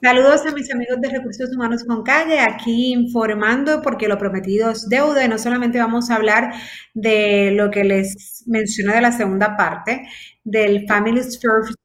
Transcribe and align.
Saludos 0.00 0.46
a 0.46 0.52
mis 0.52 0.72
amigos 0.72 1.00
de 1.00 1.08
Recursos 1.08 1.50
Humanos 1.52 1.82
con 1.82 2.04
Calle, 2.04 2.38
aquí 2.38 2.92
informando 2.92 3.82
porque 3.82 4.06
lo 4.06 4.16
prometido 4.16 4.70
es 4.70 4.88
deuda 4.88 5.24
y 5.24 5.28
no 5.28 5.38
solamente 5.38 5.80
vamos 5.80 6.08
a 6.08 6.14
hablar 6.14 6.52
de 6.94 7.50
lo 7.50 7.68
que 7.72 7.82
les 7.82 8.44
mencioné 8.46 8.94
de 8.94 9.00
la 9.00 9.10
segunda 9.10 9.56
parte 9.56 10.06
del 10.44 10.86
Family 10.86 11.20
First 11.20 11.76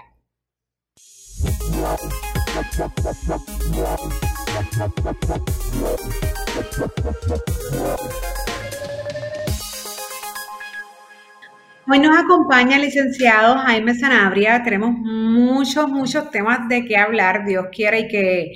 Hoy 11.92 11.98
nos 11.98 12.16
acompaña 12.16 12.76
el 12.76 12.84
licenciado 12.84 13.58
Jaime 13.58 13.96
Sanabria. 13.96 14.62
Tenemos 14.64 14.92
muchos, 14.92 15.90
muchos 15.90 16.30
temas 16.30 16.70
de 16.70 16.86
qué 16.86 16.96
hablar, 16.96 17.44
Dios 17.46 17.66
quiera, 17.72 17.98
y 17.98 18.08
que, 18.08 18.52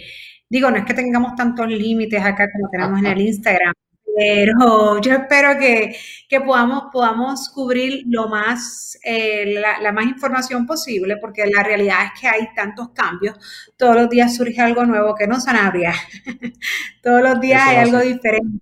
digo, 0.47 0.69
no 0.69 0.77
es 0.77 0.85
que 0.85 0.93
tengamos 0.93 1.35
tantos 1.35 1.67
límites 1.67 2.23
acá 2.23 2.47
como 2.51 2.69
tenemos 2.69 2.99
en 2.99 3.07
el 3.07 3.21
Instagram, 3.21 3.73
pero 4.15 5.01
yo 5.01 5.13
espero 5.13 5.57
que, 5.57 5.95
podamos, 6.45 6.83
podamos 6.93 7.49
cubrir 7.49 8.03
lo 8.05 8.27
más, 8.29 8.99
eh, 9.03 9.59
la, 9.81 9.91
más 9.91 10.05
información 10.05 10.67
posible, 10.67 11.17
porque 11.17 11.47
la 11.47 11.63
realidad 11.63 12.05
es 12.05 12.21
que 12.21 12.27
hay 12.27 12.53
tantos 12.55 12.89
cambios. 12.89 13.35
Todos 13.77 13.95
los 13.95 14.09
días 14.11 14.35
surge 14.35 14.61
algo 14.61 14.85
nuevo 14.85 15.15
que 15.15 15.25
no 15.25 15.39
sanabria. 15.39 15.95
Todos 17.01 17.23
los 17.23 17.41
días 17.41 17.63
hay 17.65 17.77
algo 17.77 17.99
diferente. 17.99 18.59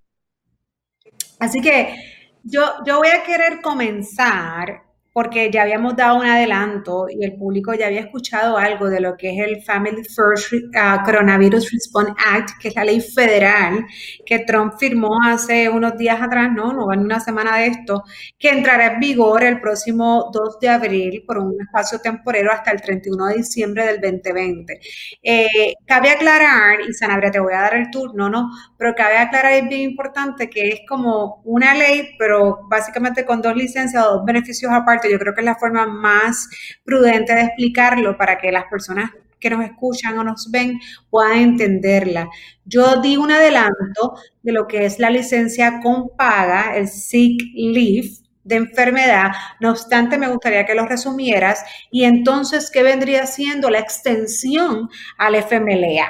Así 1.38 1.60
que 1.60 2.11
yo, 2.44 2.84
yo 2.84 2.98
voy 2.98 3.08
a 3.08 3.22
querer 3.22 3.60
comenzar 3.60 4.82
porque 5.12 5.50
ya 5.50 5.62
habíamos 5.62 5.94
dado 5.96 6.20
un 6.20 6.26
adelanto 6.26 7.06
y 7.10 7.24
el 7.24 7.36
público 7.36 7.74
ya 7.74 7.86
había 7.86 8.00
escuchado 8.00 8.56
algo 8.56 8.88
de 8.88 9.00
lo 9.00 9.16
que 9.16 9.30
es 9.30 9.46
el 9.46 9.62
Family 9.62 10.02
First 10.04 10.52
uh, 10.52 11.04
Coronavirus 11.04 11.70
Response 11.70 12.12
Act, 12.26 12.50
que 12.60 12.68
es 12.68 12.76
la 12.76 12.84
ley 12.84 13.00
federal 13.00 13.84
que 14.24 14.40
Trump 14.40 14.74
firmó 14.78 15.18
hace 15.24 15.68
unos 15.68 15.96
días 15.98 16.20
atrás, 16.20 16.50
no, 16.54 16.72
no 16.72 16.92
en 16.92 17.00
una 17.00 17.20
semana 17.20 17.58
de 17.58 17.66
esto, 17.66 18.04
que 18.38 18.50
entrará 18.50 18.94
en 18.94 19.00
vigor 19.00 19.44
el 19.44 19.60
próximo 19.60 20.30
2 20.32 20.58
de 20.60 20.68
abril 20.68 21.24
por 21.26 21.38
un 21.38 21.60
espacio 21.60 21.98
temporero 22.00 22.50
hasta 22.50 22.70
el 22.70 22.80
31 22.80 23.26
de 23.26 23.34
diciembre 23.34 23.84
del 23.86 24.00
2020. 24.00 24.80
Eh, 25.22 25.74
cabe 25.86 26.10
aclarar, 26.10 26.80
y 26.88 26.92
Sanabria, 26.94 27.30
te 27.30 27.38
voy 27.38 27.52
a 27.52 27.60
dar 27.60 27.74
el 27.74 27.90
turno, 27.90 28.30
¿no? 28.30 28.50
Pero 28.78 28.94
cabe 28.94 29.18
aclarar, 29.18 29.52
es 29.52 29.68
bien 29.68 29.90
importante 29.90 30.48
que 30.48 30.68
es 30.68 30.80
como 30.88 31.42
una 31.44 31.74
ley, 31.74 32.10
pero 32.18 32.60
básicamente 32.68 33.24
con 33.24 33.42
dos 33.42 33.54
licencias 33.54 34.02
dos 34.02 34.24
beneficios 34.24 34.72
aparte 34.72 35.01
yo 35.10 35.18
creo 35.18 35.34
que 35.34 35.40
es 35.40 35.46
la 35.46 35.56
forma 35.56 35.86
más 35.86 36.48
prudente 36.84 37.34
de 37.34 37.42
explicarlo 37.42 38.16
para 38.16 38.38
que 38.38 38.52
las 38.52 38.64
personas 38.64 39.10
que 39.38 39.50
nos 39.50 39.64
escuchan 39.64 40.18
o 40.18 40.24
nos 40.24 40.50
ven 40.50 40.80
puedan 41.10 41.38
entenderla. 41.38 42.28
Yo 42.64 43.00
di 43.02 43.16
un 43.16 43.32
adelanto 43.32 44.14
de 44.42 44.52
lo 44.52 44.66
que 44.66 44.86
es 44.86 44.98
la 44.98 45.10
licencia 45.10 45.80
con 45.82 46.16
paga, 46.16 46.76
el 46.76 46.88
sick 46.88 47.42
leave 47.54 48.08
de 48.44 48.56
enfermedad. 48.56 49.32
No 49.60 49.70
obstante, 49.70 50.16
me 50.18 50.28
gustaría 50.28 50.64
que 50.64 50.74
lo 50.74 50.86
resumieras 50.86 51.64
y 51.90 52.04
entonces, 52.04 52.70
¿qué 52.70 52.82
vendría 52.82 53.26
siendo 53.26 53.68
la 53.68 53.80
extensión 53.80 54.88
al 55.18 55.34
FMLA? 55.34 56.08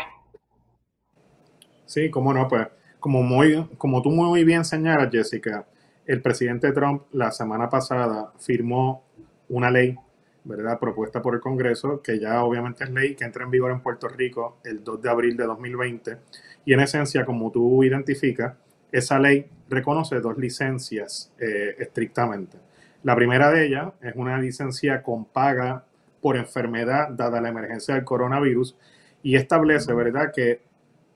Sí, 1.86 2.10
cómo 2.10 2.32
no, 2.32 2.48
pues 2.48 2.68
como, 3.00 3.22
muy, 3.22 3.68
como 3.76 4.00
tú 4.00 4.10
muy 4.10 4.44
bien 4.44 4.64
señalas, 4.64 5.08
Jessica, 5.10 5.66
el 6.06 6.20
presidente 6.20 6.72
Trump 6.72 7.04
la 7.12 7.30
semana 7.30 7.68
pasada 7.68 8.32
firmó 8.38 9.04
una 9.48 9.70
ley, 9.70 9.96
¿verdad?, 10.44 10.78
propuesta 10.78 11.22
por 11.22 11.34
el 11.34 11.40
Congreso, 11.40 12.02
que 12.02 12.18
ya 12.18 12.42
obviamente 12.42 12.84
es 12.84 12.90
ley, 12.90 13.14
que 13.14 13.24
entra 13.24 13.44
en 13.44 13.50
vigor 13.50 13.70
en 13.70 13.80
Puerto 13.80 14.08
Rico 14.08 14.58
el 14.64 14.82
2 14.82 15.02
de 15.02 15.10
abril 15.10 15.36
de 15.36 15.44
2020. 15.44 16.18
Y 16.64 16.72
en 16.72 16.80
esencia, 16.80 17.24
como 17.24 17.50
tú 17.50 17.84
identificas, 17.84 18.54
esa 18.90 19.18
ley 19.18 19.48
reconoce 19.68 20.20
dos 20.20 20.36
licencias 20.36 21.32
eh, 21.38 21.76
estrictamente. 21.78 22.58
La 23.02 23.16
primera 23.16 23.50
de 23.50 23.66
ellas 23.66 23.92
es 24.00 24.14
una 24.16 24.38
licencia 24.38 25.02
con 25.02 25.24
paga 25.24 25.84
por 26.20 26.36
enfermedad 26.36 27.08
dada 27.10 27.40
la 27.40 27.48
emergencia 27.48 27.94
del 27.94 28.04
coronavirus 28.04 28.76
y 29.22 29.36
establece, 29.36 29.92
¿verdad?, 29.92 30.32
que 30.34 30.62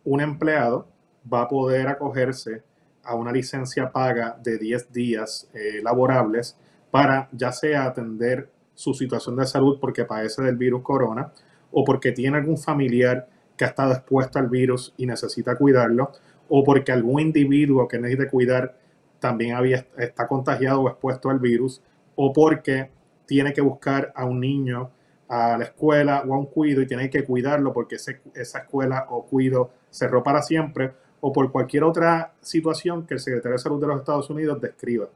un 0.05 0.21
empleado 0.21 0.89
va 1.33 1.43
a 1.43 1.49
poder 1.49 1.89
acogerse 1.89 2.63
a 3.07 3.15
una 3.15 3.33
licencia 3.33 3.91
paga 3.91 4.39
de 4.43 4.59
10 4.59 4.93
días 4.93 5.49
eh, 5.55 5.81
laborables 5.83 6.57
para 6.91 7.29
ya 7.33 7.53
sea 7.53 7.85
atender 7.85 8.51
su 8.75 8.95
situación 8.95 9.37
de 9.37 9.47
salud 9.47 9.79
porque 9.81 10.05
padece 10.05 10.43
del 10.43 10.57
virus 10.57 10.83
corona 10.83 11.33
o 11.71 11.85
porque 11.85 12.13
tiene 12.13 12.39
algún 12.39 12.59
familiar 12.59 13.29
que 13.57 13.65
ha 13.65 13.69
estado 13.69 13.93
expuesto 13.93 14.39
al 14.39 14.49
virus 14.49 14.95
y 14.97 15.07
necesita 15.07 15.57
cuidarlo 15.57 16.13
o 16.49 16.63
porque 16.63 16.93
algún 16.93 17.21
individuo 17.21 17.89
que 17.89 17.99
necesite 17.99 18.29
cuidar 18.29 18.77
también 19.19 19.55
había, 19.55 19.87
está 19.97 20.29
contagiado 20.29 20.83
o 20.83 20.89
expuesto 20.89 21.31
al 21.31 21.39
virus 21.39 21.83
o 22.15 22.33
porque 22.33 22.91
tiene 23.27 23.53
que 23.53 23.61
buscar 23.61 24.13
a 24.15 24.25
un 24.25 24.41
niño 24.41 24.91
a 25.29 25.59
la 25.59 25.65
escuela 25.65 26.23
o 26.27 26.35
a 26.35 26.39
un 26.39 26.47
cuido 26.47 26.83
y 26.83 26.87
tiene 26.87 27.11
que 27.11 27.25
cuidarlo 27.25 27.73
porque 27.73 27.97
esa 27.97 28.59
escuela 28.59 29.07
o 29.11 29.27
cuido 29.27 29.71
cerró 29.91 30.23
para 30.23 30.43
siempre 30.43 30.93
o 31.21 31.33
por 31.33 31.51
cualquier 31.51 31.85
otra 31.85 32.33
situación 32.41 33.07
que 33.07 33.15
el 33.15 33.21
secretario 33.21 33.53
de 33.53 33.59
Salud 33.59 33.81
de 33.81 33.87
los 33.87 33.99
Estados 33.99 34.31
Unidos 34.31 34.61
describa. 34.61 35.09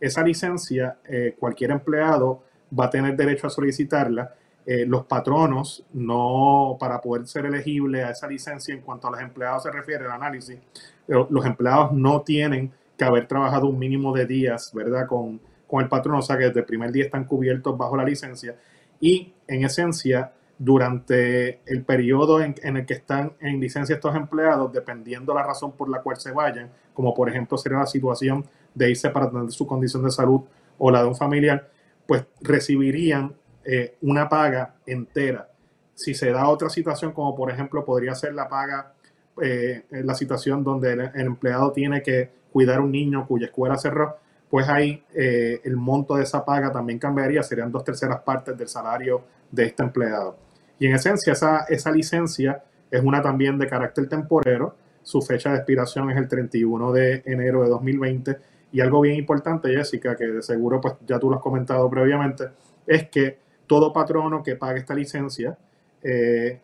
Esa 0.00 0.22
licencia, 0.22 0.98
eh, 1.04 1.34
cualquier 1.38 1.72
empleado 1.72 2.42
va 2.78 2.86
a 2.86 2.90
tener 2.90 3.16
derecho 3.16 3.46
a 3.46 3.50
solicitarla. 3.50 4.34
Eh, 4.64 4.84
los 4.86 5.06
patronos, 5.06 5.84
no 5.94 6.76
para 6.78 7.00
poder 7.00 7.26
ser 7.26 7.46
elegible 7.46 8.04
a 8.04 8.10
esa 8.10 8.26
licencia 8.28 8.74
en 8.74 8.82
cuanto 8.82 9.08
a 9.08 9.12
los 9.12 9.20
empleados 9.20 9.62
se 9.62 9.70
refiere 9.70 10.04
el 10.04 10.10
análisis, 10.10 10.58
los 11.06 11.46
empleados 11.46 11.92
no 11.92 12.20
tienen 12.20 12.70
que 12.98 13.04
haber 13.04 13.26
trabajado 13.26 13.66
un 13.66 13.78
mínimo 13.78 14.14
de 14.14 14.26
días, 14.26 14.70
¿verdad? 14.74 15.06
Con, 15.06 15.40
con 15.66 15.82
el 15.82 15.88
patrono, 15.88 16.18
o 16.18 16.22
sea 16.22 16.36
que 16.36 16.44
desde 16.44 16.60
el 16.60 16.66
primer 16.66 16.92
día 16.92 17.04
están 17.04 17.24
cubiertos 17.24 17.78
bajo 17.78 17.96
la 17.96 18.04
licencia. 18.04 18.56
Y 19.00 19.32
en 19.46 19.64
esencia, 19.64 20.32
durante 20.58 21.60
el 21.66 21.84
periodo 21.84 22.42
en, 22.42 22.54
el 22.62 22.84
que 22.84 22.94
están 22.94 23.32
en 23.40 23.60
licencia 23.60 23.94
estos 23.94 24.16
empleados, 24.16 24.72
dependiendo 24.72 25.32
la 25.32 25.44
razón 25.44 25.72
por 25.72 25.88
la 25.88 26.02
cual 26.02 26.16
se 26.16 26.32
vayan, 26.32 26.70
como 26.92 27.14
por 27.14 27.28
ejemplo 27.28 27.56
sería 27.56 27.78
la 27.78 27.86
situación 27.86 28.44
de 28.74 28.90
irse 28.90 29.08
para 29.10 29.26
atender 29.26 29.52
su 29.52 29.66
condición 29.66 30.02
de 30.04 30.10
salud 30.10 30.40
o 30.76 30.90
la 30.90 31.02
de 31.02 31.08
un 31.08 31.16
familiar, 31.16 31.70
pues 32.06 32.24
recibirían 32.40 33.34
eh, 33.64 33.96
una 34.02 34.28
paga 34.28 34.74
entera. 34.84 35.48
Si 35.94 36.14
se 36.14 36.32
da 36.32 36.48
otra 36.48 36.68
situación, 36.70 37.12
como 37.12 37.36
por 37.36 37.50
ejemplo 37.50 37.84
podría 37.84 38.14
ser 38.14 38.34
la 38.34 38.48
paga, 38.48 38.94
eh, 39.40 39.84
la 39.90 40.14
situación 40.14 40.64
donde 40.64 40.92
el, 40.92 41.00
empleado 41.14 41.70
tiene 41.72 42.02
que 42.02 42.30
cuidar 42.52 42.78
a 42.78 42.80
un 42.80 42.90
niño 42.90 43.26
cuya 43.26 43.46
escuela 43.46 43.76
cerró, 43.76 44.16
pues 44.50 44.68
ahí 44.68 45.04
eh, 45.14 45.60
el 45.62 45.76
monto 45.76 46.16
de 46.16 46.24
esa 46.24 46.44
paga 46.44 46.72
también 46.72 46.98
cambiaría, 46.98 47.42
serían 47.42 47.70
dos 47.70 47.84
terceras 47.84 48.20
partes 48.20 48.56
del 48.56 48.68
salario 48.68 49.22
de 49.50 49.66
este 49.66 49.82
empleado. 49.82 50.47
Y 50.78 50.86
en 50.86 50.94
esencia, 50.94 51.32
esa, 51.32 51.64
esa 51.68 51.90
licencia 51.90 52.62
es 52.90 53.02
una 53.02 53.22
también 53.22 53.58
de 53.58 53.66
carácter 53.66 54.08
temporero. 54.08 54.76
Su 55.02 55.20
fecha 55.22 55.50
de 55.50 55.56
expiración 55.56 56.10
es 56.10 56.16
el 56.16 56.28
31 56.28 56.92
de 56.92 57.22
enero 57.26 57.62
de 57.62 57.68
2020. 57.68 58.38
Y 58.72 58.80
algo 58.80 59.00
bien 59.00 59.16
importante, 59.16 59.70
Jessica, 59.70 60.16
que 60.16 60.26
de 60.26 60.42
seguro 60.42 60.80
pues 60.80 60.94
ya 61.06 61.18
tú 61.18 61.30
lo 61.30 61.36
has 61.36 61.42
comentado 61.42 61.88
previamente, 61.88 62.44
es 62.86 63.08
que 63.08 63.38
todo 63.66 63.92
patrono 63.92 64.42
que 64.42 64.56
pague 64.56 64.80
esta 64.80 64.94
licencia 64.94 65.56
eh, 66.02 66.60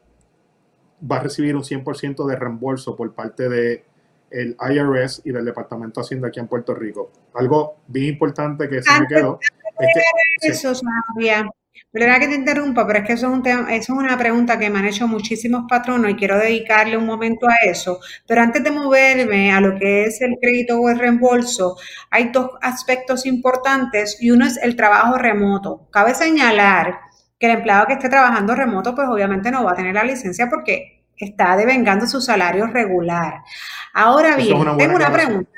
va 1.10 1.17
a 1.17 1.20
recibir 1.20 1.56
un 1.56 1.62
100% 1.62 2.26
de 2.26 2.37
reembolso 2.37 2.94
por 2.94 3.12
parte 3.14 3.49
de 3.49 3.84
el 4.31 4.56
IRS 4.58 5.22
y 5.25 5.31
del 5.31 5.44
Departamento 5.44 6.00
de 6.00 6.05
Hacienda 6.05 6.28
aquí 6.28 6.40
en 6.40 6.49
Puerto 6.49 6.75
Rico. 6.75 7.12
Algo 7.34 7.76
bien 7.87 8.14
importante 8.14 8.69
que 8.69 8.82
se 8.82 9.00
me 9.00 9.06
quedó. 9.06 9.38
Es 10.40 10.64
eso, 10.64 10.72
Perdona 11.90 12.18
que 12.18 12.28
te 12.28 12.34
interrumpa, 12.34 12.86
pero 12.86 12.98
es 12.98 13.06
que 13.06 13.12
eso 13.12 13.28
es, 13.28 13.32
un 13.32 13.42
tema, 13.42 13.74
eso 13.74 13.92
es 13.92 13.98
una 13.98 14.18
pregunta 14.18 14.58
que 14.58 14.68
me 14.68 14.80
han 14.80 14.86
hecho 14.86 15.06
muchísimos 15.06 15.64
patronos 15.68 16.10
y 16.10 16.16
quiero 16.16 16.38
dedicarle 16.38 16.96
un 16.96 17.06
momento 17.06 17.46
a 17.48 17.54
eso. 17.64 18.00
Pero 18.26 18.42
antes 18.42 18.64
de 18.64 18.70
moverme 18.72 19.52
a 19.52 19.60
lo 19.60 19.78
que 19.78 20.04
es 20.04 20.20
el 20.20 20.36
crédito 20.40 20.80
o 20.80 20.88
el 20.88 20.98
reembolso, 20.98 21.76
hay 22.10 22.30
dos 22.30 22.50
aspectos 22.62 23.26
importantes 23.26 24.18
y 24.20 24.30
uno 24.30 24.44
es 24.44 24.56
el 24.56 24.74
trabajo 24.74 25.18
remoto. 25.18 25.88
Cabe 25.90 26.14
señalar 26.14 26.98
que 27.38 27.46
el 27.46 27.52
empleado 27.58 27.86
que 27.86 27.92
esté 27.94 28.08
trabajando 28.08 28.54
remoto, 28.54 28.94
pues 28.94 29.08
obviamente 29.08 29.50
no 29.50 29.64
va 29.64 29.72
a 29.72 29.76
tener 29.76 29.94
la 29.94 30.04
licencia 30.04 30.48
porque 30.48 31.04
está 31.16 31.56
devengando 31.56 32.06
su 32.06 32.20
salario 32.20 32.66
regular. 32.66 33.42
Ahora 33.92 34.36
bien, 34.36 34.58
tengo 34.76 34.96
una 34.96 35.12
pregunta. 35.12 35.50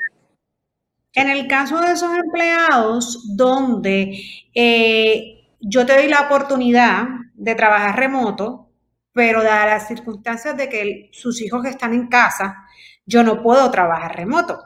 En 1.13 1.29
el 1.29 1.47
caso 1.47 1.81
de 1.81 1.93
esos 1.93 2.15
empleados 2.15 3.35
donde 3.35 4.21
eh, 4.53 5.36
yo 5.59 5.85
te 5.85 5.93
doy 5.93 6.07
la 6.07 6.21
oportunidad 6.21 7.07
de 7.33 7.55
trabajar 7.55 7.97
remoto, 7.97 8.71
pero 9.13 9.43
dadas 9.43 9.67
las 9.67 9.87
circunstancias 9.87 10.55
de 10.57 10.69
que 10.69 11.09
sus 11.11 11.41
hijos 11.41 11.65
están 11.65 11.93
en 11.93 12.07
casa, 12.07 12.55
yo 13.05 13.23
no 13.23 13.41
puedo 13.41 13.69
trabajar 13.71 14.15
remoto. 14.15 14.59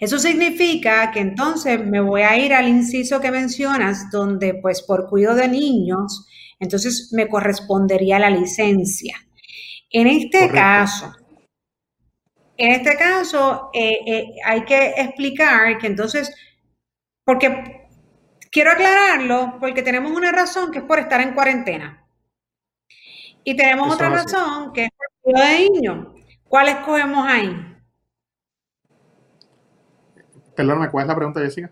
Eso 0.00 0.18
significa 0.18 1.10
que 1.10 1.20
entonces 1.20 1.84
me 1.84 2.00
voy 2.00 2.22
a 2.22 2.38
ir 2.38 2.54
al 2.54 2.68
inciso 2.68 3.20
que 3.20 3.30
mencionas, 3.30 4.10
donde 4.10 4.54
pues 4.54 4.82
por 4.82 5.08
cuidado 5.08 5.36
de 5.36 5.48
niños, 5.48 6.26
entonces 6.58 7.10
me 7.12 7.28
correspondería 7.28 8.18
la 8.18 8.30
licencia. 8.30 9.16
En 9.90 10.06
este 10.06 10.50
caso, 10.50 11.12
en 12.56 12.72
este 12.72 12.96
caso 12.96 13.70
eh, 13.74 13.98
eh, 14.06 14.24
hay 14.44 14.64
que 14.64 14.94
explicar 14.96 15.78
que 15.78 15.86
entonces, 15.86 16.34
porque 17.24 17.85
quiero 18.56 18.70
aclararlo, 18.70 19.58
porque 19.60 19.82
tenemos 19.82 20.12
una 20.12 20.32
razón 20.32 20.70
que 20.70 20.78
es 20.78 20.84
por 20.84 20.98
estar 20.98 21.20
en 21.20 21.34
cuarentena. 21.34 22.02
Y 23.44 23.54
tenemos 23.54 23.92
otra 23.92 24.08
razón 24.08 24.72
que 24.72 24.84
es 24.84 24.90
por 24.96 25.06
cuidado 25.20 25.46
de 25.46 25.70
niños. 25.70 26.06
¿Cuál 26.48 26.68
escogemos 26.68 27.26
ahí? 27.28 27.54
Perdóname, 30.56 30.90
¿cuál 30.90 31.02
es 31.04 31.08
la 31.08 31.16
pregunta, 31.16 31.40
Jessica? 31.40 31.70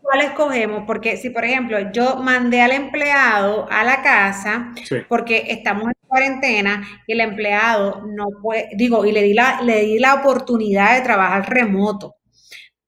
¿Cuál 0.00 0.20
escogemos? 0.20 0.84
Porque 0.86 1.16
si, 1.16 1.30
por 1.30 1.44
ejemplo, 1.44 1.90
yo 1.90 2.14
mandé 2.22 2.60
al 2.60 2.70
empleado 2.70 3.66
a 3.68 3.82
la 3.82 4.00
casa 4.00 4.72
porque 5.08 5.46
estamos 5.48 5.86
en 5.88 6.06
cuarentena 6.06 6.80
y 7.08 7.12
el 7.12 7.22
empleado 7.22 8.06
no 8.06 8.26
puede, 8.40 8.68
digo, 8.76 9.04
y 9.04 9.10
le 9.10 9.24
di 9.24 9.34
la, 9.34 9.62
le 9.62 9.80
di 9.80 9.98
la 9.98 10.14
oportunidad 10.14 10.94
de 10.94 11.02
trabajar 11.02 11.50
remoto, 11.50 12.14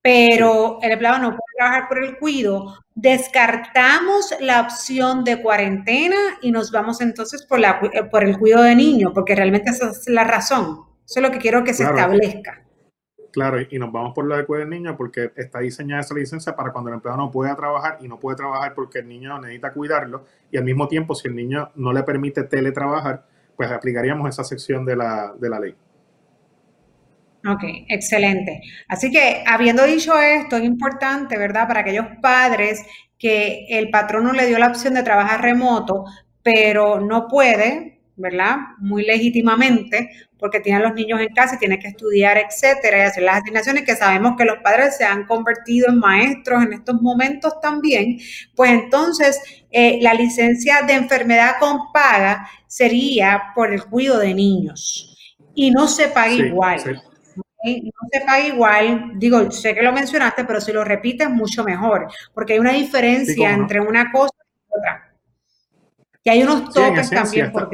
pero 0.01 0.79
el 0.81 0.93
empleado 0.93 1.19
no 1.19 1.29
puede 1.31 1.57
trabajar 1.57 1.89
por 1.89 2.03
el 2.03 2.17
cuido, 2.17 2.73
descartamos 2.95 4.33
la 4.39 4.61
opción 4.61 5.23
de 5.23 5.41
cuarentena 5.41 6.17
y 6.41 6.51
nos 6.51 6.71
vamos 6.71 7.01
entonces 7.01 7.45
por, 7.45 7.59
la, 7.59 7.79
por 8.11 8.23
el 8.23 8.37
cuidado 8.37 8.63
de 8.63 8.75
niños, 8.75 9.11
porque 9.13 9.35
realmente 9.35 9.71
esa 9.71 9.91
es 9.91 10.07
la 10.07 10.23
razón. 10.23 10.85
Eso 11.05 11.19
es 11.19 11.21
lo 11.21 11.31
que 11.31 11.39
quiero 11.39 11.63
que 11.63 11.73
se 11.73 11.83
establezca. 11.83 12.63
Claro, 13.31 13.59
y 13.61 13.79
nos 13.79 13.91
vamos 13.91 14.13
por 14.13 14.27
la 14.27 14.37
de 14.37 14.45
cuidar 14.45 14.67
del 14.67 14.77
niño 14.77 14.97
porque 14.97 15.31
está 15.37 15.59
diseñada 15.59 16.01
esa 16.01 16.13
licencia 16.13 16.53
para 16.53 16.73
cuando 16.73 16.89
el 16.89 16.95
empleado 16.95 17.17
no 17.17 17.31
pueda 17.31 17.55
trabajar 17.55 17.97
y 18.01 18.07
no 18.07 18.19
puede 18.19 18.35
trabajar 18.35 18.73
porque 18.73 18.99
el 18.99 19.07
niño 19.07 19.39
necesita 19.39 19.71
cuidarlo 19.71 20.25
y 20.51 20.57
al 20.57 20.65
mismo 20.65 20.87
tiempo 20.89 21.15
si 21.15 21.29
el 21.29 21.35
niño 21.35 21.71
no 21.75 21.93
le 21.93 22.03
permite 22.03 22.43
teletrabajar, 22.43 23.25
pues 23.55 23.71
aplicaríamos 23.71 24.27
esa 24.27 24.43
sección 24.43 24.85
de 24.85 24.97
la, 24.97 25.33
de 25.39 25.49
la 25.49 25.59
ley. 25.61 25.75
Ok, 27.47 27.63
excelente. 27.87 28.61
Así 28.87 29.11
que 29.11 29.43
habiendo 29.47 29.85
dicho 29.85 30.19
esto, 30.19 30.57
es 30.57 30.63
importante, 30.63 31.37
¿verdad? 31.37 31.67
Para 31.67 31.79
aquellos 31.81 32.05
padres 32.21 32.83
que 33.17 33.65
el 33.69 33.89
patrono 33.89 34.31
le 34.31 34.45
dio 34.45 34.59
la 34.59 34.67
opción 34.67 34.93
de 34.93 35.03
trabajar 35.03 35.41
remoto, 35.41 36.05
pero 36.43 36.99
no 36.99 37.27
puede, 37.27 37.99
¿verdad? 38.15 38.57
Muy 38.79 39.03
legítimamente, 39.05 40.11
porque 40.37 40.59
tiene 40.59 40.79
a 40.79 40.87
los 40.87 40.93
niños 40.93 41.19
en 41.19 41.33
casa 41.33 41.55
y 41.55 41.59
tiene 41.59 41.79
que 41.79 41.87
estudiar, 41.87 42.37
etcétera, 42.37 42.97
y 42.97 43.01
hacer 43.01 43.23
las 43.23 43.41
asignaciones 43.41 43.85
que 43.85 43.95
sabemos 43.95 44.35
que 44.37 44.45
los 44.45 44.57
padres 44.59 44.97
se 44.97 45.05
han 45.05 45.25
convertido 45.25 45.89
en 45.89 45.99
maestros 45.99 46.63
en 46.63 46.73
estos 46.73 47.01
momentos 47.01 47.59
también, 47.61 48.19
pues 48.55 48.71
entonces 48.71 49.39
eh, 49.71 49.99
la 50.01 50.13
licencia 50.13 50.81
de 50.83 50.93
enfermedad 50.93 51.55
con 51.59 51.91
paga 51.91 52.47
sería 52.67 53.51
por 53.55 53.73
el 53.73 53.83
cuidado 53.85 54.19
de 54.19 54.33
niños 54.33 55.15
y 55.55 55.71
no 55.71 55.87
se 55.87 56.07
paga 56.07 56.33
igual. 56.33 57.01
No 57.63 58.09
se 58.11 58.21
paga 58.21 58.47
igual, 58.47 59.11
digo, 59.15 59.51
sé 59.51 59.75
que 59.75 59.83
lo 59.83 59.93
mencionaste, 59.93 60.45
pero 60.45 60.59
si 60.59 60.71
lo 60.71 60.83
repites, 60.83 61.29
mucho 61.29 61.63
mejor, 61.63 62.07
porque 62.33 62.53
hay 62.53 62.59
una 62.59 62.73
diferencia 62.73 63.51
entre 63.53 63.79
una 63.79 64.11
cosa 64.11 64.33
y 64.35 64.77
otra. 64.77 65.13
Y 66.23 66.29
hay 66.29 66.43
unos 66.43 66.73
topes 66.73 67.09
también 67.09 67.51
por 67.51 67.69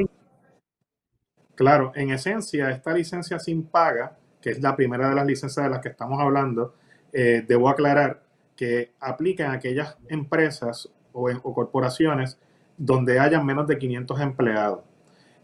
Claro, 1.54 1.90
en 1.96 2.10
esencia, 2.10 2.70
esta 2.70 2.92
licencia 2.92 3.38
sin 3.40 3.64
paga, 3.64 4.16
que 4.40 4.50
es 4.50 4.60
la 4.60 4.76
primera 4.76 5.08
de 5.08 5.14
las 5.16 5.26
licencias 5.26 5.64
de 5.64 5.70
las 5.70 5.80
que 5.80 5.88
estamos 5.88 6.20
hablando, 6.20 6.74
eh, 7.12 7.44
debo 7.46 7.68
aclarar 7.68 8.22
que 8.54 8.92
aplica 9.00 9.46
en 9.46 9.50
aquellas 9.52 9.96
empresas 10.08 10.88
o, 11.12 11.54
corporaciones 11.54 12.38
donde 12.76 13.18
hayan 13.18 13.44
menos 13.44 13.66
de 13.66 13.76
500 13.76 14.20
empleados. 14.20 14.80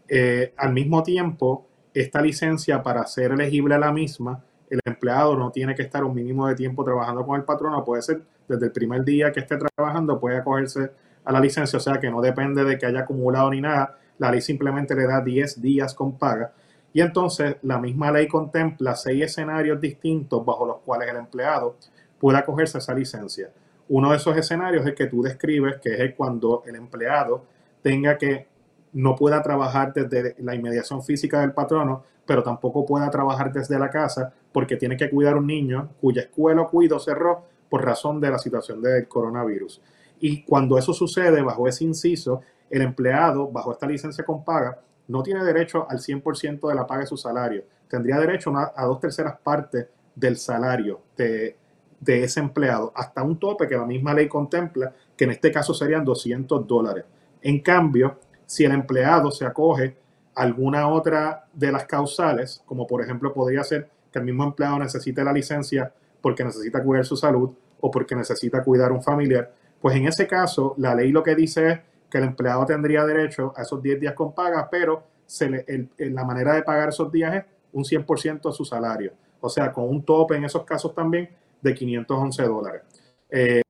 Eh, 0.07 0.53
al 0.55 0.71
mismo 0.71 1.03
tiempo, 1.03 1.67
esta 1.95 2.21
licencia, 2.21 2.83
para 2.83 3.05
ser 3.07 3.31
elegible 3.31 3.75
a 3.75 3.79
la 3.79 3.91
misma, 3.91 4.43
el 4.69 4.81
empleado 4.83 5.35
no 5.35 5.49
tiene 5.51 5.73
que 5.73 5.83
estar 5.83 6.03
un 6.03 6.13
mínimo 6.13 6.47
de 6.47 6.55
tiempo 6.55 6.83
trabajando 6.83 7.25
con 7.25 7.39
el 7.39 7.45
patrono, 7.45 7.83
puede 7.85 8.01
ser 8.01 8.21
desde 8.47 8.65
el 8.65 8.71
primer 8.71 9.03
día 9.05 9.31
que 9.31 9.39
esté 9.39 9.57
trabajando, 9.57 10.19
puede 10.19 10.37
acogerse 10.37 10.91
a 11.23 11.31
la 11.31 11.39
licencia, 11.39 11.77
o 11.77 11.79
sea 11.79 11.99
que 11.99 12.11
no 12.11 12.21
depende 12.21 12.65
de 12.65 12.77
que 12.77 12.85
haya 12.85 12.99
acumulado 12.99 13.49
ni 13.49 13.61
nada, 13.61 13.97
la 14.17 14.29
ley 14.29 14.41
simplemente 14.41 14.93
le 14.93 15.07
da 15.07 15.21
10 15.21 15.61
días 15.61 15.93
con 15.93 16.17
paga. 16.17 16.53
Y 16.91 17.01
entonces 17.01 17.57
la 17.63 17.79
misma 17.79 18.11
ley 18.11 18.27
contempla 18.27 18.95
seis 18.95 19.23
escenarios 19.23 19.81
distintos 19.81 20.45
bajo 20.45 20.65
los 20.65 20.77
cuales 20.77 21.09
el 21.09 21.17
empleado 21.17 21.77
puede 22.19 22.37
acogerse 22.37 22.77
a 22.77 22.79
esa 22.79 22.93
licencia. 22.93 23.49
Uno 23.89 24.11
de 24.11 24.17
esos 24.17 24.35
escenarios 24.37 24.83
es 24.83 24.89
el 24.89 24.95
que 24.95 25.07
tú 25.07 25.21
describes, 25.21 25.77
que 25.81 26.03
es 26.03 26.13
cuando 26.15 26.63
el 26.65 26.75
empleado 26.75 27.43
tenga 27.81 28.17
que 28.17 28.47
no 28.95 29.15
pueda 29.15 29.41
trabajar 29.43 29.93
desde 29.93 30.35
la 30.39 30.55
inmediación 30.55 31.03
física 31.03 31.41
del 31.41 31.51
patrono, 31.51 32.03
pero 32.25 32.43
tampoco 32.43 32.85
pueda 32.85 33.09
trabajar 33.09 33.51
desde 33.51 33.77
la 33.77 33.89
casa 33.89 34.33
porque 34.51 34.77
tiene 34.77 34.95
que 34.95 35.09
cuidar 35.09 35.33
a 35.33 35.37
un 35.37 35.47
niño 35.47 35.89
cuya 35.99 36.23
escuela 36.23 36.61
o 36.61 36.69
cuido 36.69 36.97
cerró 36.97 37.43
por 37.69 37.83
razón 37.83 38.21
de 38.21 38.29
la 38.29 38.39
situación 38.39 38.81
del 38.81 39.07
coronavirus. 39.07 39.81
Y 40.21 40.43
cuando 40.43 40.77
eso 40.77 40.93
sucede 40.93 41.41
bajo 41.41 41.67
ese 41.67 41.83
inciso, 41.83 42.41
el 42.69 42.81
empleado, 42.81 43.49
bajo 43.51 43.73
esta 43.73 43.85
licencia 43.85 44.23
con 44.23 44.45
paga, 44.45 44.79
no 45.09 45.21
tiene 45.21 45.43
derecho 45.43 45.85
al 45.89 45.99
100% 45.99 46.67
de 46.67 46.75
la 46.75 46.87
paga 46.87 47.01
de 47.01 47.07
su 47.07 47.17
salario. 47.17 47.65
Tendría 47.89 48.17
derecho 48.17 48.53
a, 48.55 48.85
dos 48.85 48.99
terceras 49.01 49.37
partes 49.43 49.87
del 50.15 50.37
salario 50.37 51.01
de, 51.17 51.57
ese 52.05 52.39
empleado, 52.39 52.93
hasta 52.95 53.23
un 53.23 53.37
tope 53.37 53.67
que 53.67 53.75
la 53.75 53.85
misma 53.85 54.13
ley 54.13 54.29
contempla, 54.29 54.93
que 55.17 55.25
en 55.25 55.31
este 55.31 55.51
caso 55.51 55.73
serían 55.73 56.05
200 56.05 56.65
dólares. 56.65 57.03
En 57.41 57.59
cambio, 57.59 58.19
si 58.45 58.63
el 58.65 58.71
empleado 58.71 59.31
se 59.31 59.45
acoge 59.45 59.97
a 60.35 60.41
alguna 60.43 60.87
otra 60.87 61.45
de 61.53 61.71
las 61.71 61.85
causales, 61.85 62.61
como 62.65 62.85
por 62.85 63.01
ejemplo 63.01 63.33
podría 63.33 63.63
ser 63.63 63.89
que 64.11 64.19
el 64.19 64.25
mismo 64.25 64.43
empleado 64.43 64.79
necesite 64.79 65.23
la 65.23 65.33
licencia 65.33 65.91
porque 66.21 66.43
necesita 66.43 66.83
cuidar 66.83 67.05
su 67.05 67.15
salud 67.15 67.51
o 67.79 67.91
porque 67.91 68.15
necesita 68.15 68.63
cuidar 68.63 68.91
un 68.91 69.03
familiar, 69.03 69.53
pues 69.79 69.95
en 69.95 70.07
ese 70.07 70.27
caso 70.27 70.73
la 70.77 70.95
ley 70.95 71.11
lo 71.11 71.21
que 71.21 71.35
dice 71.35 71.69
es 71.69 71.79
que 72.09 72.17
el 72.17 72.23
empleado 72.23 72.65
tendría 72.65 73.05
derecho 73.05 73.53
a 73.55 73.61
esos 73.61 73.81
10 73.81 73.99
días 73.99 74.13
con 74.13 74.33
paga, 74.33 74.67
pero 74.69 75.03
se 75.25 75.49
le, 75.49 75.65
la 75.97 76.23
manera 76.23 76.53
de 76.53 76.63
pagar 76.63 76.89
esos 76.89 77.11
días 77.11 77.35
es 77.35 77.43
un 77.73 77.83
100% 77.83 78.41
de 78.41 78.51
su 78.53 78.63
salario. 78.63 79.13
O 79.41 79.49
sea, 79.49 79.71
con 79.71 79.87
un 79.89 80.03
tope 80.03 80.35
en 80.35 80.45
esos 80.45 80.63
casos 80.63 80.93
también 80.93 81.29
de 81.61 81.73
511 81.73 82.43
dólares. 82.43 82.81
Eh, 83.29 83.61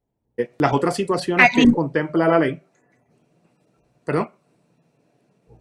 las 0.58 0.74
otras 0.74 0.96
situaciones 0.96 1.50
que 1.54 1.72
contempla 1.72 2.28
la 2.28 2.40
ley. 2.40 2.62
¿Perdón? 4.04 4.30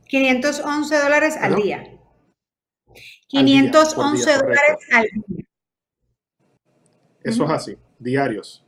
511 0.07 0.99
dólares 0.99 1.37
al 1.41 1.57
día. 1.57 1.99
511 3.29 4.37
dólares 4.37 4.77
al 4.93 5.09
día. 5.27 5.45
Eso 7.23 7.45
es 7.45 7.51
así, 7.51 7.77
diarios 7.99 8.65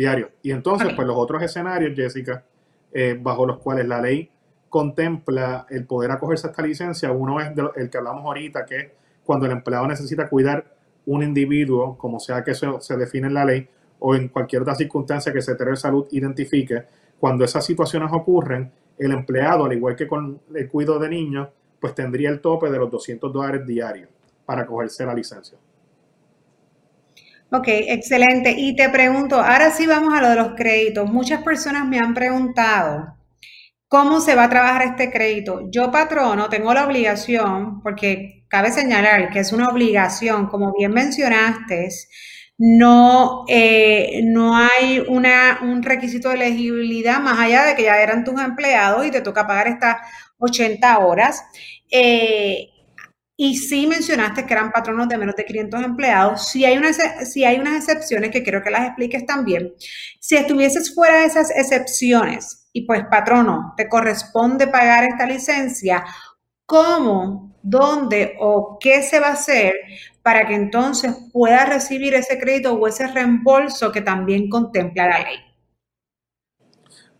diario. 0.00 0.30
Y 0.42 0.50
entonces, 0.50 0.92
pues 0.94 1.06
los 1.06 1.16
otros 1.16 1.42
escenarios, 1.42 1.94
Jessica, 1.94 2.44
eh, 2.92 3.18
bajo 3.20 3.46
los 3.46 3.58
cuales 3.58 3.86
la 3.86 4.00
ley 4.00 4.30
contempla 4.68 5.66
el 5.68 5.84
poder 5.84 6.10
acogerse 6.10 6.46
a 6.46 6.50
esta 6.50 6.62
licencia, 6.62 7.12
uno 7.12 7.40
es 7.40 7.52
el 7.76 7.90
que 7.90 7.98
hablamos 7.98 8.24
ahorita, 8.24 8.64
que 8.64 8.76
es 8.76 8.88
cuando 9.24 9.46
el 9.46 9.52
empleado 9.52 9.86
necesita 9.86 10.28
cuidar 10.28 10.64
un 11.06 11.22
individuo, 11.22 11.98
como 11.98 12.18
sea 12.18 12.42
que 12.42 12.52
eso 12.52 12.80
se 12.80 12.96
define 12.96 13.26
en 13.26 13.34
la 13.34 13.44
ley, 13.44 13.68
o 13.98 14.14
en 14.14 14.28
cualquier 14.28 14.62
otra 14.62 14.74
circunstancia 14.74 15.32
que 15.32 15.38
el 15.38 15.44
Secretario 15.44 15.72
de 15.72 15.76
Salud 15.76 16.06
identifique, 16.12 16.84
cuando 17.20 17.44
esas 17.44 17.64
situaciones 17.64 18.10
ocurren, 18.12 18.72
el 18.98 19.12
empleado, 19.12 19.66
al 19.66 19.72
igual 19.74 19.94
que 19.94 20.08
con 20.08 20.40
el 20.54 20.68
cuidado 20.68 20.98
de 20.98 21.10
niños, 21.10 21.48
pues 21.78 21.94
tendría 21.94 22.30
el 22.30 22.40
tope 22.40 22.70
de 22.70 22.78
los 22.78 22.90
200 22.90 23.32
dólares 23.32 23.66
diarios 23.66 24.08
para 24.44 24.62
acogerse 24.62 25.02
a 25.02 25.06
la 25.06 25.14
licencia. 25.14 25.58
Ok, 27.52 27.66
excelente. 27.66 28.54
Y 28.56 28.76
te 28.76 28.88
pregunto, 28.88 29.36
ahora 29.36 29.70
sí 29.70 29.86
vamos 29.86 30.14
a 30.14 30.22
lo 30.22 30.28
de 30.28 30.36
los 30.36 30.54
créditos. 30.54 31.10
Muchas 31.10 31.42
personas 31.42 31.86
me 31.86 31.98
han 31.98 32.14
preguntado 32.14 33.16
cómo 33.88 34.20
se 34.20 34.36
va 34.36 34.44
a 34.44 34.50
trabajar 34.50 34.82
este 34.82 35.10
crédito. 35.10 35.68
Yo, 35.70 35.90
patrono, 35.90 36.48
tengo 36.48 36.72
la 36.72 36.86
obligación, 36.86 37.82
porque 37.82 38.44
cabe 38.48 38.70
señalar 38.70 39.30
que 39.30 39.40
es 39.40 39.52
una 39.52 39.68
obligación, 39.68 40.46
como 40.46 40.72
bien 40.72 40.92
mencionaste, 40.92 41.88
no, 42.62 43.46
eh, 43.48 44.20
no 44.22 44.54
hay 44.54 45.02
una, 45.08 45.60
un 45.62 45.82
requisito 45.82 46.28
de 46.28 46.34
elegibilidad 46.34 47.18
más 47.18 47.38
allá 47.38 47.64
de 47.64 47.74
que 47.74 47.84
ya 47.84 48.02
eran 48.02 48.22
tus 48.22 48.38
empleados 48.38 49.06
y 49.06 49.10
te 49.10 49.22
toca 49.22 49.46
pagar 49.46 49.68
estas 49.68 49.96
80 50.36 50.98
horas. 50.98 51.42
Eh, 51.90 52.68
y 53.34 53.56
sí 53.56 53.86
mencionaste 53.86 54.44
que 54.44 54.52
eran 54.52 54.72
patronos 54.72 55.08
de 55.08 55.16
menos 55.16 55.36
de 55.36 55.46
500 55.46 55.82
empleados. 55.82 56.48
Si 56.48 56.66
hay, 56.66 56.74
hay 56.76 57.58
unas 57.58 57.76
excepciones 57.76 58.30
que 58.30 58.42
quiero 58.42 58.62
que 58.62 58.70
las 58.70 58.88
expliques 58.88 59.24
también. 59.24 59.72
Si 60.20 60.36
estuvieses 60.36 60.94
fuera 60.94 61.20
de 61.20 61.26
esas 61.28 61.50
excepciones 61.50 62.68
y 62.74 62.82
pues 62.82 63.04
patrono, 63.10 63.72
te 63.78 63.88
corresponde 63.88 64.66
pagar 64.66 65.04
esta 65.04 65.24
licencia, 65.24 66.04
¿cómo, 66.66 67.49
dónde 67.62 68.36
o 68.40 68.78
qué 68.80 69.02
se 69.02 69.20
va 69.20 69.28
a 69.28 69.32
hacer 69.32 69.74
para 70.22 70.46
que 70.46 70.54
entonces 70.54 71.14
pueda 71.32 71.64
recibir 71.64 72.14
ese 72.14 72.38
crédito 72.38 72.74
o 72.74 72.86
ese 72.86 73.06
reembolso 73.06 73.90
que 73.90 74.00
también 74.00 74.48
contempla 74.48 75.08
la 75.08 75.18
ley? 75.20 75.36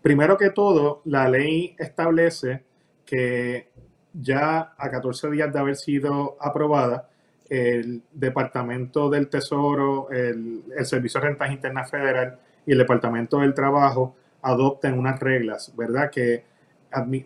Primero 0.03 0.37
que 0.37 0.51
todo, 0.51 1.03
la 1.05 1.29
ley 1.29 1.75
establece 1.79 2.65
que 3.05 3.69
ya 4.13 4.75
a 4.77 4.91
14 4.91 5.31
días 5.31 5.53
de 5.53 5.59
haber 5.59 5.77
sido 5.77 6.37
aprobada, 6.41 7.09
el 7.49 8.03
Departamento 8.13 9.11
del 9.11 9.29
Tesoro, 9.29 10.09
el, 10.11 10.63
Servicio 10.85 11.21
de 11.21 11.27
Rentas 11.27 11.51
Internas 11.51 11.91
Federal 11.91 12.39
y 12.65 12.73
el 12.73 12.79
Departamento 12.79 13.41
del 13.41 13.55
Trabajo 13.55 14.15
adopten 14.43 14.99
unas 14.99 15.19
reglas, 15.19 15.73
¿verdad? 15.77 16.11
Que 16.11 16.45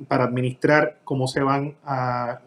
para 0.09 0.25
administrar 0.25 0.99
cómo 1.05 1.27
se 1.27 1.41
van 1.41 1.77
a, 1.85 2.41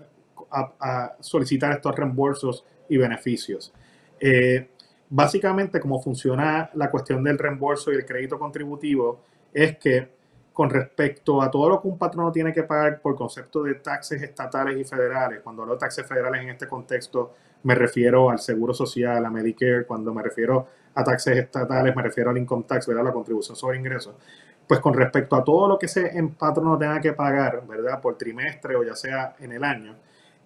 solicitar 1.19 1.73
estos 1.73 1.95
reembolsos 1.95 2.65
y 2.89 2.97
beneficios. 2.97 3.73
Eh, 4.19 4.69
básicamente, 5.09 5.79
cómo 5.79 6.01
funciona 6.01 6.69
la 6.73 6.89
cuestión 6.89 7.23
del 7.23 7.37
reembolso 7.37 7.91
y 7.91 7.95
el 7.95 8.05
crédito 8.05 8.39
contributivo 8.39 9.21
es 9.53 9.77
que 9.77 10.17
con 10.57 10.71
respecto 10.71 11.39
a 11.41 11.51
todo 11.51 11.69
lo 11.69 11.81
que 11.81 11.87
un 11.87 11.99
patrono 11.99 12.31
tiene 12.31 12.51
que 12.51 12.63
pagar 12.63 12.99
por 12.99 13.15
concepto 13.15 13.61
de 13.61 13.75
taxes 13.75 14.23
estatales 14.23 14.75
y 14.75 14.83
federales. 14.83 15.41
Cuando 15.43 15.61
hablo 15.61 15.75
de 15.75 15.79
taxes 15.79 16.07
federales 16.07 16.41
en 16.41 16.49
este 16.49 16.67
contexto, 16.67 17.35
me 17.61 17.75
refiero 17.75 18.31
al 18.31 18.39
seguro 18.39 18.73
social, 18.73 19.23
a 19.23 19.29
Medicare. 19.29 19.85
Cuando 19.85 20.11
me 20.13 20.23
refiero 20.23 20.65
a 20.95 21.03
taxes 21.03 21.37
estatales, 21.37 21.95
me 21.95 22.01
refiero 22.01 22.31
al 22.31 22.37
income 22.39 22.63
tax, 22.67 22.87
¿verdad? 22.87 23.03
La 23.03 23.13
contribución 23.13 23.55
sobre 23.55 23.77
ingresos. 23.77 24.15
Pues 24.67 24.79
con 24.79 24.95
respecto 24.95 25.35
a 25.35 25.43
todo 25.43 25.67
lo 25.67 25.77
que 25.77 25.85
ese 25.85 26.11
patrono 26.37 26.75
tenga 26.75 26.99
que 26.99 27.13
pagar, 27.13 27.61
¿verdad? 27.67 28.01
Por 28.01 28.17
trimestre 28.17 28.75
o 28.75 28.83
ya 28.83 28.95
sea 28.95 29.35
en 29.39 29.51
el 29.51 29.63
año, 29.63 29.95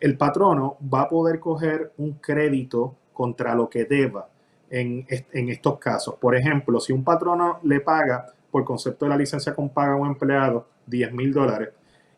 el 0.02 0.18
patrono 0.18 0.78
va 0.94 1.04
a 1.04 1.10
poder 1.10 1.40
coger 1.40 1.94
un 1.98 2.14
crédito 2.14 2.96
contra 3.14 3.56
lo 3.56 3.70
que 3.70 3.86
deba 3.86 4.28
en, 4.70 5.06
en 5.08 5.50
estos 5.50 5.80
casos. 5.80 6.16
Por 6.16 6.36
ejemplo, 6.36 6.80
si 6.80 6.92
un 6.92 7.04
patrono 7.04 7.60
le 7.64 7.80
paga 7.80 8.26
por 8.52 8.66
concepto 8.66 9.06
de 9.06 9.10
la 9.10 9.18
licencia 9.18 9.56
con 9.56 9.70
paga 9.70 9.94
a 9.94 9.96
un 9.96 10.08
empleado 10.08 10.68
10 10.88 11.14
mil 11.14 11.32
dólares 11.32 11.70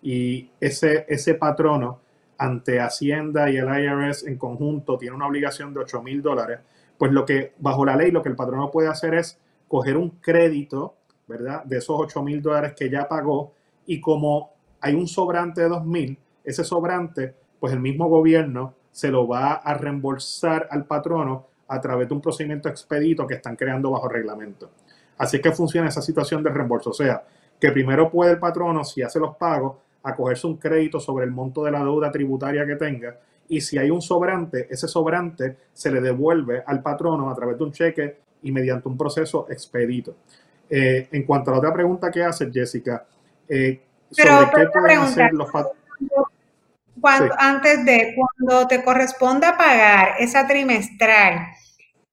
y 0.01 0.49
ese, 0.59 1.05
ese 1.07 1.35
patrono 1.35 1.99
ante 2.37 2.79
Hacienda 2.79 3.49
y 3.49 3.57
el 3.57 3.67
IRS 3.67 4.27
en 4.27 4.37
conjunto 4.37 4.97
tiene 4.97 5.15
una 5.15 5.27
obligación 5.27 5.73
de 5.73 5.81
8 5.81 6.01
mil 6.01 6.21
dólares, 6.21 6.59
pues 6.97 7.11
lo 7.11 7.25
que 7.25 7.53
bajo 7.59 7.85
la 7.85 7.95
ley 7.95 8.11
lo 8.11 8.23
que 8.23 8.29
el 8.29 8.35
patrono 8.35 8.71
puede 8.71 8.87
hacer 8.87 9.13
es 9.13 9.39
coger 9.67 9.97
un 9.97 10.09
crédito, 10.21 10.95
¿verdad? 11.27 11.63
De 11.63 11.77
esos 11.77 11.95
8 11.97 12.23
mil 12.23 12.41
dólares 12.41 12.73
que 12.75 12.89
ya 12.89 13.07
pagó 13.07 13.53
y 13.85 14.01
como 14.01 14.53
hay 14.81 14.95
un 14.95 15.07
sobrante 15.07 15.61
de 15.61 15.69
2 15.69 15.85
mil, 15.85 16.17
ese 16.43 16.63
sobrante, 16.63 17.35
pues 17.63 17.71
el 17.71 17.79
mismo 17.79 18.09
gobierno 18.09 18.73
se 18.91 19.07
lo 19.07 19.25
va 19.25 19.53
a 19.53 19.73
reembolsar 19.73 20.67
al 20.69 20.83
patrono 20.83 21.47
a 21.69 21.79
través 21.79 22.09
de 22.09 22.13
un 22.13 22.19
procedimiento 22.19 22.67
expedito 22.67 23.25
que 23.25 23.35
están 23.35 23.55
creando 23.55 23.89
bajo 23.89 24.09
reglamento. 24.09 24.69
Así 25.17 25.37
es 25.37 25.41
que 25.41 25.53
funciona 25.53 25.87
esa 25.87 26.01
situación 26.01 26.43
de 26.43 26.49
reembolso. 26.49 26.89
O 26.89 26.93
sea, 26.93 27.23
que 27.57 27.71
primero 27.71 28.11
puede 28.11 28.31
el 28.31 28.37
patrono, 28.37 28.83
si 28.83 29.01
hace 29.01 29.17
los 29.17 29.37
pagos, 29.37 29.77
acogerse 30.03 30.45
un 30.45 30.57
crédito 30.57 30.99
sobre 30.99 31.23
el 31.23 31.31
monto 31.31 31.63
de 31.63 31.71
la 31.71 31.79
deuda 31.79 32.11
tributaria 32.11 32.65
que 32.65 32.75
tenga. 32.75 33.17
Y 33.47 33.61
si 33.61 33.77
hay 33.77 33.89
un 33.89 34.01
sobrante, 34.01 34.67
ese 34.69 34.89
sobrante 34.89 35.55
se 35.71 35.89
le 35.89 36.01
devuelve 36.01 36.63
al 36.67 36.81
patrono 36.81 37.29
a 37.29 37.33
través 37.33 37.57
de 37.57 37.63
un 37.63 37.71
cheque 37.71 38.17
y 38.41 38.51
mediante 38.51 38.89
un 38.89 38.97
proceso 38.97 39.47
expedito. 39.49 40.17
Eh, 40.69 41.07
en 41.13 41.23
cuanto 41.23 41.49
a 41.49 41.53
la 41.53 41.59
otra 41.59 41.73
pregunta 41.73 42.11
que 42.11 42.25
hace 42.25 42.51
Jessica, 42.51 43.05
eh, 43.47 43.81
sobre 44.11 44.51
qué 44.53 44.67
pueden 44.69 44.99
hacer 44.99 45.31
los 45.31 45.49
patronos. 45.49 46.32
Antes 47.37 47.85
de, 47.85 48.15
cuando 48.15 48.67
te 48.67 48.83
corresponda 48.83 49.57
pagar 49.57 50.15
esa 50.19 50.47
trimestral, 50.47 51.47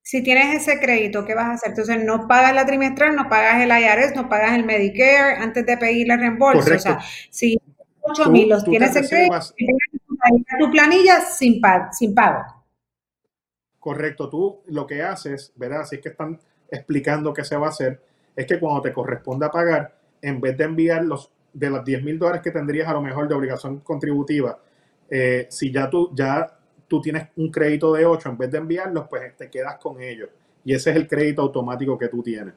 si 0.02 0.22
tienes 0.22 0.62
ese 0.62 0.80
crédito, 0.80 1.24
¿qué 1.24 1.34
vas 1.34 1.46
a 1.46 1.52
hacer? 1.52 1.70
Entonces, 1.70 2.02
no 2.04 2.26
pagas 2.26 2.54
la 2.54 2.66
trimestral, 2.66 3.14
no 3.14 3.28
pagas 3.28 3.62
el 3.62 3.70
IRS, 3.70 4.16
no 4.16 4.28
pagas 4.28 4.54
el 4.54 4.64
Medicare 4.64 5.36
antes 5.36 5.64
de 5.64 5.76
pedirle 5.76 6.16
reembolso. 6.16 6.74
O 6.74 6.78
sea, 6.78 6.98
si 7.30 7.60
8 8.00 8.30
mil 8.30 8.48
los 8.48 8.64
tienes 8.64 8.96
en 8.96 9.06
crédito, 9.06 9.54
tu 10.58 10.70
planilla 10.70 11.20
sin, 11.20 11.60
sin 11.92 12.14
pago. 12.14 12.42
Correcto. 13.78 14.28
Tú 14.28 14.62
lo 14.66 14.86
que 14.86 15.02
haces, 15.02 15.52
¿verdad? 15.56 15.84
Si 15.84 15.96
es 15.96 16.02
que 16.02 16.08
están 16.08 16.38
explicando 16.70 17.32
qué 17.32 17.44
se 17.44 17.56
va 17.56 17.66
a 17.66 17.70
hacer, 17.70 18.02
es 18.34 18.46
que 18.46 18.58
cuando 18.58 18.82
te 18.82 18.92
corresponda 18.92 19.50
pagar, 19.50 19.94
en 20.22 20.40
vez 20.40 20.56
de 20.56 20.64
enviar 20.64 21.04
los 21.04 21.30
de 21.52 21.70
los 21.70 21.84
10 21.84 22.04
mil 22.04 22.18
dólares 22.18 22.42
que 22.42 22.50
tendrías 22.50 22.88
a 22.88 22.92
lo 22.92 23.00
mejor 23.00 23.28
de 23.28 23.34
obligación 23.34 23.80
contributiva, 23.80 24.58
eh, 25.10 25.46
si 25.50 25.72
ya 25.72 25.90
tú 25.90 26.10
ya 26.14 26.56
tú 26.86 27.00
tienes 27.00 27.28
un 27.36 27.50
crédito 27.50 27.92
de 27.92 28.04
8, 28.04 28.30
en 28.30 28.38
vez 28.38 28.50
de 28.50 28.58
enviarlos, 28.58 29.06
pues 29.08 29.36
te 29.36 29.48
quedas 29.48 29.78
con 29.78 30.02
ellos. 30.02 30.28
Y 30.64 30.74
ese 30.74 30.90
es 30.90 30.96
el 30.96 31.06
crédito 31.06 31.42
automático 31.42 31.96
que 31.96 32.08
tú 32.08 32.22
tienes. 32.22 32.54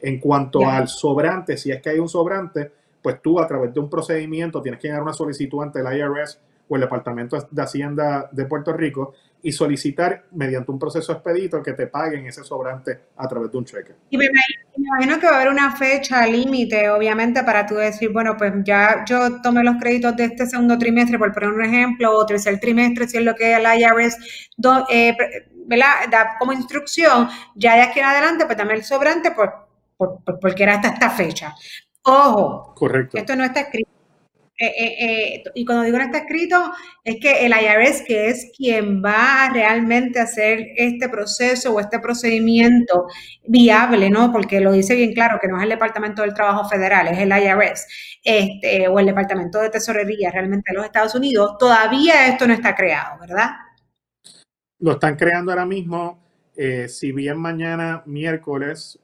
En 0.00 0.20
cuanto 0.20 0.66
al 0.68 0.88
sobrante, 0.88 1.56
si 1.56 1.70
es 1.70 1.82
que 1.82 1.90
hay 1.90 1.98
un 1.98 2.08
sobrante, 2.08 2.70
pues 3.02 3.20
tú 3.20 3.40
a 3.40 3.46
través 3.46 3.74
de 3.74 3.80
un 3.80 3.90
procedimiento 3.90 4.62
tienes 4.62 4.80
que 4.80 4.88
llenar 4.88 5.02
una 5.02 5.12
solicitud 5.12 5.62
ante 5.62 5.80
el 5.80 5.96
IRS 5.96 6.38
o 6.72 6.76
el 6.76 6.80
Departamento 6.80 7.36
de 7.50 7.62
Hacienda 7.62 8.30
de 8.32 8.46
Puerto 8.46 8.72
Rico 8.72 9.12
y 9.42 9.52
solicitar 9.52 10.24
mediante 10.30 10.70
un 10.70 10.78
proceso 10.78 11.12
expedito 11.12 11.62
que 11.62 11.74
te 11.74 11.86
paguen 11.86 12.26
ese 12.26 12.42
sobrante 12.42 12.98
a 13.14 13.28
través 13.28 13.52
de 13.52 13.58
un 13.58 13.66
cheque. 13.66 13.92
Y 14.08 14.16
me 14.16 14.26
imagino, 14.78 15.20
que 15.20 15.26
va 15.26 15.32
a 15.32 15.36
haber 15.36 15.52
una 15.52 15.76
fecha 15.76 16.26
límite, 16.26 16.88
obviamente, 16.88 17.42
para 17.42 17.66
tú 17.66 17.74
decir, 17.74 18.10
bueno, 18.10 18.38
pues 18.38 18.54
ya 18.64 19.04
yo 19.06 19.42
tomé 19.42 19.62
los 19.62 19.76
créditos 19.76 20.16
de 20.16 20.24
este 20.24 20.46
segundo 20.46 20.78
trimestre, 20.78 21.18
por 21.18 21.30
poner 21.34 21.50
un 21.50 21.62
ejemplo, 21.62 22.16
o 22.16 22.24
tercer 22.24 22.58
trimestre, 22.58 23.06
si 23.06 23.18
es 23.18 23.24
lo 23.24 23.34
que 23.34 23.54
el 23.54 23.64
IRS 23.64 24.16
eh, 24.88 25.14
da 26.10 26.36
como 26.38 26.54
instrucción, 26.54 27.28
ya 27.54 27.74
de 27.74 27.82
aquí 27.82 28.00
en 28.00 28.06
adelante, 28.06 28.46
pues 28.46 28.56
dame 28.56 28.72
el 28.72 28.82
sobrante 28.82 29.32
por, 29.32 29.68
porque 30.40 30.62
era 30.62 30.76
hasta 30.76 30.88
esta 30.88 31.10
fecha. 31.10 31.54
Ojo, 32.04 32.72
Correcto. 32.74 33.18
esto 33.18 33.36
no 33.36 33.44
está 33.44 33.60
escrito 33.60 33.91
eh, 34.62 34.74
eh, 34.78 35.34
eh, 35.34 35.42
y 35.56 35.64
cuando 35.64 35.82
digo 35.82 35.98
no 35.98 36.04
está 36.04 36.18
escrito, 36.18 36.72
es 37.02 37.16
que 37.20 37.44
el 37.44 37.52
IRS, 37.52 38.04
que 38.06 38.28
es 38.28 38.52
quien 38.56 39.02
va 39.02 39.46
a 39.46 39.52
realmente 39.52 40.20
hacer 40.20 40.68
este 40.76 41.08
proceso 41.08 41.72
o 41.72 41.80
este 41.80 41.98
procedimiento 41.98 43.08
viable, 43.44 44.08
¿no? 44.08 44.30
Porque 44.30 44.60
lo 44.60 44.70
dice 44.70 44.94
bien 44.94 45.14
claro 45.14 45.40
que 45.42 45.48
no 45.48 45.56
es 45.56 45.64
el 45.64 45.70
Departamento 45.70 46.22
del 46.22 46.32
Trabajo 46.32 46.68
Federal, 46.68 47.08
es 47.08 47.18
el 47.18 47.30
IRS, 47.30 47.88
este, 48.22 48.86
o 48.86 49.00
el 49.00 49.06
Departamento 49.06 49.58
de 49.58 49.70
Tesorería 49.70 50.30
realmente 50.30 50.70
de 50.70 50.76
los 50.76 50.86
Estados 50.86 51.16
Unidos, 51.16 51.56
todavía 51.58 52.28
esto 52.28 52.46
no 52.46 52.54
está 52.54 52.76
creado, 52.76 53.18
¿verdad? 53.18 53.50
Lo 54.78 54.92
están 54.92 55.16
creando 55.16 55.50
ahora 55.50 55.66
mismo. 55.66 56.22
si 56.86 57.10
bien 57.10 57.36
mañana, 57.36 58.04
miércoles, 58.06 58.96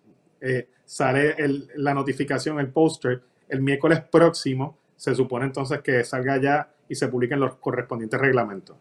sale 0.85 1.35
la 1.75 1.95
notificación, 1.95 2.61
el 2.61 2.69
póster, 2.69 3.23
el 3.49 3.61
miércoles 3.61 4.03
próximo 4.03 4.79
se 4.99 5.15
supone 5.15 5.47
entonces 5.47 5.81
que 5.81 6.05
salga 6.05 6.37
ya 6.37 6.69
y 6.89 6.95
se 6.95 7.09
publiquen 7.09 7.41
los 7.41 7.57
correspondientes 7.57 8.21
reglamentos. 8.21 8.77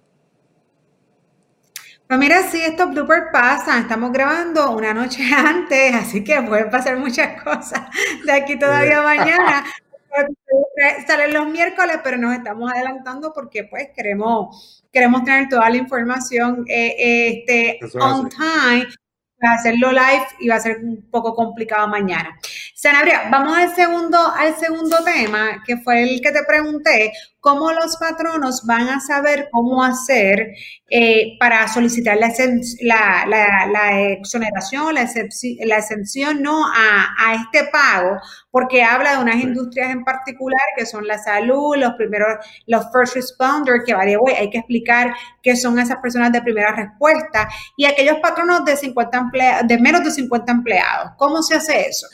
Pues 2.07 2.19
mira, 2.19 2.41
sí, 2.43 2.59
estos 2.61 2.89
bloopers 2.91 3.27
pasan. 3.31 3.81
Estamos 3.81 4.11
grabando 4.11 4.71
una 4.71 4.93
noche 4.93 5.23
antes, 5.35 5.93
así 5.93 6.23
que 6.23 6.41
pueden 6.41 6.69
pasar 6.69 6.97
muchas 6.97 7.41
cosas 7.43 7.81
de 8.25 8.31
aquí 8.31 8.57
todavía 8.57 9.01
mañana. 9.01 9.63
Salen 11.07 11.33
los 11.33 11.47
miércoles, 11.47 11.99
pero 12.03 12.17
nos 12.17 12.33
estamos 12.33 12.71
adelantando 12.71 13.31
porque 13.33 13.65
pues 13.65 13.89
queremos, 13.95 14.83
queremos 14.91 15.23
tener 15.23 15.47
toda 15.49 15.69
la 15.69 15.77
información 15.77 16.65
eh, 16.67 17.43
este, 17.45 17.79
on 17.99 18.29
time. 18.29 18.87
Va 19.43 19.51
a 19.51 19.53
hacerlo 19.53 19.91
live 19.91 20.25
y 20.39 20.47
va 20.47 20.55
a 20.55 20.59
ser 20.59 20.77
un 20.79 21.07
poco 21.11 21.35
complicado 21.35 21.87
mañana. 21.87 22.39
Sanabria, 22.79 23.23
vamos 23.31 23.57
al 23.57 23.73
segundo, 23.73 24.19
al 24.19 24.55
segundo 24.55 24.97
tema, 25.03 25.63
que 25.65 25.77
fue 25.77 26.03
el 26.03 26.21
que 26.21 26.31
te 26.31 26.43
pregunté, 26.43 27.11
cómo 27.39 27.71
los 27.71 27.97
patronos 27.97 28.67
van 28.67 28.87
a 28.87 28.99
saber 28.99 29.49
cómo 29.51 29.83
hacer 29.83 30.53
eh, 30.87 31.37
para 31.39 31.67
solicitar 31.69 32.19
la, 32.19 32.27
exoneración, 34.11 34.93
la, 34.93 35.01
exención 35.79 36.43
¿no? 36.43 36.67
A, 36.67 37.33
este 37.33 37.67
pago, 37.71 38.19
porque 38.51 38.83
habla 38.83 39.13
de 39.13 39.23
unas 39.23 39.37
industrias 39.37 39.89
en 39.89 40.03
particular 40.03 40.61
que 40.77 40.85
son 40.85 41.07
la 41.07 41.17
salud, 41.17 41.77
los 41.77 41.93
primeros, 41.93 42.45
los 42.67 42.85
first 42.91 43.15
responders, 43.15 43.85
que 43.87 43.95
vale, 43.95 44.15
hay 44.37 44.51
que 44.51 44.59
explicar 44.59 45.15
qué 45.41 45.55
son 45.55 45.79
esas 45.79 45.97
personas 45.97 46.31
de 46.31 46.43
primera 46.43 46.73
respuesta, 46.73 47.49
y 47.75 47.85
aquellos 47.85 48.17
patronos 48.21 48.63
de 48.65 48.77
50 48.77 49.31
de 49.65 49.79
menos 49.79 50.03
de 50.03 50.11
50 50.11 50.51
empleados. 50.51 51.13
¿Cómo 51.17 51.41
se 51.41 51.55
hace 51.55 51.87
eso? 51.87 52.05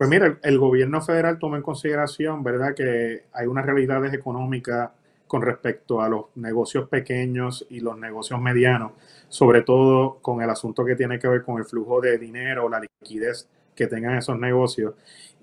Pues 0.00 0.08
mira, 0.08 0.38
el, 0.42 0.58
gobierno 0.58 1.02
federal 1.02 1.38
toma 1.38 1.58
en 1.58 1.62
consideración, 1.62 2.42
¿verdad?, 2.42 2.74
que 2.74 3.24
hay 3.34 3.46
unas 3.46 3.66
realidades 3.66 4.14
económicas 4.14 4.92
con 5.26 5.42
respecto 5.42 6.00
a 6.00 6.08
los 6.08 6.24
negocios 6.36 6.88
pequeños 6.88 7.66
y 7.68 7.80
los 7.80 7.98
negocios 7.98 8.40
medianos, 8.40 8.92
sobre 9.28 9.60
todo 9.60 10.16
con 10.22 10.40
el 10.40 10.48
asunto 10.48 10.86
que 10.86 10.96
tiene 10.96 11.18
que 11.18 11.28
ver 11.28 11.42
con 11.42 11.58
el 11.58 11.66
flujo 11.66 12.00
de 12.00 12.16
dinero, 12.16 12.66
la 12.70 12.80
liquidez 12.80 13.46
que 13.74 13.88
tengan 13.88 14.16
esos 14.16 14.38
negocios 14.38 14.94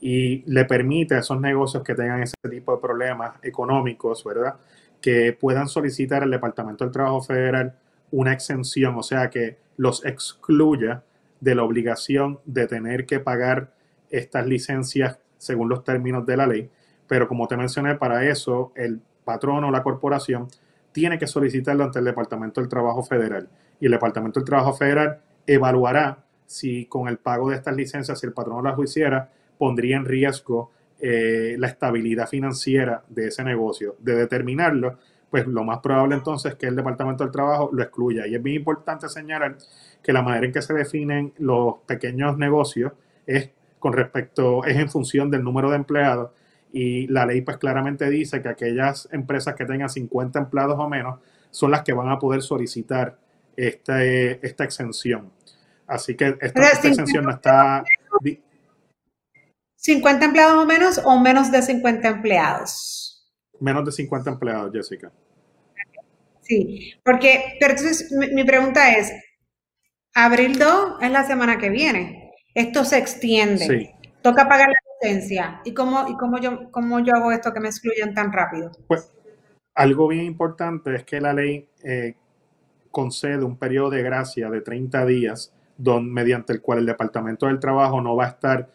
y 0.01 0.41
le 0.51 0.65
permite 0.65 1.13
a 1.13 1.19
esos 1.19 1.39
negocios 1.39 1.83
que 1.83 1.93
tengan 1.93 2.23
ese 2.23 2.33
tipo 2.49 2.71
de 2.75 2.81
problemas 2.81 3.35
económicos, 3.43 4.23
¿verdad? 4.23 4.55
Que 4.99 5.33
puedan 5.39 5.67
solicitar 5.67 6.23
al 6.23 6.31
Departamento 6.31 6.83
del 6.83 6.91
Trabajo 6.91 7.21
Federal 7.21 7.75
una 8.09 8.33
exención, 8.33 8.95
o 8.95 9.03
sea, 9.03 9.29
que 9.29 9.57
los 9.77 10.03
excluya 10.03 11.03
de 11.41 11.53
la 11.53 11.61
obligación 11.61 12.39
de 12.45 12.65
tener 12.65 13.05
que 13.05 13.19
pagar 13.19 13.76
estas 14.09 14.45
licencias 14.47 15.19
según 15.37 15.69
los 15.69 15.83
términos 15.83 16.25
de 16.25 16.37
la 16.37 16.47
ley, 16.47 16.69
pero 17.07 17.27
como 17.27 17.47
te 17.47 17.57
mencioné, 17.57 17.95
para 17.95 18.27
eso 18.29 18.71
el 18.75 18.99
patrón 19.23 19.63
o 19.63 19.71
la 19.71 19.83
corporación 19.83 20.47
tiene 20.91 21.19
que 21.19 21.27
solicitarlo 21.27 21.83
ante 21.83 21.99
el 21.99 22.05
Departamento 22.05 22.59
del 22.59 22.69
Trabajo 22.69 23.03
Federal 23.03 23.47
y 23.79 23.85
el 23.85 23.91
Departamento 23.91 24.39
del 24.39 24.47
Trabajo 24.47 24.73
Federal 24.73 25.19
evaluará 25.45 26.23
si 26.45 26.85
con 26.85 27.07
el 27.07 27.17
pago 27.17 27.49
de 27.49 27.57
estas 27.57 27.75
licencias, 27.75 28.19
si 28.19 28.25
el 28.25 28.33
patrón 28.33 28.63
las 28.63 28.79
hiciera, 28.79 29.29
pondría 29.57 29.97
en 29.97 30.05
riesgo 30.05 30.71
eh, 30.99 31.55
la 31.59 31.67
estabilidad 31.67 32.27
financiera 32.27 33.03
de 33.09 33.27
ese 33.27 33.43
negocio. 33.43 33.95
De 33.99 34.15
determinarlo, 34.15 34.97
pues 35.29 35.45
lo 35.45 35.63
más 35.63 35.79
probable 35.79 36.15
entonces 36.15 36.53
es 36.53 36.57
que 36.57 36.67
el 36.67 36.75
Departamento 36.75 37.23
del 37.23 37.31
Trabajo 37.31 37.69
lo 37.71 37.83
excluya. 37.83 38.25
Y 38.27 38.35
es 38.35 38.41
bien 38.41 38.57
importante 38.57 39.09
señalar 39.09 39.57
que 40.01 40.13
la 40.13 40.21
manera 40.21 40.45
en 40.45 40.53
que 40.53 40.61
se 40.61 40.73
definen 40.73 41.33
los 41.37 41.75
pequeños 41.85 42.37
negocios 42.37 42.93
es 43.25 43.51
con 43.79 43.93
respecto, 43.93 44.63
es 44.65 44.77
en 44.77 44.89
función 44.89 45.29
del 45.29 45.43
número 45.43 45.69
de 45.69 45.77
empleados 45.77 46.31
y 46.71 47.07
la 47.07 47.25
ley 47.25 47.41
pues 47.41 47.57
claramente 47.57 48.09
dice 48.09 48.41
que 48.41 48.49
aquellas 48.49 49.07
empresas 49.11 49.55
que 49.55 49.65
tengan 49.65 49.89
50 49.89 50.39
empleados 50.39 50.77
o 50.77 50.89
menos 50.89 51.19
son 51.51 51.71
las 51.71 51.83
que 51.83 51.93
van 51.93 52.09
a 52.09 52.19
poder 52.19 52.41
solicitar 52.41 53.17
esta, 53.55 54.03
esta 54.03 54.63
exención. 54.63 55.31
Así 55.87 56.15
que 56.15 56.37
esta, 56.41 56.69
exención 56.69 57.23
no 57.23 57.31
está... 57.31 57.83
50 59.77 60.25
empleados 60.25 60.63
o 60.63 60.65
menos 60.65 61.01
o 61.03 61.19
menos 61.19 61.51
de 61.51 61.61
50 61.61 62.07
empleados. 62.07 63.31
Menos 63.59 63.85
de 63.85 63.91
50 63.91 64.31
empleados, 64.31 64.71
Jessica. 64.73 65.11
Sí, 66.41 66.93
porque, 67.03 67.57
pero 67.59 67.71
entonces 67.71 68.11
mi, 68.11 68.27
mi 68.33 68.43
pregunta 68.43 68.91
es, 68.91 69.11
abril 70.13 70.59
2 70.59 70.97
es 71.01 71.11
la 71.11 71.25
semana 71.25 71.57
que 71.57 71.69
viene. 71.69 72.26
Esto 72.57 72.83
se 72.83 72.97
extiende. 72.97 73.93
Toca 74.23 74.49
pagar 74.49 74.69
la 74.69 74.75
licencia. 74.99 75.61
¿Y 75.63 75.75
cómo, 75.75 76.09
y 76.09 76.17
cómo, 76.17 76.39
yo, 76.39 76.71
cómo 76.71 76.99
yo 77.01 77.13
hago 77.13 77.31
esto 77.31 77.53
que 77.53 77.59
me 77.59 77.67
excluyen 77.67 78.15
tan 78.15 78.33
rápido? 78.33 78.71
Pues 78.87 79.13
algo 79.75 80.07
bien 80.07 80.25
importante 80.25 80.95
es 80.95 81.03
que 81.03 81.21
la 81.21 81.33
ley 81.33 81.69
eh, 81.83 82.15
concede 82.89 83.43
un 83.43 83.57
periodo 83.57 83.91
de 83.91 84.01
gracia 84.01 84.49
de 84.49 84.61
30 84.61 85.05
días 85.05 85.53
don, 85.77 86.11
mediante 86.11 86.51
el 86.51 86.61
cual 86.61 86.79
el 86.79 86.87
Departamento 86.87 87.45
del 87.45 87.59
Trabajo 87.59 88.01
no 88.01 88.15
va 88.15 88.25
a 88.25 88.29
estar 88.29 88.67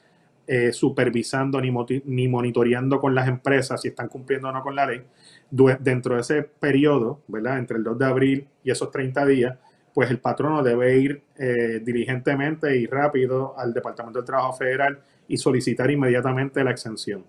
eh, 0.47 0.73
supervisando 0.73 1.61
ni, 1.61 1.75
ni 2.05 2.29
monitoreando 2.29 3.01
con 3.01 3.17
las 3.17 3.27
empresas 3.27 3.83
si 3.83 3.89
están 3.89 4.07
cumpliendo 4.07 4.49
o 4.49 4.53
no 4.53 4.63
con 4.63 4.77
la 4.77 4.87
ley. 4.87 5.03
Dentro 5.51 6.15
de 6.15 6.21
ese 6.21 6.45
periodo, 6.45 7.23
¿verdad? 7.27 7.59
Entre 7.59 7.79
el 7.79 7.83
2 7.83 7.99
de 7.99 8.05
abril 8.05 8.49
y 8.63 8.71
esos 8.71 8.93
30 8.93 9.27
días, 9.27 9.59
pues 9.95 10.11
el 10.11 10.19
patrono 10.19 10.63
debe 10.63 10.97
ir 10.99 11.23
eh, 11.37 11.81
diligentemente 11.83 12.77
y 12.77 12.87
rápido 12.87 13.59
al 13.59 13.73
Departamento 13.73 14.19
del 14.19 14.27
Trabajo 14.27 14.55
Federal 14.55 15.01
y 15.29 15.37
solicitar 15.37 15.91
inmediatamente 15.91 16.63
la 16.65 16.71
exención. 16.71 17.25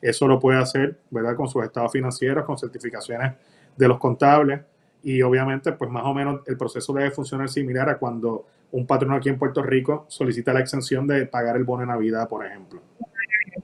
Eso 0.00 0.28
lo 0.28 0.38
puede 0.38 0.58
hacer, 0.58 0.98
¿verdad? 1.10 1.36
Con 1.36 1.48
sus 1.48 1.64
estados 1.64 1.92
financieros, 1.92 2.44
con 2.44 2.58
certificaciones 2.58 3.32
de 3.76 3.88
los 3.88 3.98
contables 3.98 4.60
y 5.02 5.22
obviamente, 5.22 5.72
pues 5.72 5.90
más 5.90 6.04
o 6.04 6.14
menos 6.14 6.40
el 6.46 6.56
proceso 6.56 6.92
debe 6.92 7.10
funcionar 7.10 7.48
similar 7.48 7.88
a 7.88 7.98
cuando 7.98 8.46
un 8.72 8.86
patrono 8.86 9.16
aquí 9.16 9.28
en 9.28 9.38
Puerto 9.38 9.62
Rico 9.62 10.06
solicita 10.08 10.52
la 10.52 10.60
exención 10.60 11.06
de 11.06 11.26
pagar 11.26 11.56
el 11.56 11.64
bono 11.64 11.82
de 11.82 11.86
Navidad, 11.86 12.28
por 12.28 12.44
ejemplo. 12.44 12.82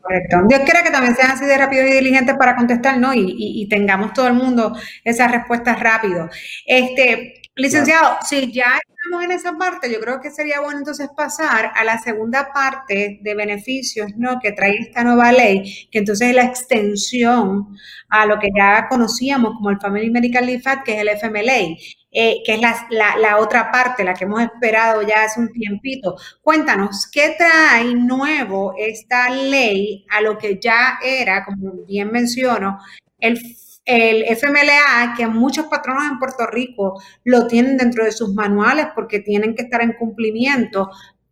Correcto. 0.00 0.42
Dios 0.48 0.61
quiera 0.64 0.83
que 0.83 0.90
también 0.90 1.14
sean 1.14 1.31
así 1.31 1.44
de 1.44 1.57
rápido 1.57 1.87
y 1.87 1.92
diligentes 1.92 2.37
para 2.37 2.57
contestar, 2.57 2.98
¿no? 2.98 3.14
Y, 3.14 3.35
y, 3.37 3.68
tengamos 3.68 4.12
todo 4.12 4.26
el 4.26 4.35
mundo 4.35 4.76
esas 5.05 5.31
respuestas 5.31 5.81
rápido. 5.81 6.29
Este, 6.66 7.42
Licenciado, 7.57 8.17
si 8.27 8.51
ya 8.53 8.81
estamos 8.81 9.25
en 9.25 9.31
esa 9.31 9.57
parte, 9.57 9.93
yo 9.93 10.01
creo 10.01 10.21
que 10.21 10.31
sería 10.31 10.61
bueno 10.61 10.79
entonces 10.79 11.09
pasar 11.17 11.71
a 11.77 11.85
la 11.85 11.99
segunda 11.99 12.53
parte 12.53 13.21
de 13.23 13.35
beneficios 13.37 14.11
¿no? 14.17 14.40
que 14.40 14.51
trae 14.51 14.77
esta 14.77 15.05
nueva 15.05 15.31
ley, 15.31 15.88
que 15.93 16.01
entonces 16.01 16.31
es 16.31 16.35
la 16.35 16.43
extensión 16.43 17.77
a 18.09 18.27
lo 18.27 18.40
que 18.40 18.49
ya 18.57 18.88
conocíamos 18.88 19.55
como 19.55 19.71
el 19.71 19.79
Family 19.79 20.11
Medical 20.11 20.47
Leave 20.47 20.62
Act, 20.64 20.85
que 20.85 20.95
es 20.95 21.01
el 21.01 21.09
FMLA, 21.11 21.77
eh, 22.11 22.43
que 22.45 22.55
es 22.55 22.61
la, 22.61 23.17
la, 23.19 23.38
otra 23.38 23.71
parte, 23.71 24.03
la 24.03 24.14
que 24.14 24.25
hemos 24.25 24.43
esperado 24.43 25.03
ya 25.03 25.23
hace 25.23 25.38
un 25.38 25.53
tiempito. 25.53 26.17
Cuéntanos, 26.43 27.09
¿qué 27.12 27.37
trae 27.38 27.95
nuevo 27.95 28.75
esta 28.77 29.31
ley 29.31 30.05
a 30.11 30.21
lo 30.21 30.38
que 30.38 30.59
ya 30.61 30.99
era, 31.05 31.45
como 31.45 31.85
bien 31.87 32.11
menciono, 32.11 32.81
el 33.21 33.38
el 33.85 34.25
FMLA, 34.37 35.14
que 35.16 35.27
muchos 35.27 35.66
patronos 35.66 36.05
en 36.11 36.18
Puerto 36.18 36.47
Rico 36.47 37.01
lo 37.25 37.47
tienen 37.47 37.77
dentro 37.77 38.05
de 38.05 38.12
sus 38.12 38.33
manuales 38.33 38.88
porque 38.94 39.20
tienen 39.20 39.55
que 39.55 39.62
estar 39.62 39.83
en 39.83 39.92
cumplimiento, 39.92 40.90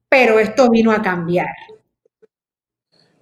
pero 0.08 0.38
esto 0.38 0.68
vino 0.70 0.92
a 0.92 1.00
cambiar. 1.00 1.48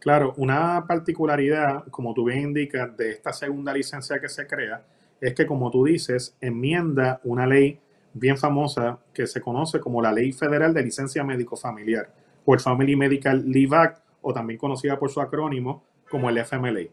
Claro, 0.01 0.33
una 0.39 0.87
particularidad, 0.87 1.85
como 1.91 2.15
tú 2.15 2.25
bien 2.25 2.41
indicas, 2.41 2.97
de 2.97 3.11
esta 3.11 3.33
segunda 3.33 3.73
licencia 3.73 4.19
que 4.19 4.29
se 4.29 4.47
crea, 4.47 4.83
es 5.21 5.35
que, 5.35 5.47
como 5.47 5.71
tú 5.71 5.85
dices, 5.85 6.37
enmienda 6.41 7.21
una 7.25 7.47
ley 7.47 7.79
bien 8.15 8.37
famosa 8.37 8.99
que 9.13 9.27
se 9.27 9.41
conoce 9.41 9.79
como 9.79 10.03
la 10.03 10.11
Ley 10.11 10.33
Federal 10.33 10.75
de 10.75 10.83
Licencia 10.83 11.23
Médico 11.23 11.57
Familiar, 11.57 12.11
o 12.45 12.55
el 12.55 12.61
Family 12.61 12.97
Medical 12.97 13.45
Leave 13.49 13.77
Act, 13.77 14.03
o 14.23 14.33
también 14.33 14.59
conocida 14.59 14.99
por 14.99 15.11
su 15.11 15.21
acrónimo 15.21 15.85
como 16.09 16.29
el 16.31 16.39
FMLA. 16.39 16.89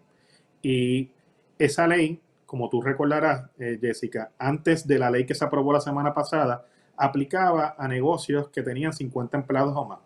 Y 0.62 1.10
esa 1.58 1.88
ley 1.88 2.21
como 2.47 2.69
tú 2.69 2.81
recordarás, 2.81 3.43
eh, 3.60 3.77
Jessica, 3.79 4.31
antes 4.39 4.88
de 4.88 4.97
la 4.97 5.12
ley 5.12 5.25
que 5.25 5.36
se 5.36 5.43
aprobó 5.45 5.73
la 5.73 5.81
semana 5.81 6.13
pasada, 6.13 6.65
aplicaba 6.95 7.75
a 7.77 7.88
negocios 7.88 8.49
que 8.49 8.63
tenían 8.63 8.93
50 8.93 9.38
empleados 9.38 9.75
o 9.75 9.86
más. 9.86 9.99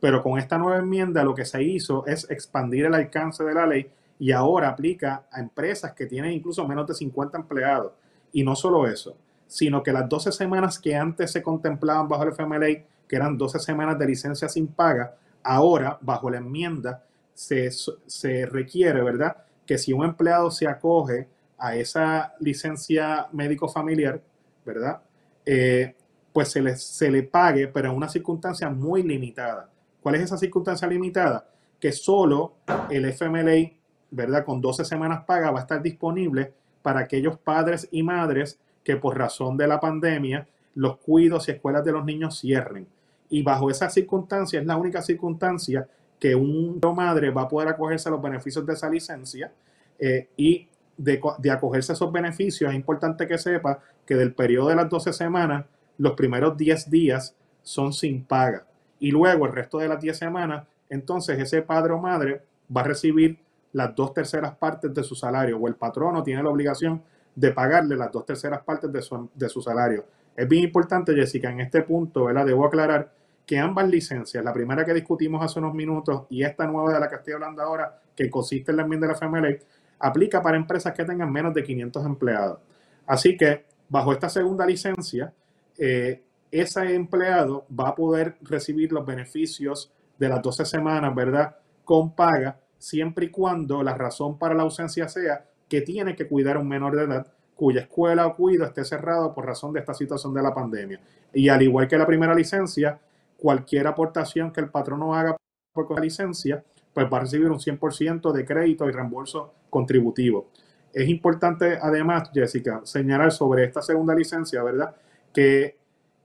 Pero 0.00 0.20
con 0.20 0.38
esta 0.38 0.58
nueva 0.58 0.80
enmienda 0.80 1.22
lo 1.22 1.34
que 1.34 1.44
se 1.44 1.62
hizo 1.62 2.04
es 2.06 2.28
expandir 2.28 2.84
el 2.86 2.94
alcance 2.94 3.44
de 3.44 3.54
la 3.54 3.66
ley 3.66 3.90
y 4.18 4.32
ahora 4.32 4.68
aplica 4.68 5.26
a 5.30 5.40
empresas 5.40 5.92
que 5.92 6.06
tienen 6.06 6.32
incluso 6.32 6.66
menos 6.66 6.86
de 6.88 6.94
50 6.94 7.38
empleados. 7.38 7.92
Y 8.32 8.42
no 8.42 8.56
solo 8.56 8.88
eso, 8.88 9.16
sino 9.46 9.82
que 9.82 9.92
las 9.92 10.08
12 10.08 10.32
semanas 10.32 10.80
que 10.80 10.96
antes 10.96 11.30
se 11.30 11.42
contemplaban 11.42 12.08
bajo 12.08 12.24
el 12.24 12.32
FMLA, 12.32 12.82
que 13.08 13.16
eran 13.16 13.38
12 13.38 13.60
semanas 13.60 13.98
de 13.98 14.06
licencia 14.06 14.48
sin 14.48 14.66
paga, 14.66 15.14
ahora 15.44 15.96
bajo 16.00 16.28
la 16.28 16.38
enmienda 16.38 17.04
se, 17.34 17.70
se 17.70 18.46
requiere, 18.46 19.00
¿verdad? 19.00 19.36
Que 19.64 19.78
si 19.78 19.92
un 19.92 20.04
empleado 20.04 20.50
se 20.50 20.66
acoge 20.66 21.28
a 21.64 21.74
esa 21.76 22.34
licencia 22.40 23.26
médico 23.32 23.68
familiar, 23.68 24.20
¿verdad? 24.66 25.00
Eh, 25.46 25.94
pues 26.30 26.50
se 26.50 26.60
le, 26.60 26.76
se 26.76 27.10
le 27.10 27.22
pague, 27.22 27.68
pero 27.68 27.88
en 27.88 27.96
una 27.96 28.08
circunstancia 28.10 28.68
muy 28.68 29.02
limitada. 29.02 29.70
¿Cuál 30.02 30.16
es 30.16 30.22
esa 30.24 30.36
circunstancia 30.36 30.86
limitada? 30.86 31.48
Que 31.80 31.90
solo 31.90 32.56
el 32.90 33.06
FMLA, 33.06 33.70
¿verdad? 34.10 34.44
Con 34.44 34.60
12 34.60 34.84
semanas 34.84 35.24
paga 35.24 35.50
va 35.50 35.60
a 35.60 35.62
estar 35.62 35.80
disponible 35.80 36.52
para 36.82 37.00
aquellos 37.00 37.38
padres 37.38 37.88
y 37.90 38.02
madres 38.02 38.58
que 38.82 38.96
por 38.96 39.16
razón 39.16 39.56
de 39.56 39.66
la 39.66 39.80
pandemia 39.80 40.46
los 40.74 40.98
cuidos 40.98 41.48
y 41.48 41.52
escuelas 41.52 41.82
de 41.82 41.92
los 41.92 42.04
niños 42.04 42.38
cierren. 42.40 42.86
Y 43.30 43.42
bajo 43.42 43.70
esa 43.70 43.88
circunstancia 43.88 44.60
es 44.60 44.66
la 44.66 44.76
única 44.76 45.00
circunstancia 45.00 45.88
que 46.20 46.34
un 46.34 46.78
madre 46.94 47.30
va 47.30 47.42
a 47.42 47.48
poder 47.48 47.68
acogerse 47.68 48.10
a 48.10 48.12
los 48.12 48.20
beneficios 48.20 48.66
de 48.66 48.74
esa 48.74 48.90
licencia 48.90 49.50
eh, 49.98 50.28
y 50.36 50.68
de, 50.96 51.20
acogerse 51.50 51.92
a 51.92 51.94
esos 51.94 52.12
beneficios, 52.12 52.70
es 52.70 52.76
importante 52.76 53.26
que 53.26 53.38
sepa 53.38 53.80
que 54.06 54.14
del 54.14 54.34
periodo 54.34 54.68
de 54.68 54.76
las 54.76 54.88
12 54.88 55.12
semanas, 55.12 55.64
los 55.98 56.12
primeros 56.14 56.56
10 56.56 56.90
días 56.90 57.34
son 57.62 57.92
sin 57.92 58.24
paga. 58.24 58.66
Y 59.00 59.10
luego 59.10 59.46
el 59.46 59.52
resto 59.52 59.78
de 59.78 59.88
las 59.88 60.00
10 60.00 60.16
semanas 60.16 60.64
entonces 60.88 61.38
ese 61.38 61.62
padre 61.62 61.92
o 61.92 61.98
madre 61.98 62.42
va 62.74 62.82
a 62.82 62.84
recibir 62.84 63.38
las 63.72 63.94
dos 63.94 64.14
terceras 64.14 64.56
partes 64.56 64.94
de 64.94 65.02
su 65.02 65.14
salario 65.14 65.58
o 65.58 65.66
el 65.66 65.74
patrono 65.74 66.22
tiene 66.22 66.42
la 66.42 66.50
obligación 66.50 67.02
de 67.34 67.50
pagarle 67.50 67.96
las 67.96 68.12
dos 68.12 68.24
terceras 68.24 68.62
partes 68.62 68.92
de 68.92 69.02
su, 69.02 69.28
de 69.34 69.48
su 69.48 69.60
salario. 69.60 70.04
Es 70.36 70.48
bien 70.48 70.64
importante, 70.64 71.14
Jessica, 71.14 71.50
en 71.50 71.60
este 71.60 71.82
punto, 71.82 72.26
¿verdad? 72.26 72.46
Debo 72.46 72.64
aclarar 72.64 73.12
que 73.44 73.58
ambas 73.58 73.88
licencias, 73.88 74.44
la 74.44 74.52
primera 74.52 74.84
que 74.84 74.94
discutimos 74.94 75.44
hace 75.44 75.58
unos 75.58 75.74
minutos 75.74 76.22
y 76.30 76.44
esta 76.44 76.66
nueva 76.66 76.92
de 76.92 77.00
la 77.00 77.08
que 77.08 77.16
estoy 77.16 77.34
hablando 77.34 77.62
ahora, 77.62 78.00
que 78.14 78.30
consiste 78.30 78.70
en 78.70 78.76
la 78.76 78.84
enmienda 78.84 79.08
de 79.08 79.12
la 79.12 79.18
FMLA, 79.18 79.56
aplica 79.98 80.42
para 80.42 80.56
empresas 80.56 80.92
que 80.92 81.04
tengan 81.04 81.32
menos 81.32 81.54
de 81.54 81.62
500 81.62 82.04
empleados. 82.04 82.58
Así 83.06 83.36
que, 83.36 83.64
bajo 83.88 84.12
esta 84.12 84.28
segunda 84.28 84.66
licencia, 84.66 85.32
eh, 85.78 86.22
ese 86.50 86.94
empleado 86.94 87.66
va 87.68 87.88
a 87.88 87.94
poder 87.94 88.36
recibir 88.42 88.92
los 88.92 89.04
beneficios 89.04 89.92
de 90.18 90.28
las 90.28 90.40
12 90.40 90.64
semanas, 90.64 91.14
¿verdad? 91.14 91.56
Con 91.84 92.14
paga, 92.14 92.60
siempre 92.78 93.26
y 93.26 93.30
cuando 93.30 93.82
la 93.82 93.94
razón 93.94 94.38
para 94.38 94.54
la 94.54 94.62
ausencia 94.62 95.08
sea 95.08 95.44
que 95.68 95.80
tiene 95.80 96.14
que 96.14 96.28
cuidar 96.28 96.56
a 96.56 96.60
un 96.60 96.68
menor 96.68 96.96
de 96.96 97.04
edad 97.04 97.26
cuya 97.54 97.82
escuela 97.82 98.26
o 98.26 98.36
cuido 98.36 98.64
esté 98.64 98.84
cerrado 98.84 99.32
por 99.32 99.46
razón 99.46 99.72
de 99.72 99.80
esta 99.80 99.94
situación 99.94 100.34
de 100.34 100.42
la 100.42 100.54
pandemia. 100.54 101.00
Y 101.32 101.48
al 101.48 101.62
igual 101.62 101.88
que 101.88 101.98
la 101.98 102.06
primera 102.06 102.34
licencia, 102.34 102.98
cualquier 103.36 103.86
aportación 103.86 104.52
que 104.52 104.60
el 104.60 104.70
patrono 104.70 105.14
haga 105.14 105.36
por 105.72 105.90
la 105.92 106.00
licencia, 106.00 106.64
pues 106.92 107.06
va 107.12 107.18
a 107.18 107.20
recibir 107.20 107.50
un 107.50 107.58
100% 107.58 108.32
de 108.32 108.44
crédito 108.44 108.88
y 108.88 108.92
reembolso 108.92 109.52
contributivo. 109.74 110.50
Es 110.92 111.08
importante, 111.08 111.76
además, 111.82 112.30
Jessica, 112.32 112.82
señalar 112.84 113.32
sobre 113.32 113.64
esta 113.64 113.82
segunda 113.82 114.14
licencia, 114.14 114.62
¿verdad? 114.62 114.94
Que 115.32 115.76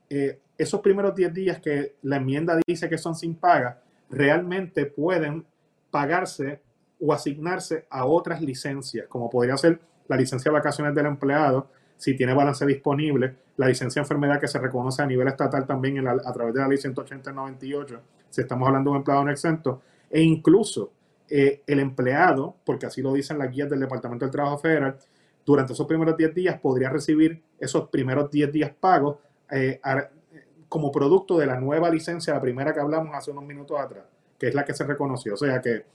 eh, 0.08 0.40
esos 0.56 0.82
primeros 0.82 1.16
10 1.16 1.34
días 1.34 1.60
que 1.60 1.96
la 2.04 2.18
enmienda 2.18 2.60
dice 2.68 2.88
que 2.88 3.00
son 3.00 3.16
sin 3.16 3.34
paga, 3.34 3.82
realmente 4.08 4.86
pueden 4.86 5.48
pagarse 5.90 6.62
o 7.02 7.12
asignarse 7.12 7.88
a 7.90 8.06
otras 8.06 8.40
licencias, 8.40 9.08
como 9.08 9.32
podría 9.32 9.58
ser 9.58 9.80
la 10.08 10.16
licencia 10.16 10.52
de 10.52 10.58
vacaciones 10.60 10.94
del 10.94 11.08
empleado, 11.08 11.68
si 11.98 12.16
tiene 12.16 12.36
balance 12.36 12.64
disponible, 12.68 13.36
la 13.58 13.68
licencia 13.68 14.00
de 14.00 14.04
enfermedad 14.04 14.40
que 14.40 14.48
se 14.48 14.60
reconoce 14.60 15.02
a 15.02 15.08
nivel 15.08 15.28
estatal 15.28 15.66
también 15.66 16.08
a 16.08 16.34
través 16.34 16.54
de 16.54 16.60
la 16.62 16.68
ley 16.68 16.78
180 16.78 17.32
98, 17.32 18.02
si 18.30 18.42
estamos 18.42 18.68
hablando 18.68 18.92
de 18.92 18.92
un 18.92 18.98
empleado 18.98 19.24
no 19.24 19.32
exento, 19.32 19.82
e 20.08 20.22
incluso 20.22 20.92
eh, 21.30 21.64
el 21.68 21.80
empleado, 21.80 22.56
porque 22.66 22.86
así 22.86 23.02
lo 23.02 23.14
dicen 23.14 23.38
las 23.38 23.52
guías 23.52 23.70
del 23.70 23.80
Departamento 23.80 24.26
del 24.26 24.32
Trabajo 24.32 24.58
Federal, 24.58 24.98
durante 25.46 25.74
esos 25.74 25.88
primeros 25.88 26.16
10 26.16 26.34
días 26.36 26.60
podría 26.60 26.90
recibir 26.90 27.42
esos 27.60 27.90
primeros 27.90 28.30
10 28.30 28.52
días 28.52 28.72
pagos 28.80 29.18
eh, 29.52 29.80
como 30.68 30.92
producto 30.92 31.38
de 31.38 31.48
la 31.48 31.60
nueva 31.60 31.90
licencia, 31.90 32.34
la 32.34 32.42
primera 32.42 32.74
que 32.74 32.80
hablamos 32.80 33.16
hace 33.16 33.32
unos 33.32 33.44
minutos 33.44 33.80
atrás, 33.80 34.04
que 34.38 34.50
es 34.50 34.56
la 34.56 34.64
que 34.64 34.74
se 34.74 34.84
reconoció. 34.84 35.34
O 35.34 35.38
sea 35.38 35.60
que 35.60 35.86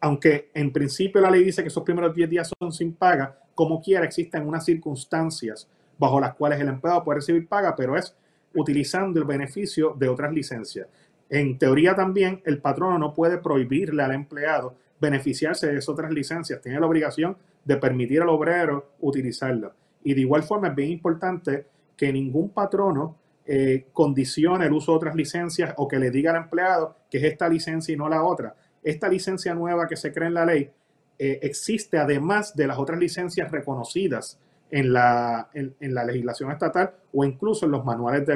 aunque 0.00 0.50
en 0.52 0.70
principio 0.70 1.20
la 1.22 1.30
ley 1.30 1.42
dice 1.42 1.62
que 1.62 1.68
esos 1.68 1.82
primeros 1.82 2.14
10 2.14 2.28
días 2.28 2.50
son 2.58 2.70
sin 2.70 2.92
paga, 2.92 3.38
como 3.54 3.80
quiera 3.80 4.04
existen 4.04 4.46
unas 4.46 4.64
circunstancias 4.64 5.66
bajo 5.96 6.20
las 6.20 6.34
cuales 6.34 6.60
el 6.60 6.68
empleado 6.68 7.02
puede 7.02 7.20
recibir 7.20 7.48
paga, 7.48 7.74
pero 7.74 7.96
es 7.96 8.14
utilizando 8.54 9.18
el 9.18 9.24
beneficio 9.26 9.94
de 9.96 10.08
otras 10.08 10.32
licencias. 10.32 10.86
En 11.34 11.58
teoría 11.58 11.96
también 11.96 12.40
el 12.44 12.58
patrono 12.58 12.96
no 12.96 13.12
puede 13.12 13.38
prohibirle 13.38 14.04
al 14.04 14.12
empleado 14.12 14.76
beneficiarse 15.00 15.66
de 15.66 15.72
esas 15.72 15.88
otras 15.88 16.12
licencias, 16.12 16.60
tiene 16.62 16.78
la 16.78 16.86
obligación 16.86 17.36
de 17.64 17.76
permitir 17.76 18.22
al 18.22 18.28
obrero 18.28 18.92
utilizarlas. 19.00 19.72
Y 20.04 20.14
de 20.14 20.20
igual 20.20 20.44
forma 20.44 20.68
es 20.68 20.76
bien 20.76 20.92
importante 20.92 21.66
que 21.96 22.12
ningún 22.12 22.50
patrono 22.50 23.16
eh, 23.44 23.86
condicione 23.92 24.66
el 24.66 24.72
uso 24.74 24.92
de 24.92 24.96
otras 24.96 25.16
licencias 25.16 25.74
o 25.76 25.88
que 25.88 25.98
le 25.98 26.12
diga 26.12 26.30
al 26.30 26.44
empleado 26.44 26.94
que 27.10 27.18
es 27.18 27.24
esta 27.24 27.48
licencia 27.48 27.92
y 27.92 27.96
no 27.96 28.08
la 28.08 28.22
otra 28.22 28.54
esta 28.82 29.08
licencia 29.08 29.54
nueva 29.54 29.86
que 29.86 29.96
se 29.96 30.12
crea 30.12 30.28
en 30.28 30.34
la 30.34 30.46
ley 30.46 30.70
eh, 31.18 31.40
existe 31.42 31.98
además 31.98 32.56
de 32.56 32.66
las 32.66 32.78
otras 32.78 32.98
licencias 32.98 33.50
reconocidas 33.50 34.38
en 34.70 34.92
la, 34.94 35.50
en, 35.52 35.94
la 35.94 36.04
legislación 36.04 36.52
estatal 36.52 36.94
o 37.12 37.22
incluso 37.22 37.66
en 37.66 37.72
los 37.72 37.84
manuales 37.84 38.26
de, 38.26 38.34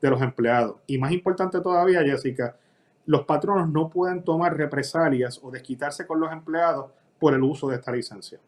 de 0.00 0.10
los 0.10 0.22
empleados. 0.22 0.76
Y 0.86 0.98
más 0.98 1.12
importante 1.12 1.60
todavía, 1.60 2.02
Jessica, 2.02 2.56
los 3.06 3.24
patronos 3.24 3.68
no 3.68 3.90
pueden 3.90 4.22
tomar 4.24 4.56
represalias 4.56 5.40
o 5.42 5.50
desquitarse 5.50 6.06
con 6.06 6.20
los 6.20 6.32
empleados 6.32 6.90
por 7.18 7.34
el 7.34 7.42
uso 7.42 7.68
de 7.68 7.76
esta 7.76 7.92
licencia. 7.92 8.38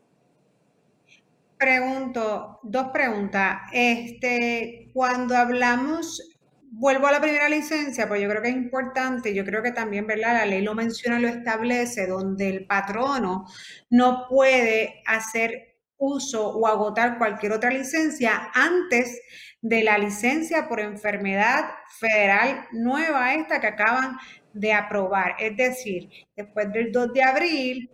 Pregunto, 1.59 2.59
dos 2.63 2.89
preguntas. 2.89 3.61
Este, 3.73 4.91
cuando 4.93 5.37
hablamos 5.37 6.33
vuelvo 6.73 7.07
a 7.07 7.13
la 7.13 7.21
primera 7.21 7.49
licencia, 7.49 8.09
pues 8.09 8.23
yo 8.23 8.29
creo 8.29 8.43
que 8.43 8.49
es 8.49 8.57
importante, 8.57 9.35
yo 9.35 9.45
creo 9.45 9.63
que 9.63 9.73
también, 9.73 10.07
¿verdad? 10.07 10.35
La 10.35 10.47
ley 10.47 10.63
lo 10.63 10.75
menciona, 10.75 11.21
lo 11.21 11.29
establece, 11.29 12.07
donde 12.07 12.49
el 12.49 12.67
patrono 12.67 13.47
no 13.91 14.27
puede 14.29 15.03
hacer 15.07 15.77
uso 15.99 16.49
o 16.49 16.67
agotar 16.67 17.19
cualquier 17.19 17.53
otra 17.53 17.71
licencia 17.71 18.51
antes 18.55 19.21
de 19.63 19.85
la 19.85 19.97
licencia 19.97 20.69
por 20.69 20.81
enfermedad 20.81 21.65
federal 21.99 22.67
nueva, 22.73 23.35
esta 23.35 23.61
que 23.61 23.69
acaban 23.69 24.19
de 24.53 24.73
aprobar. 24.73 25.37
Es 25.39 25.57
decir, 25.57 26.11
después 26.37 26.71
del 26.73 26.93
2 26.93 27.13
de 27.15 27.23
abril, 27.23 27.91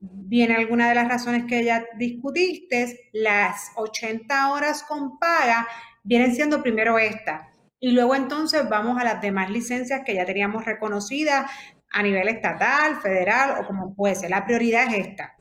viene 0.00 0.56
alguna 0.56 0.88
de 0.88 0.96
las 0.96 1.08
razones 1.08 1.44
que 1.44 1.64
ya 1.64 1.86
discutiste, 1.96 3.08
las 3.12 3.70
80 3.76 4.52
horas 4.52 4.82
con 4.82 5.18
paga 5.18 5.66
vienen 6.02 6.34
siendo 6.34 6.62
primero 6.62 6.98
esta 6.98 7.50
y 7.84 7.92
luego 7.92 8.14
entonces 8.14 8.68
vamos 8.68 8.98
a 8.98 9.04
las 9.04 9.20
demás 9.20 9.50
licencias 9.50 10.02
que 10.04 10.14
ya 10.14 10.24
teníamos 10.24 10.64
reconocidas 10.64 11.50
a 11.90 12.02
nivel 12.02 12.28
estatal, 12.28 12.96
federal 12.96 13.62
o 13.62 13.66
como 13.66 13.94
puede 13.94 14.14
ser. 14.14 14.30
La 14.30 14.44
prioridad 14.44 14.86
es 14.86 15.06
esta. 15.06 15.36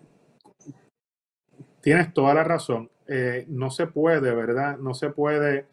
Tienes 1.81 2.13
toda 2.13 2.33
la 2.33 2.43
razón. 2.43 2.91
Eh, 3.07 3.45
no 3.49 3.69
se 3.69 3.87
puede, 3.87 4.33
¿verdad? 4.33 4.77
No 4.77 4.93
se 4.93 5.09
puede 5.09 5.65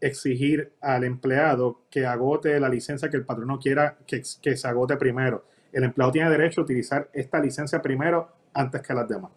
exigir 0.00 0.72
al 0.80 1.04
empleado 1.04 1.82
que 1.90 2.06
agote 2.06 2.60
la 2.60 2.68
licencia 2.68 3.08
que 3.08 3.16
el 3.16 3.24
patrono 3.24 3.58
quiera 3.58 3.96
que, 4.06 4.22
que 4.42 4.56
se 4.56 4.68
agote 4.68 4.96
primero. 4.96 5.46
El 5.72 5.84
empleado 5.84 6.12
tiene 6.12 6.30
derecho 6.30 6.60
a 6.60 6.64
utilizar 6.64 7.08
esta 7.12 7.40
licencia 7.40 7.80
primero 7.80 8.28
antes 8.52 8.82
que 8.82 8.94
las 8.94 9.08
demás. 9.08 9.30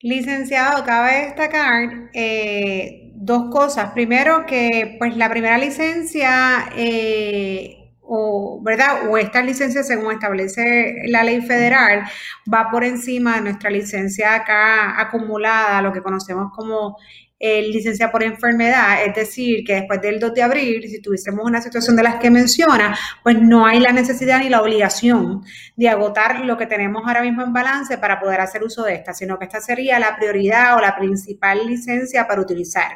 Licenciado, 0.00 0.84
cabe 0.84 1.24
destacar 1.24 2.10
eh, 2.14 3.10
dos 3.14 3.50
cosas. 3.50 3.90
Primero, 3.92 4.46
que 4.46 4.94
pues 4.96 5.16
la 5.16 5.28
primera 5.28 5.58
licencia, 5.58 6.70
eh, 6.76 7.77
o, 8.08 8.60
¿verdad? 8.62 9.08
O 9.10 9.18
esta 9.18 9.42
licencia, 9.42 9.82
según 9.82 10.12
establece 10.12 11.02
la 11.06 11.22
ley 11.22 11.42
federal, 11.42 12.04
va 12.52 12.70
por 12.70 12.84
encima 12.84 13.36
de 13.36 13.42
nuestra 13.42 13.70
licencia 13.70 14.34
acá 14.34 14.98
acumulada, 15.00 15.82
lo 15.82 15.92
que 15.92 16.02
conocemos 16.02 16.50
como 16.56 16.96
licencia 17.40 18.10
por 18.10 18.24
enfermedad, 18.24 19.04
es 19.04 19.14
decir, 19.14 19.62
que 19.64 19.74
después 19.74 20.00
del 20.02 20.18
2 20.18 20.34
de 20.34 20.42
abril, 20.42 20.82
si 20.88 21.00
tuviésemos 21.00 21.44
una 21.44 21.60
situación 21.60 21.94
de 21.94 22.02
las 22.02 22.16
que 22.16 22.30
menciona, 22.30 22.98
pues 23.22 23.40
no 23.40 23.64
hay 23.64 23.78
la 23.78 23.92
necesidad 23.92 24.40
ni 24.40 24.48
la 24.48 24.60
obligación 24.60 25.44
de 25.76 25.88
agotar 25.88 26.40
lo 26.44 26.56
que 26.56 26.66
tenemos 26.66 27.04
ahora 27.06 27.22
mismo 27.22 27.42
en 27.42 27.52
balance 27.52 27.96
para 27.96 28.18
poder 28.18 28.40
hacer 28.40 28.64
uso 28.64 28.82
de 28.82 28.94
esta, 28.94 29.14
sino 29.14 29.38
que 29.38 29.44
esta 29.44 29.60
sería 29.60 30.00
la 30.00 30.16
prioridad 30.16 30.76
o 30.76 30.80
la 30.80 30.96
principal 30.96 31.64
licencia 31.64 32.26
para 32.26 32.40
utilizar. 32.40 32.90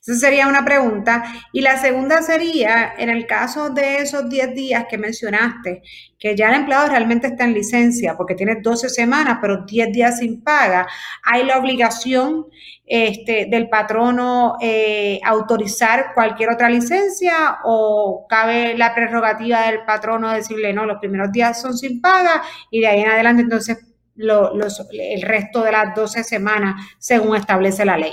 Esa 0.00 0.14
sería 0.14 0.48
una 0.48 0.64
pregunta. 0.64 1.24
Y 1.52 1.60
la 1.60 1.76
segunda 1.76 2.22
sería, 2.22 2.94
en 2.96 3.10
el 3.10 3.26
caso 3.26 3.68
de 3.70 3.98
esos 3.98 4.30
10 4.30 4.54
días 4.54 4.86
que 4.88 4.96
mencionaste, 4.96 5.82
que 6.18 6.34
ya 6.34 6.48
el 6.48 6.54
empleado 6.54 6.88
realmente 6.88 7.26
está 7.26 7.44
en 7.44 7.52
licencia 7.52 8.16
porque 8.16 8.34
tiene 8.34 8.56
12 8.62 8.88
semanas, 8.88 9.38
pero 9.42 9.64
10 9.66 9.92
días 9.92 10.18
sin 10.18 10.42
paga, 10.42 10.86
hay 11.22 11.44
la 11.44 11.58
obligación 11.58 12.46
este, 12.86 13.46
del 13.50 13.68
patrono 13.68 14.56
eh, 14.60 15.20
autorizar 15.22 16.12
cualquier 16.14 16.50
otra 16.50 16.70
licencia 16.70 17.58
o 17.64 18.26
cabe 18.28 18.76
la 18.76 18.94
prerrogativa 18.94 19.66
del 19.66 19.84
patrono 19.84 20.30
decirle, 20.30 20.72
no, 20.72 20.86
los 20.86 20.98
primeros 20.98 21.30
días 21.30 21.60
son 21.60 21.76
sin 21.76 22.00
paga 22.00 22.42
y 22.70 22.80
de 22.80 22.86
ahí 22.88 23.00
en 23.00 23.10
adelante 23.10 23.42
entonces 23.42 23.78
el 24.16 25.22
resto 25.22 25.62
de 25.62 25.72
las 25.72 25.94
12 25.94 26.24
semanas 26.24 26.74
según 26.98 27.36
establece 27.36 27.84
la 27.84 27.96
ley. 27.96 28.12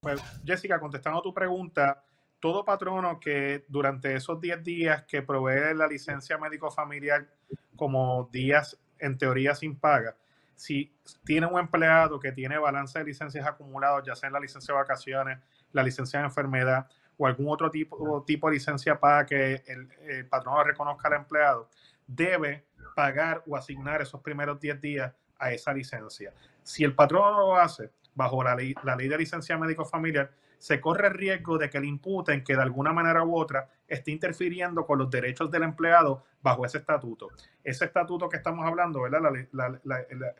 Pues, 0.00 0.18
Jessica, 0.46 0.80
contestando 0.80 1.20
tu 1.20 1.34
pregunta, 1.34 2.02
todo 2.40 2.64
patrono 2.64 3.20
que 3.20 3.66
durante 3.68 4.14
esos 4.14 4.40
10 4.40 4.64
días 4.64 5.02
que 5.02 5.20
provee 5.20 5.74
la 5.74 5.86
licencia 5.86 6.38
médico 6.38 6.70
familiar 6.70 7.28
como 7.76 8.26
días 8.32 8.78
en 8.98 9.18
teoría 9.18 9.54
sin 9.54 9.76
paga, 9.78 10.16
si 10.54 10.90
tiene 11.22 11.46
un 11.46 11.58
empleado 11.58 12.18
que 12.18 12.32
tiene 12.32 12.56
balance 12.56 12.98
de 12.98 13.04
licencias 13.04 13.46
acumulados, 13.46 14.02
ya 14.06 14.16
sea 14.16 14.28
en 14.28 14.32
la 14.32 14.40
licencia 14.40 14.72
de 14.72 14.80
vacaciones, 14.80 15.38
la 15.72 15.82
licencia 15.82 16.20
de 16.20 16.24
enfermedad 16.24 16.88
o 17.18 17.26
algún 17.26 17.50
otro 17.50 17.70
tipo, 17.70 18.24
tipo 18.26 18.48
de 18.48 18.54
licencia 18.54 18.98
para 18.98 19.26
que 19.26 19.62
el, 19.66 19.86
el 20.08 20.26
patrono 20.26 20.64
reconozca 20.64 21.08
al 21.08 21.14
empleado, 21.14 21.68
debe 22.06 22.64
pagar 22.96 23.42
o 23.46 23.54
asignar 23.54 24.00
esos 24.00 24.22
primeros 24.22 24.58
10 24.58 24.80
días 24.80 25.12
a 25.38 25.52
esa 25.52 25.74
licencia. 25.74 26.32
Si 26.62 26.84
el 26.84 26.94
patrón 26.94 27.34
no 27.34 27.40
lo 27.40 27.56
hace 27.56 27.90
bajo 28.14 28.42
la 28.42 28.54
ley, 28.54 28.74
la 28.82 28.96
ley 28.96 29.08
de 29.08 29.18
licencia 29.18 29.56
médico 29.58 29.84
familiar, 29.84 30.30
se 30.58 30.80
corre 30.80 31.08
el 31.08 31.14
riesgo 31.14 31.56
de 31.56 31.70
que 31.70 31.80
le 31.80 31.86
imputen 31.86 32.44
que 32.44 32.54
de 32.54 32.62
alguna 32.62 32.92
manera 32.92 33.24
u 33.24 33.36
otra 33.36 33.68
esté 33.88 34.10
interfiriendo 34.10 34.84
con 34.84 34.98
los 34.98 35.10
derechos 35.10 35.50
del 35.50 35.62
empleado 35.62 36.24
bajo 36.42 36.66
ese 36.66 36.78
estatuto. 36.78 37.28
Ese 37.64 37.86
estatuto 37.86 38.28
que 38.28 38.36
estamos 38.36 38.66
hablando, 38.66 39.02
¿verdad? 39.02 39.32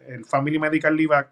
el 0.06 0.24
Family 0.26 0.58
Medical 0.58 0.94
Leave 0.94 1.26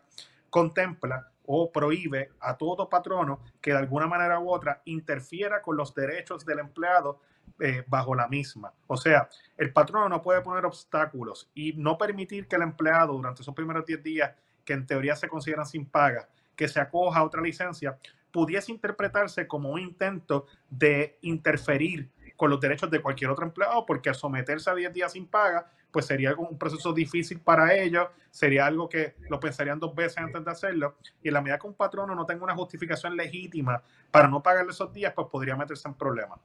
contempla 0.48 1.31
o 1.51 1.72
prohíbe 1.72 2.31
a 2.40 2.57
todo 2.57 2.88
patrono 2.88 3.40
que 3.61 3.72
de 3.72 3.79
alguna 3.79 4.07
manera 4.07 4.38
u 4.38 4.51
otra 4.51 4.83
interfiera 4.85 5.62
con 5.62 5.77
los 5.77 5.94
derechos 5.94 6.44
del 6.44 6.59
empleado 6.59 7.20
eh, 7.61 7.85
bajo 7.87 8.14
la 8.14 8.29
misma. 8.29 8.72
O 8.87 8.96
sea, 8.96 9.29
el 9.57 9.72
patrono 9.72 10.09
no 10.09 10.22
puede 10.22 10.42
poner 10.42 10.64
obstáculos 10.64 11.51
y 11.55 11.72
no 11.72 11.96
permitir 11.96 12.46
que 12.46 12.57
el 12.57 12.62
empleado 12.62 13.14
durante 13.14 13.42
esos 13.42 13.55
primeros 13.55 13.87
10 13.87 14.03
días, 14.03 14.33
que 14.68 14.74
en 14.74 14.85
teoría 14.85 15.16
se 15.16 15.31
consideran 15.31 15.64
sin 15.64 15.87
paga, 15.87 16.28
que 16.54 16.68
se 16.68 16.78
acoja 16.78 17.20
a 17.20 17.24
otra 17.24 17.40
licencia, 17.40 17.96
pudiese 18.31 18.70
interpretarse 18.70 19.48
como 19.48 19.70
un 19.70 19.81
intento 19.81 20.44
de 20.68 21.16
interferir 21.22 22.11
con 22.37 22.50
los 22.50 22.61
derechos 22.61 22.90
de 22.90 23.00
cualquier 23.00 23.31
otro 23.31 23.46
empleado, 23.46 23.87
porque 23.87 24.11
al 24.11 24.14
someterse 24.14 24.68
a 24.68 24.74
10 24.74 24.92
días 24.92 25.12
sin 25.12 25.26
paga, 25.26 25.70
pues 25.90 26.04
sería 26.04 26.35
un 26.35 26.59
proceso 26.59 26.92
difícil 26.92 27.40
para 27.40 27.74
ellos, 27.74 28.09
sería 28.31 28.66
algo 28.66 28.90
que 28.90 29.14
lo 29.31 29.40
pensarían 29.40 29.81
dos 29.81 29.94
veces 29.94 30.18
antes 30.18 30.44
de 30.44 30.50
hacerlo, 30.50 30.98
y 31.22 31.28
en 31.28 31.35
la 31.35 31.40
medida 31.40 31.59
que 31.59 31.66
un 31.66 31.72
patrono 31.72 32.14
no 32.14 32.26
tenga 32.26 32.44
una 32.44 32.54
justificación 32.54 33.16
legítima 33.16 33.83
para 34.11 34.28
no 34.28 34.42
pagarle 34.42 34.72
esos 34.72 34.92
días, 34.92 35.14
pues 35.16 35.28
podría 35.28 35.57
meterse 35.57 35.88
en 35.88 35.94
problemas. 35.94 36.40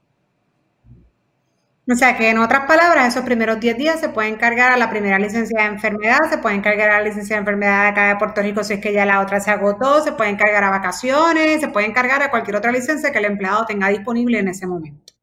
O 1.85 1.95
sea 1.95 2.17
que 2.17 2.29
en 2.29 2.37
otras 2.37 2.65
palabras, 2.65 3.09
esos 3.09 3.25
primeros 3.25 3.59
10 3.59 3.77
días 3.77 3.99
se 3.99 4.07
pueden 4.07 4.37
cargar 4.37 4.71
a 4.71 4.77
la 4.77 4.89
primera 4.89 5.19
licencia 5.19 5.63
de 5.63 5.67
enfermedad, 5.67 6.19
se 6.29 6.37
pueden 6.37 6.61
cargar 6.61 6.89
a 6.91 6.99
la 6.99 7.03
licencia 7.03 7.35
de 7.35 7.41
enfermedad 7.41 7.83
de 7.83 7.89
acá 7.89 8.07
de 8.07 8.15
Puerto 8.15 8.41
Rico 8.41 8.63
si 8.63 8.75
es 8.75 8.79
que 8.79 8.93
ya 8.93 9.05
la 9.05 9.19
otra 9.19 9.41
se 9.41 9.51
agotó, 9.51 10.01
se 10.01 10.13
pueden 10.13 10.37
cargar 10.37 10.63
a 10.63 10.69
vacaciones, 10.69 11.59
se 11.59 11.67
pueden 11.67 11.91
cargar 11.91 12.23
a 12.23 12.31
cualquier 12.31 12.55
otra 12.55 12.71
licencia 12.71 13.11
que 13.11 13.19
el 13.19 13.25
empleado 13.25 13.65
tenga 13.65 13.89
disponible 13.89 14.39
en 14.39 14.47
ese 14.47 14.65
momento. 14.65 15.13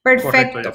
Perfecto. 0.00 0.72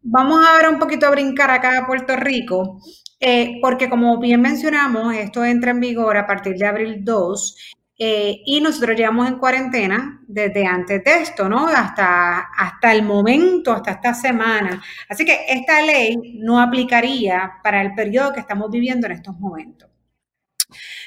Vamos 0.00 0.44
a 0.46 0.56
ver 0.56 0.70
un 0.70 0.78
poquito 0.78 1.06
a 1.06 1.10
brincar 1.10 1.50
acá 1.50 1.78
a 1.78 1.86
Puerto 1.86 2.16
Rico, 2.16 2.80
eh, 3.20 3.58
porque 3.60 3.90
como 3.90 4.18
bien 4.18 4.40
mencionamos, 4.40 5.14
esto 5.14 5.44
entra 5.44 5.70
en 5.70 5.80
vigor 5.80 6.16
a 6.16 6.26
partir 6.26 6.56
de 6.56 6.66
abril 6.66 7.04
2 7.04 7.74
eh, 8.04 8.42
y 8.44 8.60
nosotros 8.60 8.96
llevamos 8.96 9.28
en 9.28 9.38
cuarentena 9.38 10.20
desde 10.26 10.66
antes 10.66 11.04
de 11.04 11.22
esto, 11.22 11.48
¿no? 11.48 11.68
Hasta, 11.68 12.40
hasta 12.40 12.92
el 12.92 13.04
momento, 13.04 13.72
hasta 13.72 13.92
esta 13.92 14.12
semana. 14.12 14.82
Así 15.08 15.24
que 15.24 15.44
esta 15.48 15.80
ley 15.82 16.16
no 16.40 16.60
aplicaría 16.60 17.60
para 17.62 17.80
el 17.80 17.94
periodo 17.94 18.32
que 18.32 18.40
estamos 18.40 18.72
viviendo 18.72 19.06
en 19.06 19.12
estos 19.12 19.38
momentos. 19.38 19.88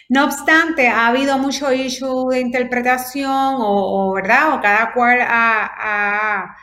No 0.07 0.23
obstante, 0.23 0.87
ha 0.87 1.07
habido 1.07 1.37
mucho 1.37 1.73
issue 1.73 2.29
de 2.29 2.39
interpretación 2.39 3.55
o, 3.57 4.13
¿verdad? 4.13 4.53
O 4.53 4.61
cada 4.61 4.93
cual 4.93 5.19
ha 5.19 5.65
ha, 5.77 6.55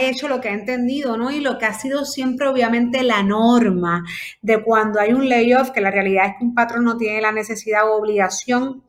hecho 0.00 0.28
lo 0.28 0.40
que 0.40 0.48
ha 0.48 0.52
entendido, 0.52 1.16
¿no? 1.16 1.30
Y 1.30 1.40
lo 1.40 1.58
que 1.58 1.66
ha 1.66 1.74
sido 1.74 2.04
siempre 2.04 2.48
obviamente 2.48 3.02
la 3.02 3.22
norma 3.22 4.04
de 4.40 4.62
cuando 4.62 5.00
hay 5.00 5.12
un 5.12 5.28
layoff, 5.28 5.70
que 5.70 5.80
la 5.80 5.90
realidad 5.90 6.26
es 6.26 6.32
que 6.38 6.44
un 6.44 6.54
patrón 6.54 6.84
no 6.84 6.96
tiene 6.96 7.20
la 7.20 7.32
necesidad 7.32 7.88
o 7.88 7.94
obligación, 7.96 8.84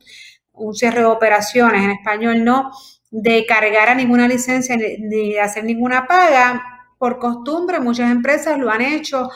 un 0.52 0.74
cierre 0.74 1.00
de 1.00 1.06
operaciones 1.06 1.82
en 1.84 1.90
español, 1.90 2.44
no, 2.44 2.70
de 3.10 3.46
cargar 3.46 3.88
a 3.88 3.94
ninguna 3.94 4.26
licencia 4.28 4.76
ni 4.76 5.32
de 5.32 5.40
hacer 5.40 5.64
ninguna 5.64 6.06
paga. 6.06 6.62
Por 6.98 7.18
costumbre, 7.18 7.80
muchas 7.80 8.10
empresas 8.10 8.58
lo 8.58 8.70
han 8.70 8.82
hecho 8.82 9.30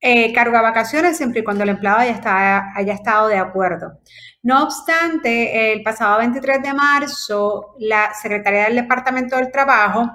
eh, 0.00 0.32
cargo 0.32 0.56
a 0.56 0.62
vacaciones 0.62 1.16
siempre 1.16 1.40
y 1.40 1.44
cuando 1.44 1.62
el 1.62 1.70
empleado 1.70 2.00
haya 2.00 2.92
estado 2.92 3.28
de 3.28 3.38
acuerdo. 3.38 4.00
No 4.42 4.64
obstante, 4.64 5.72
el 5.72 5.82
pasado 5.82 6.18
23 6.18 6.62
de 6.62 6.74
marzo, 6.74 7.76
la 7.78 8.12
Secretaría 8.12 8.64
del 8.64 8.76
Departamento 8.76 9.36
del 9.36 9.52
Trabajo 9.52 10.10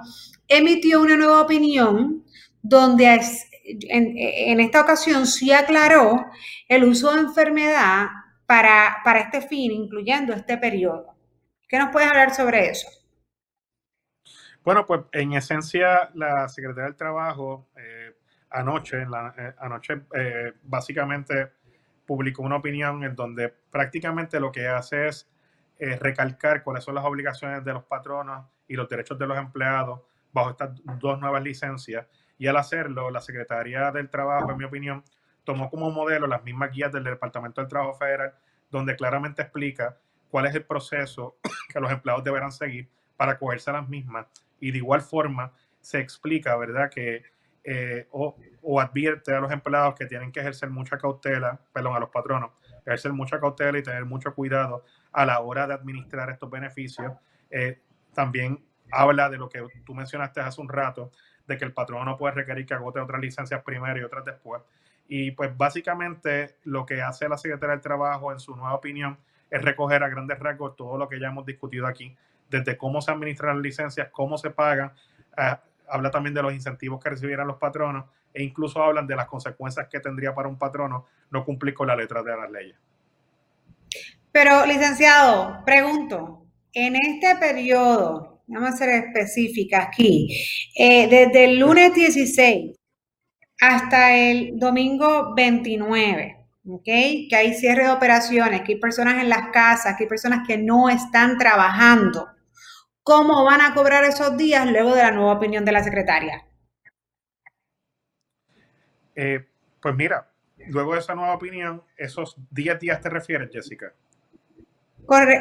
emitió 0.46 1.00
una 1.00 1.16
nueva 1.16 1.40
opinión 1.40 2.24
donde 2.60 3.20
en, 3.64 4.60
esta 4.60 4.82
ocasión 4.82 5.26
sí 5.26 5.52
aclaró 5.52 6.26
el 6.68 6.84
uso 6.84 7.12
de 7.12 7.20
enfermedad 7.20 8.08
para, 8.44 8.98
para 9.02 9.20
este 9.20 9.40
fin, 9.40 9.72
incluyendo 9.72 10.34
este 10.34 10.58
periodo. 10.58 11.14
¿Qué 11.66 11.78
nos 11.78 11.90
puedes 11.90 12.08
hablar 12.08 12.34
sobre 12.34 12.68
eso? 12.68 12.88
Bueno, 14.62 14.84
pues 14.84 15.02
en 15.12 15.32
esencia 15.32 16.10
la 16.14 16.48
Secretaría 16.48 16.84
del 16.84 16.96
Trabajo 16.96 17.68
eh, 17.76 18.14
anoche, 18.50 18.98
eh, 19.02 19.54
anoche 19.58 20.02
eh, 20.14 20.52
básicamente 20.62 21.52
publicó 22.08 22.42
una 22.42 22.56
opinión 22.56 23.04
en 23.04 23.14
donde 23.14 23.50
prácticamente 23.70 24.40
lo 24.40 24.50
que 24.50 24.66
hace 24.66 25.08
es 25.08 25.28
eh, 25.78 25.96
recalcar 26.00 26.62
cuáles 26.62 26.82
son 26.82 26.94
las 26.94 27.04
obligaciones 27.04 27.62
de 27.62 27.74
los 27.74 27.84
patronos 27.84 28.46
y 28.66 28.76
los 28.76 28.88
derechos 28.88 29.18
de 29.18 29.26
los 29.26 29.36
empleados 29.36 30.00
bajo 30.32 30.50
estas 30.50 30.70
dos 30.98 31.20
nuevas 31.20 31.42
licencias. 31.42 32.06
Y 32.38 32.46
al 32.46 32.56
hacerlo, 32.56 33.10
la 33.10 33.20
Secretaría 33.20 33.92
del 33.92 34.08
Trabajo, 34.08 34.50
en 34.50 34.56
mi 34.56 34.64
opinión, 34.64 35.04
tomó 35.44 35.68
como 35.68 35.90
modelo 35.90 36.26
las 36.26 36.42
mismas 36.44 36.72
guías 36.72 36.90
del 36.90 37.04
Departamento 37.04 37.60
del 37.60 37.68
Trabajo 37.68 37.92
Federal, 37.92 38.32
donde 38.70 38.96
claramente 38.96 39.42
explica 39.42 39.98
cuál 40.30 40.46
es 40.46 40.54
el 40.54 40.64
proceso 40.64 41.36
que 41.70 41.78
los 41.78 41.92
empleados 41.92 42.24
deberán 42.24 42.52
seguir 42.52 42.88
para 43.18 43.32
acogerse 43.32 43.68
a 43.68 43.74
las 43.74 43.88
mismas. 43.88 44.26
Y 44.60 44.70
de 44.70 44.78
igual 44.78 45.02
forma 45.02 45.52
se 45.82 45.98
explica, 45.98 46.56
¿verdad?, 46.56 46.90
que 46.90 47.22
eh, 47.70 48.08
o, 48.12 48.80
advierte 48.80 49.34
a 49.34 49.40
los 49.40 49.52
empleados 49.52 49.94
que 49.94 50.06
tienen 50.06 50.32
que 50.32 50.40
ejercer 50.40 50.70
mucha 50.70 50.96
cautela, 50.96 51.60
perdón, 51.70 51.96
a 51.96 52.00
los 52.00 52.08
patronos, 52.08 52.52
ejercer 52.80 53.12
mucha 53.12 53.38
cautela 53.38 53.78
y 53.78 53.82
tener 53.82 54.06
mucho 54.06 54.34
cuidado 54.34 54.86
a 55.12 55.26
la 55.26 55.40
hora 55.40 55.66
de 55.66 55.74
administrar 55.74 56.30
estos 56.30 56.48
beneficios. 56.48 57.12
Eh, 57.50 57.78
también 58.14 58.64
habla 58.90 59.28
de 59.28 59.36
lo 59.36 59.50
que 59.50 59.62
tú 59.84 59.94
mencionaste 59.94 60.40
hace 60.40 60.62
un 60.62 60.68
rato, 60.70 61.12
de 61.46 61.58
que 61.58 61.66
el 61.66 61.74
patrono 61.74 62.06
no 62.06 62.16
puede 62.16 62.36
requerir 62.36 62.64
que 62.64 62.72
agote 62.72 63.00
otras 63.00 63.20
licencias 63.20 63.62
primero 63.62 64.00
y 64.00 64.02
otras 64.02 64.24
después. 64.24 64.62
Y 65.06 65.32
pues 65.32 65.54
básicamente 65.54 66.56
lo 66.64 66.86
que 66.86 67.02
hace 67.02 67.28
la 67.28 67.36
Secretaría 67.36 67.72
del 67.72 67.82
Trabajo 67.82 68.32
en 68.32 68.40
su 68.40 68.56
nueva 68.56 68.72
opinión 68.72 69.18
es 69.50 69.62
recoger 69.62 70.02
a 70.02 70.08
grandes 70.08 70.38
rasgos 70.38 70.74
todo 70.74 70.96
lo 70.96 71.06
que 71.06 71.20
ya 71.20 71.28
hemos 71.28 71.44
discutido 71.44 71.86
aquí, 71.86 72.16
desde 72.48 72.78
cómo 72.78 73.02
se 73.02 73.10
administran 73.10 73.56
las 73.56 73.62
licencias, 73.62 74.08
cómo 74.10 74.38
se 74.38 74.48
pagan, 74.48 74.92
habla 75.90 76.10
también 76.10 76.34
de 76.34 76.42
los 76.42 76.52
incentivos 76.52 77.02
que 77.02 77.10
recibieran 77.10 77.46
los 77.46 77.58
patronos 77.58 78.06
e 78.32 78.42
incluso 78.42 78.82
hablan 78.82 79.06
de 79.06 79.16
las 79.16 79.26
consecuencias 79.26 79.88
que 79.88 80.00
tendría 80.00 80.34
para 80.34 80.48
un 80.48 80.58
patrono 80.58 81.06
no 81.30 81.44
cumplir 81.44 81.74
con 81.74 81.88
la 81.88 81.96
letra 81.96 82.22
de 82.22 82.36
las 82.36 82.50
leyes. 82.50 82.76
Pero, 84.30 84.66
licenciado, 84.66 85.64
pregunto, 85.64 86.46
en 86.72 86.96
este 86.96 87.36
periodo, 87.36 88.42
vamos 88.46 88.70
a 88.70 88.76
ser 88.76 88.90
específica 88.90 89.82
aquí, 89.82 90.28
eh, 90.76 91.08
desde 91.08 91.44
el 91.44 91.58
lunes 91.58 91.94
16 91.94 92.76
hasta 93.60 94.16
el 94.16 94.58
domingo 94.58 95.34
29, 95.34 96.36
¿ok? 96.68 96.84
Que 96.84 97.36
hay 97.36 97.54
cierre 97.54 97.84
de 97.84 97.90
operaciones, 97.90 98.62
que 98.62 98.74
hay 98.74 98.78
personas 98.78 99.20
en 99.22 99.28
las 99.28 99.48
casas, 99.48 99.96
que 99.96 100.04
hay 100.04 100.08
personas 100.08 100.46
que 100.46 100.58
no 100.58 100.88
están 100.88 101.38
trabajando 101.38 102.28
cómo 103.08 103.42
van 103.42 103.62
a 103.62 103.72
cobrar 103.72 104.04
esos 104.04 104.36
días 104.36 104.70
luego 104.70 104.94
de 104.94 105.02
la 105.02 105.10
nueva 105.10 105.32
opinión 105.32 105.64
de 105.64 105.72
la 105.72 105.82
secretaria. 105.82 106.44
Eh, 109.16 109.46
pues 109.80 109.94
mira, 109.94 110.30
luego 110.66 110.92
de 110.92 110.98
esa 110.98 111.14
nueva 111.14 111.32
opinión, 111.32 111.82
¿esos 111.96 112.36
10 112.50 112.78
días 112.78 113.00
te 113.00 113.08
refieres, 113.08 113.48
Jessica? 113.50 113.94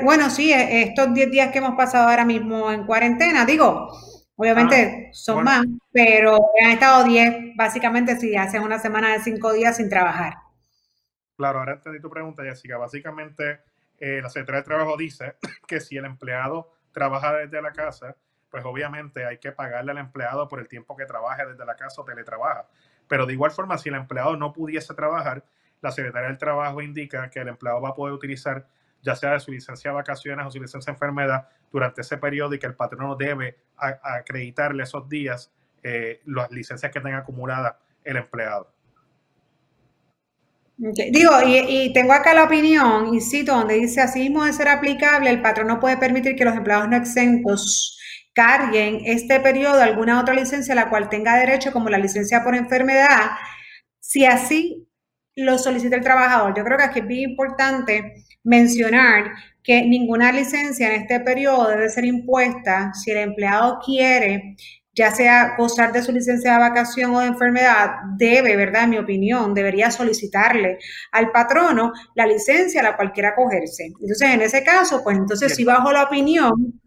bueno, 0.06 0.30
sí, 0.30 0.53
e, 0.53 0.84
estos 0.84 1.13
10 1.13 1.30
días 1.30 1.51
que 1.51 1.58
hemos 1.58 1.75
pasado 1.75 2.08
ahora 2.08 2.23
mismo 2.23 2.71
en 2.71 2.86
cuarentena, 2.86 3.45
digo, 3.45 3.91
obviamente 4.38 5.10
ah, 5.10 5.13
son 5.13 5.43
más, 5.43 5.65
pero 5.91 6.39
han 6.63 6.71
estado 6.71 7.03
10, 7.03 7.58
básicamente 7.58 8.15
si 8.15 8.38
hacen 8.38 8.63
una 8.63 8.80
semana 8.80 9.12
de 9.12 9.19
5 9.19 9.51
días 9.51 9.75
sin 9.75 9.89
trabajar. 9.89 10.36
Claro, 11.36 11.60
ahora 11.60 11.73
entendí 11.73 11.99
tu 11.99 12.10
pregunta, 12.10 12.43
Jessica. 12.43 12.77
Básicamente, 12.77 13.60
eh, 13.99 14.21
la 14.21 14.30
Secretaría 14.30 14.62
de 14.62 14.65
Trabajo 14.65 14.95
dice 14.95 15.36
que 15.67 15.82
si 15.82 15.97
el 15.97 16.06
empleado 16.06 16.76
trabaja 16.97 17.31
desde 17.31 17.62
la 17.62 17.73
casa, 17.73 18.15
pues 18.49 18.65
obviamente 18.65 19.23
hay 19.23 19.38
que 19.38 19.51
pagarle 19.51 19.91
al 19.91 19.99
empleado 19.99 20.47
por 20.47 20.60
el 20.60 20.67
tiempo 20.67 20.97
que 20.97 21.05
trabaje 21.05 21.45
desde 21.45 21.63
la 21.63 21.75
casa 21.75 22.01
o 22.01 22.03
teletrabaja. 22.03 22.65
Pero 23.07 23.27
de 23.27 23.33
igual 23.33 23.51
forma, 23.51 23.77
si 23.77 23.89
el 23.89 23.95
empleado 23.95 24.36
no 24.36 24.51
pudiese 24.51 24.95
trabajar, 24.95 25.45
la 25.79 25.91
Secretaría 25.91 26.29
del 26.29 26.39
Trabajo 26.39 26.81
indica 26.81 27.29
que 27.29 27.39
el 27.39 27.49
empleado 27.49 27.81
va 27.81 27.89
a 27.89 27.93
poder 27.93 28.15
utilizar 28.15 28.65
ya 29.03 29.15
sea 29.15 29.33
de 29.33 29.39
su 29.39 29.51
licencia 29.51 29.91
de 29.91 29.95
vacaciones 29.95 30.43
o 30.47 30.49
su 30.49 30.60
licencia 30.60 30.91
de 30.91 30.95
enfermedad 30.95 31.47
durante 31.71 32.01
ese 32.01 32.17
periodo 32.17 32.55
y 32.55 32.60
que 32.60 32.65
el 32.65 32.73
patrono 32.73 33.15
debe 33.15 33.60
acreditarle 33.77 34.81
esos 34.81 35.07
días 35.07 35.53
eh, 35.83 36.21
las 36.25 36.49
licencias 36.49 36.91
que 36.91 36.99
tenga 36.99 37.19
acumuladas 37.19 37.75
el 38.03 38.17
empleado. 38.17 38.73
Digo, 40.77 41.31
y, 41.43 41.91
tengo 41.93 42.13
acá 42.13 42.35
la 42.35 42.43
opinión, 42.43 43.13
y 43.13 43.19
cito, 43.19 43.55
donde 43.55 43.75
dice, 43.75 43.99
así 43.99 44.19
mismo 44.19 44.45
de 44.45 44.53
ser 44.53 44.67
aplicable, 44.67 45.29
el 45.29 45.41
patrón 45.41 45.67
no 45.67 45.79
puede 45.79 45.97
permitir 45.97 46.35
que 46.35 46.45
los 46.45 46.55
empleados 46.55 46.87
no 46.87 46.95
exentos 46.95 47.97
carguen 48.33 48.99
este 49.05 49.39
periodo 49.39 49.81
alguna 49.81 50.21
otra 50.21 50.35
licencia 50.35 50.73
a 50.73 50.75
la 50.75 50.89
cual 50.89 51.09
tenga 51.09 51.35
derecho, 51.35 51.71
como 51.71 51.89
la 51.89 51.97
licencia 51.97 52.43
por 52.43 52.55
enfermedad, 52.55 53.31
si 53.99 54.25
así 54.25 54.87
lo 55.35 55.57
solicita 55.57 55.95
el 55.95 56.03
trabajador. 56.03 56.53
Yo 56.55 56.63
creo 56.63 56.77
que 56.77 56.83
aquí 56.83 56.99
es 56.99 57.07
bien 57.07 57.31
importante 57.31 58.25
mencionar 58.43 59.31
que 59.63 59.81
ninguna 59.83 60.31
licencia 60.31 60.93
en 60.93 61.01
este 61.01 61.19
periodo 61.21 61.69
debe 61.69 61.89
ser 61.89 62.05
impuesta 62.05 62.93
si 62.93 63.11
el 63.11 63.17
empleado 63.17 63.79
quiere 63.83 64.55
ya 64.97 65.12
sea 65.12 65.53
gozar 65.55 65.93
de 65.93 66.01
su 66.01 66.12
licencia 66.12 66.53
de 66.53 66.57
vacación 66.57 67.13
o 67.13 67.19
de 67.19 67.27
enfermedad, 67.27 67.91
debe, 68.17 68.55
¿verdad? 68.55 68.86
En 68.86 68.89
mi 68.89 68.97
opinión, 68.97 69.53
debería 69.53 69.91
solicitarle 69.91 70.79
al 71.12 71.31
patrono 71.31 71.93
la 72.15 72.25
licencia 72.25 72.81
a 72.81 72.83
la 72.83 72.95
cual 72.95 73.12
quiera 73.12 73.29
acogerse. 73.29 73.86
Entonces, 73.86 74.29
en 74.29 74.41
ese 74.41 74.63
caso, 74.63 75.03
pues 75.03 75.15
entonces 75.15 75.55
si 75.55 75.63
bajo 75.63 75.91
la 75.91 76.03
opinión 76.03 76.81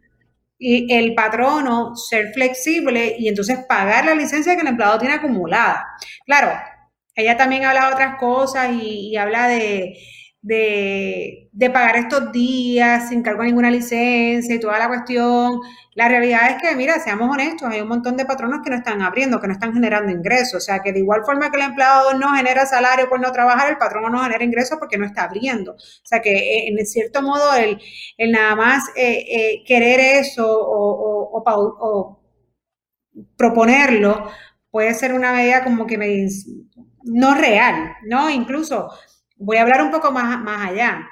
y 0.59 0.93
el 0.93 1.15
patrono 1.15 1.95
ser 1.95 2.33
flexible 2.35 3.15
y 3.17 3.29
entonces 3.29 3.61
pagar 3.69 4.05
la 4.05 4.15
licencia 4.17 4.57
que 4.57 4.63
el 4.63 4.67
empleado 4.69 4.99
tiene 4.99 5.15
acumulada. 5.15 5.87
Claro, 6.27 6.51
ella 7.15 7.37
también 7.37 7.65
habla 7.65 7.87
de 7.87 7.93
otras 7.93 8.17
cosas 8.19 8.71
y 8.73 9.17
habla 9.17 9.47
de 9.47 9.95
de, 10.43 11.51
pagar 11.73 11.97
estos 11.97 12.33
días 12.33 13.09
sin 13.09 13.23
cargo 13.23 13.43
a 13.43 13.45
ninguna 13.45 13.71
licencia 13.71 14.55
y 14.55 14.61
toda 14.61 14.79
la 14.79 14.89
cuestión. 14.89 15.61
La 15.95 16.09
realidad 16.09 16.51
es 16.51 16.63
que, 16.63 16.75
mira, 16.77 16.99
seamos 16.99 17.31
honestos, 17.31 17.69
hay 17.69 17.81
un 17.81 17.89
montón 17.89 18.17
de 18.17 18.25
patronos 18.25 18.61
que 18.65 18.71
no 18.71 18.77
están 18.77 19.03
abriendo, 19.03 19.41
que 19.41 19.49
no 19.49 19.53
están 19.53 19.73
generando 19.73 20.11
ingresos. 20.11 20.55
O 20.55 20.61
sea, 20.61 20.81
que 20.81 20.93
de 20.93 21.01
igual 21.01 21.23
forma 21.25 21.51
que 21.51 21.59
el 21.59 21.65
empleado 21.67 22.15
no 22.15 22.35
genera 22.35 22.65
salario 22.67 23.09
por 23.09 23.21
no 23.21 23.33
trabajar, 23.33 23.71
el 23.71 23.79
patrono 23.79 24.09
no 24.09 24.23
genera 24.23 24.45
ingresos 24.45 24.79
porque 24.79 24.99
no 24.99 25.07
está 25.07 25.25
abriendo. 25.25 25.73
O 25.73 26.07
sea, 26.07 26.21
que 26.23 26.33
eh, 26.33 26.69
en 26.69 26.87
cierto 26.87 27.23
modo 27.23 27.55
el, 27.55 27.79
el 28.17 28.33
nada 28.33 28.57
más 28.57 28.85
eh, 28.97 29.25
eh, 29.29 29.65
querer 29.67 30.01
eso 30.01 30.47
o, 30.49 31.31
o, 31.33 32.21
proponerlo 33.37 34.31
puede 34.71 34.95
ser 34.95 35.13
una 35.13 35.33
medida 35.33 35.65
como 35.65 35.87
que 35.87 35.99
no 37.05 37.35
real, 37.35 37.97
¿no? 38.07 38.31
Incluso 38.31 38.89
Voy 39.43 39.57
a 39.57 39.63
hablar 39.63 39.83
un 39.83 39.91
poco 39.91 40.13
más, 40.13 40.39
más 40.43 40.69
allá. 40.69 41.09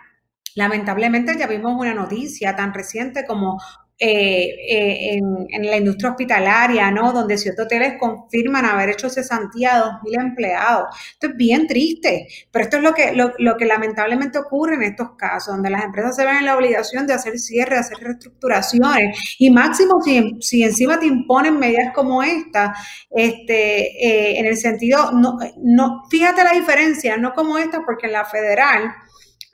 Lamentablemente 0.54 1.38
ya 1.38 1.46
vimos 1.46 1.72
una 1.80 1.94
noticia 1.94 2.54
tan 2.54 2.74
reciente 2.74 3.24
como 3.26 3.58
eh, 4.00 4.54
eh, 4.68 5.20
en, 5.50 5.66
la 5.66 5.76
industria 5.76 6.10
hospitalaria, 6.10 6.88
¿no? 6.92 7.12
Donde 7.12 7.36
ciertos 7.36 7.64
hoteles 7.64 7.94
confirman 7.98 8.64
haber 8.64 8.90
hecho 8.90 9.10
cesantía 9.10 9.74
a 9.76 10.00
2.000 10.02 10.20
empleados. 10.20 10.96
Esto 11.14 11.26
es 11.26 11.36
bien 11.36 11.66
triste, 11.66 12.28
pero 12.52 12.64
esto 12.64 12.76
es 12.76 12.84
lo 12.84 12.94
que, 12.94 13.12
lo, 13.12 13.56
que 13.56 13.64
lamentablemente 13.64 14.38
ocurre 14.38 14.76
en 14.76 14.84
estos 14.84 15.16
casos, 15.16 15.52
donde 15.52 15.70
las 15.70 15.82
empresas 15.82 16.14
se 16.14 16.24
ven 16.24 16.36
en 16.36 16.44
la 16.44 16.56
obligación 16.56 17.08
de 17.08 17.14
hacer 17.14 17.40
cierre, 17.40 17.76
hacer 17.76 17.98
reestructuraciones, 17.98 19.36
y 19.40 19.50
máximo 19.50 20.00
si, 20.00 20.36
si 20.42 20.62
encima 20.62 21.00
te 21.00 21.06
imponen 21.06 21.58
medidas 21.58 21.92
como 21.92 22.22
esta, 22.22 22.74
este, 23.10 24.06
eh, 24.06 24.38
en 24.38 24.46
el 24.46 24.56
sentido, 24.56 25.10
no, 25.10 25.38
no, 25.56 26.04
fíjate 26.08 26.44
la 26.44 26.52
diferencia, 26.52 27.16
no 27.16 27.32
como 27.32 27.58
esta, 27.58 27.80
porque 27.84 28.06
en 28.06 28.12
la 28.12 28.24
federal, 28.24 28.94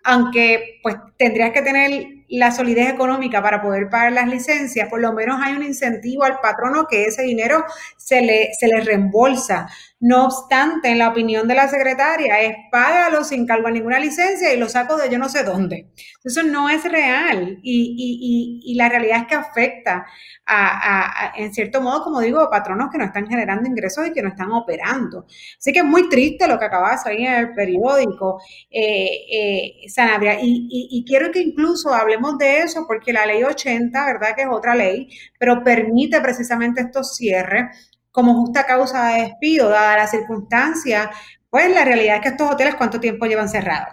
aunque 0.04 0.80
pues 0.82 0.96
tendrías 1.16 1.52
que 1.52 1.62
tener 1.62 2.23
la 2.38 2.50
solidez 2.50 2.90
económica 2.90 3.42
para 3.42 3.62
poder 3.62 3.88
pagar 3.88 4.12
las 4.12 4.28
licencias, 4.28 4.88
por 4.88 5.00
lo 5.00 5.12
menos 5.12 5.40
hay 5.42 5.54
un 5.54 5.62
incentivo 5.62 6.24
al 6.24 6.40
patrono 6.40 6.86
que 6.88 7.04
ese 7.04 7.22
dinero 7.22 7.64
se 7.96 8.20
le, 8.22 8.50
se 8.58 8.66
le 8.66 8.80
reembolsa. 8.80 9.68
No 10.06 10.26
obstante, 10.26 10.90
en 10.90 10.98
la 10.98 11.08
opinión 11.08 11.48
de 11.48 11.54
la 11.54 11.66
secretaria, 11.66 12.38
es 12.42 12.54
págalo 12.70 13.24
sin 13.24 13.46
cargo 13.46 13.68
a 13.68 13.70
ninguna 13.70 13.98
licencia 13.98 14.52
y 14.52 14.58
lo 14.58 14.68
saco 14.68 14.98
de 14.98 15.08
yo 15.08 15.18
no 15.18 15.30
sé 15.30 15.44
dónde. 15.44 15.86
Eso 16.22 16.42
no 16.42 16.68
es 16.68 16.84
real 16.84 17.58
y, 17.62 17.94
y, 17.96 18.70
y, 18.70 18.74
la 18.74 18.90
realidad 18.90 19.20
es 19.22 19.26
que 19.28 19.34
afecta 19.34 20.04
a, 20.44 21.32
en 21.36 21.54
cierto 21.54 21.80
modo, 21.80 22.04
como 22.04 22.20
digo, 22.20 22.40
a 22.40 22.50
patronos 22.50 22.90
que 22.92 22.98
no 22.98 23.06
están 23.06 23.26
generando 23.26 23.66
ingresos 23.66 24.06
y 24.06 24.12
que 24.12 24.20
no 24.20 24.28
están 24.28 24.52
operando. 24.52 25.24
Así 25.58 25.72
que 25.72 25.78
es 25.78 25.86
muy 25.86 26.10
triste 26.10 26.46
lo 26.48 26.58
que 26.58 26.66
acaba 26.66 26.94
de 27.02 27.14
en 27.14 27.32
el 27.32 27.54
periódico, 27.54 28.42
eh, 28.70 29.08
eh, 29.32 29.88
Sanabria. 29.88 30.38
Y, 30.38 30.68
y 30.70 31.02
quiero 31.06 31.30
que 31.30 31.40
incluso 31.40 31.94
hablemos 31.94 32.36
de 32.36 32.58
eso 32.58 32.84
porque 32.86 33.14
la 33.14 33.24
ley 33.24 33.42
80, 33.42 34.04
¿verdad? 34.04 34.36
Que 34.36 34.42
es 34.42 34.48
otra 34.50 34.74
ley, 34.74 35.08
pero 35.38 35.64
permite 35.64 36.20
precisamente 36.20 36.82
estos 36.82 37.16
cierres 37.16 37.93
como 38.14 38.32
justa 38.34 38.64
causa 38.64 39.08
de 39.08 39.22
despido, 39.22 39.68
dada 39.68 39.96
la 39.96 40.06
circunstancia, 40.06 41.10
pues 41.50 41.68
la 41.74 41.84
realidad 41.84 42.16
es 42.16 42.22
que 42.22 42.28
estos 42.28 42.48
hoteles 42.48 42.76
cuánto 42.76 43.00
tiempo 43.00 43.26
llevan 43.26 43.48
cerrados. 43.48 43.92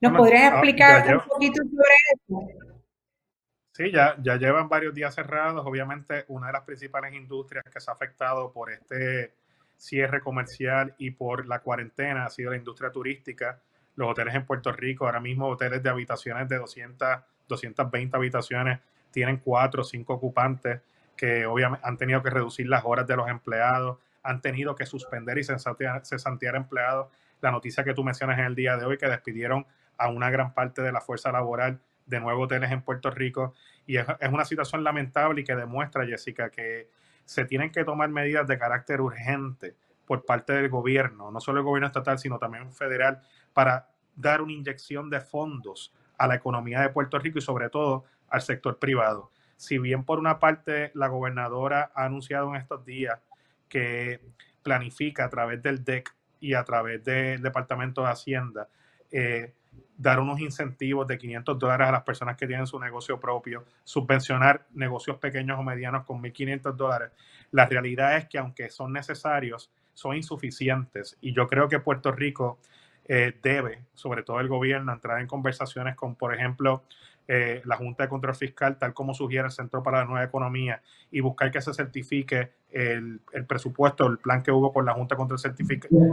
¿Nos 0.00 0.16
podrías 0.16 0.44
ah, 0.44 0.48
explicar 0.48 1.14
un 1.14 1.28
poquito 1.28 1.62
sobre 1.62 1.94
eso? 2.14 2.40
Sí, 3.70 3.92
ya, 3.92 4.16
ya 4.22 4.36
llevan 4.36 4.70
varios 4.70 4.94
días 4.94 5.14
cerrados. 5.14 5.62
Obviamente, 5.66 6.24
una 6.28 6.46
de 6.46 6.54
las 6.54 6.62
principales 6.62 7.12
industrias 7.12 7.64
que 7.70 7.80
se 7.80 7.90
ha 7.90 7.92
afectado 7.94 8.50
por 8.50 8.72
este 8.72 9.34
cierre 9.76 10.22
comercial 10.22 10.94
y 10.96 11.10
por 11.10 11.46
la 11.46 11.58
cuarentena 11.58 12.24
ha 12.24 12.30
sido 12.30 12.52
la 12.52 12.56
industria 12.56 12.90
turística. 12.90 13.60
Los 13.94 14.10
hoteles 14.10 14.34
en 14.34 14.46
Puerto 14.46 14.72
Rico, 14.72 15.04
ahora 15.04 15.20
mismo 15.20 15.48
hoteles 15.48 15.82
de 15.82 15.90
habitaciones 15.90 16.48
de 16.48 16.56
200, 16.56 17.18
220 17.46 18.16
habitaciones, 18.16 18.80
tienen 19.10 19.36
cuatro 19.36 19.82
o 19.82 19.84
cinco 19.84 20.14
ocupantes 20.14 20.80
que 21.16 21.46
obviamente 21.46 21.86
han 21.86 21.96
tenido 21.96 22.22
que 22.22 22.30
reducir 22.30 22.68
las 22.68 22.84
horas 22.84 23.06
de 23.06 23.16
los 23.16 23.28
empleados, 23.28 23.98
han 24.22 24.40
tenido 24.40 24.74
que 24.74 24.86
suspender 24.86 25.38
y 25.38 25.44
cesantear 25.44 26.56
empleados. 26.56 27.08
La 27.40 27.50
noticia 27.50 27.84
que 27.84 27.94
tú 27.94 28.02
mencionas 28.02 28.38
en 28.38 28.46
el 28.46 28.54
día 28.54 28.76
de 28.76 28.86
hoy, 28.86 28.96
que 28.96 29.06
despidieron 29.06 29.66
a 29.98 30.08
una 30.08 30.30
gran 30.30 30.54
parte 30.54 30.82
de 30.82 30.92
la 30.92 31.00
fuerza 31.00 31.30
laboral 31.30 31.78
de 32.06 32.20
nuevos 32.20 32.44
hoteles 32.44 32.70
en 32.70 32.82
Puerto 32.82 33.10
Rico. 33.10 33.54
Y 33.86 33.98
es, 33.98 34.06
una 34.30 34.44
situación 34.44 34.82
lamentable 34.82 35.42
y 35.42 35.44
que 35.44 35.54
demuestra, 35.54 36.06
Jessica, 36.06 36.50
que 36.50 36.88
se 37.24 37.44
tienen 37.44 37.70
que 37.70 37.84
tomar 37.84 38.08
medidas 38.08 38.46
de 38.48 38.58
carácter 38.58 39.00
urgente 39.00 39.74
por 40.06 40.24
parte 40.24 40.52
del 40.52 40.68
gobierno, 40.68 41.30
no 41.30 41.40
solo 41.40 41.60
el 41.60 41.64
gobierno 41.64 41.86
estatal, 41.86 42.18
sino 42.18 42.38
también 42.38 42.72
federal, 42.72 43.22
para 43.52 43.88
dar 44.16 44.42
una 44.42 44.52
inyección 44.52 45.08
de 45.10 45.20
fondos 45.20 45.94
a 46.18 46.26
la 46.26 46.34
economía 46.34 46.80
de 46.80 46.90
Puerto 46.90 47.18
Rico 47.18 47.38
y 47.38 47.42
sobre 47.42 47.70
todo 47.70 48.04
al 48.28 48.42
sector 48.42 48.78
privado 48.78 49.30
si 49.64 49.78
bien 49.78 50.04
por 50.04 50.18
una 50.18 50.38
parte 50.38 50.90
la 50.94 51.08
gobernadora 51.08 51.90
ha 51.94 52.04
anunciado 52.04 52.50
en 52.50 52.56
estos 52.56 52.84
días 52.84 53.18
que 53.68 54.20
planifica 54.62 55.24
a 55.24 55.30
través 55.30 55.62
del 55.62 55.82
DEC 55.84 56.14
y 56.40 56.54
a 56.54 56.64
través 56.64 57.02
del 57.02 57.40
Departamento 57.40 58.02
de 58.02 58.08
Hacienda 58.08 58.68
eh, 59.10 59.54
dar 59.96 60.20
unos 60.20 60.40
incentivos 60.40 61.06
de 61.06 61.16
500 61.16 61.58
dólares 61.58 61.88
a 61.88 61.92
las 61.92 62.02
personas 62.02 62.36
que 62.36 62.46
tienen 62.46 62.66
su 62.66 62.78
negocio 62.78 63.18
propio, 63.18 63.64
subvencionar 63.84 64.66
negocios 64.74 65.16
pequeños 65.16 65.58
o 65.58 65.62
medianos 65.62 66.04
con 66.04 66.22
1.500 66.22 66.72
dólares. 66.72 67.10
La 67.50 67.66
realidad 67.66 68.16
es 68.16 68.26
que 68.26 68.38
aunque 68.38 68.70
son 68.70 68.92
necesarios, 68.92 69.70
son 69.94 70.16
insuficientes 70.16 71.16
y 71.20 71.32
yo 71.32 71.46
creo 71.46 71.68
que 71.68 71.78
Puerto 71.78 72.12
Rico 72.12 72.58
eh, 73.06 73.38
debe, 73.42 73.84
sobre 73.94 74.22
todo 74.24 74.40
el 74.40 74.48
gobierno, 74.48 74.92
entrar 74.92 75.20
en 75.20 75.26
conversaciones 75.26 75.94
con, 75.94 76.16
por 76.16 76.34
ejemplo, 76.34 76.82
eh, 77.26 77.62
la 77.64 77.76
Junta 77.76 78.02
de 78.02 78.10
Control 78.10 78.34
Fiscal, 78.34 78.76
tal 78.76 78.92
como 78.92 79.14
sugiere 79.14 79.46
el 79.46 79.50
Centro 79.50 79.82
para 79.82 80.00
la 80.00 80.04
Nueva 80.04 80.24
Economía, 80.24 80.82
y 81.10 81.20
buscar 81.20 81.50
que 81.50 81.62
se 81.62 81.72
certifique 81.72 82.52
el, 82.70 83.20
presupuesto, 83.48 84.06
el 84.06 84.18
plan 84.18 84.42
que 84.42 84.50
hubo 84.50 84.74
con 84.74 84.84
la 84.84 84.92
Junta 84.92 85.14
de 85.14 85.18
Control 85.18 85.40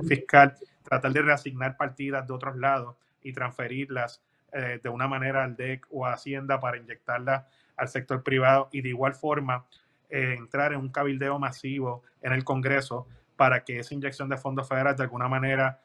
Fiscal, 0.08 0.56
tratar 0.84 1.12
de 1.12 1.22
reasignar 1.22 1.76
partidas 1.76 2.26
de 2.26 2.34
otros 2.34 2.56
lados 2.56 2.96
y 3.24 3.34
transferirlas 3.34 4.22
eh, 4.54 4.80
de 4.82 4.90
una 4.90 5.08
manera 5.10 5.44
al 5.44 5.58
DEC 5.58 5.86
o 5.90 6.06
a 6.06 6.14
Hacienda 6.14 6.62
para 6.62 6.78
inyectarlas 6.78 7.44
al 7.76 7.90
sector 7.90 8.24
privado 8.24 8.70
y 8.72 8.82
de 8.82 8.90
igual 8.90 9.14
forma 9.14 9.66
eh, 10.10 10.36
entrar 10.38 10.72
en 10.72 10.80
un 10.80 10.90
cabildeo 10.90 11.40
masivo 11.40 12.04
en 12.22 12.32
el 12.32 12.46
Congreso 12.46 13.06
para 13.36 13.66
que 13.66 13.80
esa 13.80 13.94
inyección 13.94 14.30
de 14.30 14.38
fondos 14.38 14.68
federales 14.70 14.98
de 14.98 15.04
alguna 15.04 15.28
manera 15.28 15.82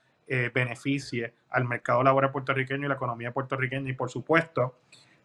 beneficie 0.53 1.35
al 1.51 1.67
mercado 1.67 2.03
laboral 2.03 2.33
puertorriqueño 2.33 2.87
y 2.87 2.89
la 2.89 2.97
economía 2.97 3.31
puertorriqueña. 3.31 3.89
Y 3.89 3.93
por 3.93 4.11
supuesto 4.11 4.75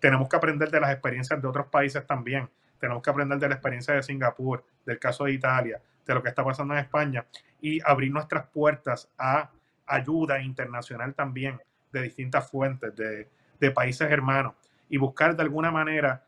tenemos 0.01 0.27
que 0.27 0.35
aprender 0.35 0.69
de 0.71 0.81
las 0.81 0.91
experiencias 0.91 1.41
de 1.41 1.47
otros 1.47 1.67
países 1.67 2.05
también. 2.05 2.49
Tenemos 2.79 3.03
que 3.03 3.11
aprender 3.11 3.37
de 3.37 3.47
la 3.47 3.53
experiencia 3.53 3.93
de 3.93 4.01
Singapur, 4.01 4.65
del 4.83 4.97
caso 4.97 5.25
de 5.25 5.33
Italia, 5.33 5.79
de 6.05 6.13
lo 6.13 6.23
que 6.23 6.29
está 6.29 6.43
pasando 6.43 6.73
en 6.73 6.79
España 6.79 7.25
y 7.61 7.79
abrir 7.85 8.11
nuestras 8.11 8.47
puertas 8.47 9.07
a 9.19 9.51
ayuda 9.85 10.41
internacional 10.41 11.13
también 11.13 11.61
de 11.93 12.01
distintas 12.01 12.49
fuentes, 12.49 12.95
de, 12.95 13.29
países 13.75 14.09
hermanos 14.09 14.55
y 14.89 14.97
buscar 14.97 15.35
de 15.35 15.43
alguna 15.43 15.69
manera 15.69 16.25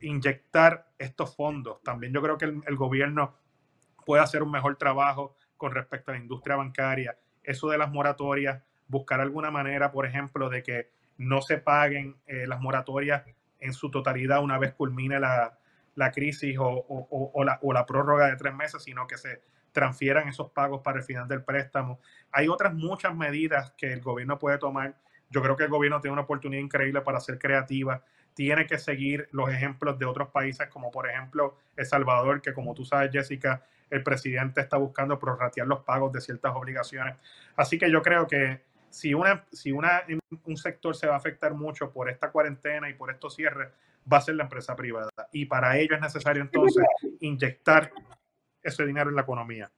inyectar 0.00 0.88
estos 0.98 1.36
fondos. 1.36 1.80
También 1.84 2.12
yo 2.12 2.20
creo 2.20 2.36
que 2.36 2.46
el, 2.46 2.60
el, 2.66 2.74
gobierno 2.74 3.36
puede 4.04 4.20
hacer 4.20 4.42
un 4.42 4.50
mejor 4.50 4.74
trabajo 4.74 5.36
con 5.56 5.72
respecto 5.72 6.10
a 6.10 6.14
la 6.14 6.20
industria 6.20 6.56
bancaria. 6.56 7.16
Eso 7.44 7.68
de 7.68 7.78
las 7.78 7.92
moratorias, 7.92 8.60
buscar 8.88 9.20
alguna 9.20 9.52
manera, 9.52 9.92
por 9.92 10.06
ejemplo, 10.06 10.48
de 10.50 10.64
que 10.64 10.90
no 11.18 11.42
se 11.42 11.58
paguen 11.58 12.16
eh, 12.26 12.46
las 12.46 12.60
moratorias 12.60 13.22
en 13.60 13.72
su 13.72 13.90
totalidad 13.90 14.42
una 14.42 14.58
vez 14.58 14.74
culmine 14.74 15.18
la, 15.18 15.58
crisis 16.12 16.56
o, 16.58 16.84
la, 17.44 17.58
o, 17.62 17.72
la, 17.72 17.86
prórroga 17.86 18.26
de 18.26 18.36
tres 18.36 18.54
meses, 18.54 18.82
sino 18.82 19.06
que 19.06 19.16
se 19.16 19.42
transfieran 19.72 20.28
esos 20.28 20.50
pagos 20.50 20.82
para 20.82 20.98
el 20.98 21.04
final 21.04 21.26
del 21.26 21.42
préstamo. 21.42 21.98
Hay 22.30 22.48
otras 22.48 22.74
muchas 22.74 23.14
medidas 23.14 23.72
que 23.76 23.92
el 23.92 24.00
gobierno 24.00 24.38
puede 24.38 24.58
tomar. 24.58 24.96
Yo 25.30 25.42
creo 25.42 25.56
que 25.56 25.64
el 25.64 25.70
gobierno 25.70 26.00
tiene 26.00 26.12
una 26.12 26.22
oportunidad 26.22 26.62
increíble 26.62 27.00
para 27.00 27.20
ser 27.20 27.38
creativa. 27.38 28.04
Tiene 28.34 28.66
que 28.66 28.78
seguir 28.78 29.28
los 29.32 29.48
ejemplos 29.48 29.98
de 29.98 30.04
otros 30.06 30.28
países, 30.28 30.68
como 30.68 30.90
por 30.90 31.08
ejemplo 31.08 31.56
El 31.76 31.86
Salvador, 31.86 32.42
que 32.42 32.52
como 32.52 32.74
tú 32.74 32.84
sabes, 32.84 33.10
Jessica, 33.12 33.64
el 33.90 34.02
presidente 34.02 34.60
está 34.60 34.76
buscando 34.76 35.18
prorratear 35.18 35.66
los 35.66 35.80
pagos 35.80 36.12
de 36.12 36.20
ciertas 36.20 36.54
obligaciones. 36.54 37.16
Así 37.56 37.78
que 37.78 37.90
yo 37.90 38.02
creo 38.02 38.26
que 38.26 38.62
si, 38.94 39.12
una, 39.12 39.44
si 39.50 39.72
una, 39.72 40.04
un 40.44 40.56
sector 40.56 40.94
se 40.94 41.08
va 41.08 41.14
a 41.14 41.16
afectar 41.16 41.52
mucho 41.52 41.90
por 41.90 42.08
esta 42.08 42.30
cuarentena 42.30 42.88
y 42.88 42.94
por 42.94 43.10
estos 43.10 43.34
cierres, 43.34 43.68
va 44.10 44.18
a 44.18 44.20
ser 44.20 44.36
la 44.36 44.44
empresa 44.44 44.76
privada. 44.76 45.10
Y 45.32 45.46
para 45.46 45.76
ello 45.78 45.96
es 45.96 46.00
necesario 46.00 46.42
entonces 46.42 46.84
inyectar 47.20 47.90
ese 48.62 48.86
dinero 48.86 49.10
en 49.10 49.16
la 49.16 49.22
economía. 49.22 49.70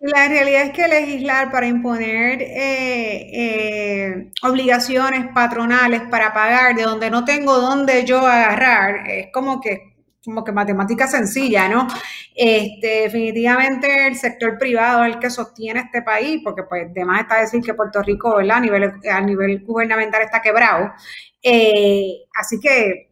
La 0.00 0.28
realidad 0.28 0.62
es 0.62 0.70
que 0.70 0.86
legislar 0.86 1.50
para 1.50 1.66
imponer 1.66 2.40
eh, 2.40 3.30
eh, 3.32 4.32
obligaciones 4.42 5.26
patronales 5.34 6.02
para 6.02 6.32
pagar 6.32 6.76
de 6.76 6.84
donde 6.84 7.10
no 7.10 7.24
tengo 7.24 7.58
dónde 7.58 8.04
yo 8.04 8.18
agarrar 8.18 9.10
es 9.10 9.32
como 9.32 9.60
que 9.60 9.87
como 10.24 10.44
que 10.44 10.52
matemática 10.52 11.06
sencilla, 11.06 11.68
¿no? 11.68 11.86
Este, 12.34 13.02
definitivamente 13.02 14.06
el 14.06 14.16
sector 14.16 14.58
privado 14.58 15.04
es 15.04 15.14
el 15.14 15.20
que 15.20 15.30
sostiene 15.30 15.80
este 15.80 16.02
país, 16.02 16.40
porque 16.44 16.64
pues 16.64 16.88
además 16.90 17.22
está 17.22 17.40
decir 17.40 17.62
que 17.62 17.74
Puerto 17.74 18.02
Rico, 18.02 18.36
¿verdad? 18.36 18.58
A 18.58 18.60
nivel, 18.60 18.92
a 19.10 19.20
nivel 19.20 19.64
gubernamental 19.64 20.22
está 20.22 20.42
quebrado. 20.42 20.92
Eh, 21.42 22.24
así 22.34 22.58
que, 22.60 23.10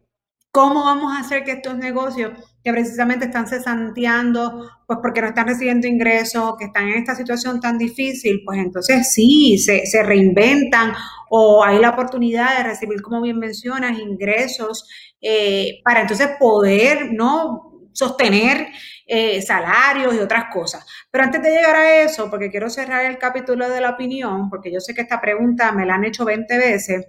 ¿cómo 0.51 0.83
vamos 0.83 1.15
a 1.15 1.21
hacer 1.21 1.43
que 1.43 1.51
estos 1.53 1.77
negocios 1.77 2.31
que 2.67 2.73
precisamente 2.73 3.25
están 3.27 3.47
cesanteando, 3.47 4.69
pues 4.85 4.99
porque 5.01 5.21
no 5.21 5.27
están 5.27 5.47
recibiendo 5.47 5.87
ingresos, 5.87 6.55
que 6.59 6.65
están 6.65 6.89
en 6.89 6.95
esta 6.95 7.15
situación 7.15 7.61
tan 7.61 7.77
difícil, 7.77 8.41
pues 8.45 8.59
entonces 8.59 9.13
sí, 9.13 9.57
se, 9.57 9.85
se 9.85 10.03
reinventan 10.03 10.93
o 11.29 11.63
hay 11.63 11.79
la 11.79 11.91
oportunidad 11.91 12.57
de 12.57 12.63
recibir, 12.63 13.01
como 13.01 13.21
bien 13.21 13.39
mencionas, 13.39 13.97
ingresos 13.97 14.85
eh, 15.21 15.79
para 15.83 16.01
entonces 16.01 16.29
poder, 16.39 17.11
¿no? 17.13 17.67
sostener 17.97 18.67
eh, 19.07 19.41
salarios 19.41 20.13
y 20.13 20.19
otras 20.19 20.45
cosas. 20.53 20.85
Pero 21.09 21.23
antes 21.23 21.41
de 21.41 21.49
llegar 21.49 21.75
a 21.75 22.01
eso, 22.01 22.29
porque 22.29 22.51
quiero 22.51 22.69
cerrar 22.69 23.05
el 23.05 23.17
capítulo 23.17 23.67
de 23.67 23.81
la 23.81 23.91
opinión, 23.91 24.49
porque 24.51 24.71
yo 24.71 24.79
sé 24.79 24.93
que 24.93 25.01
esta 25.01 25.19
pregunta 25.19 25.71
me 25.71 25.85
la 25.85 25.95
han 25.95 26.05
hecho 26.05 26.23
20 26.23 26.57
veces, 26.59 27.07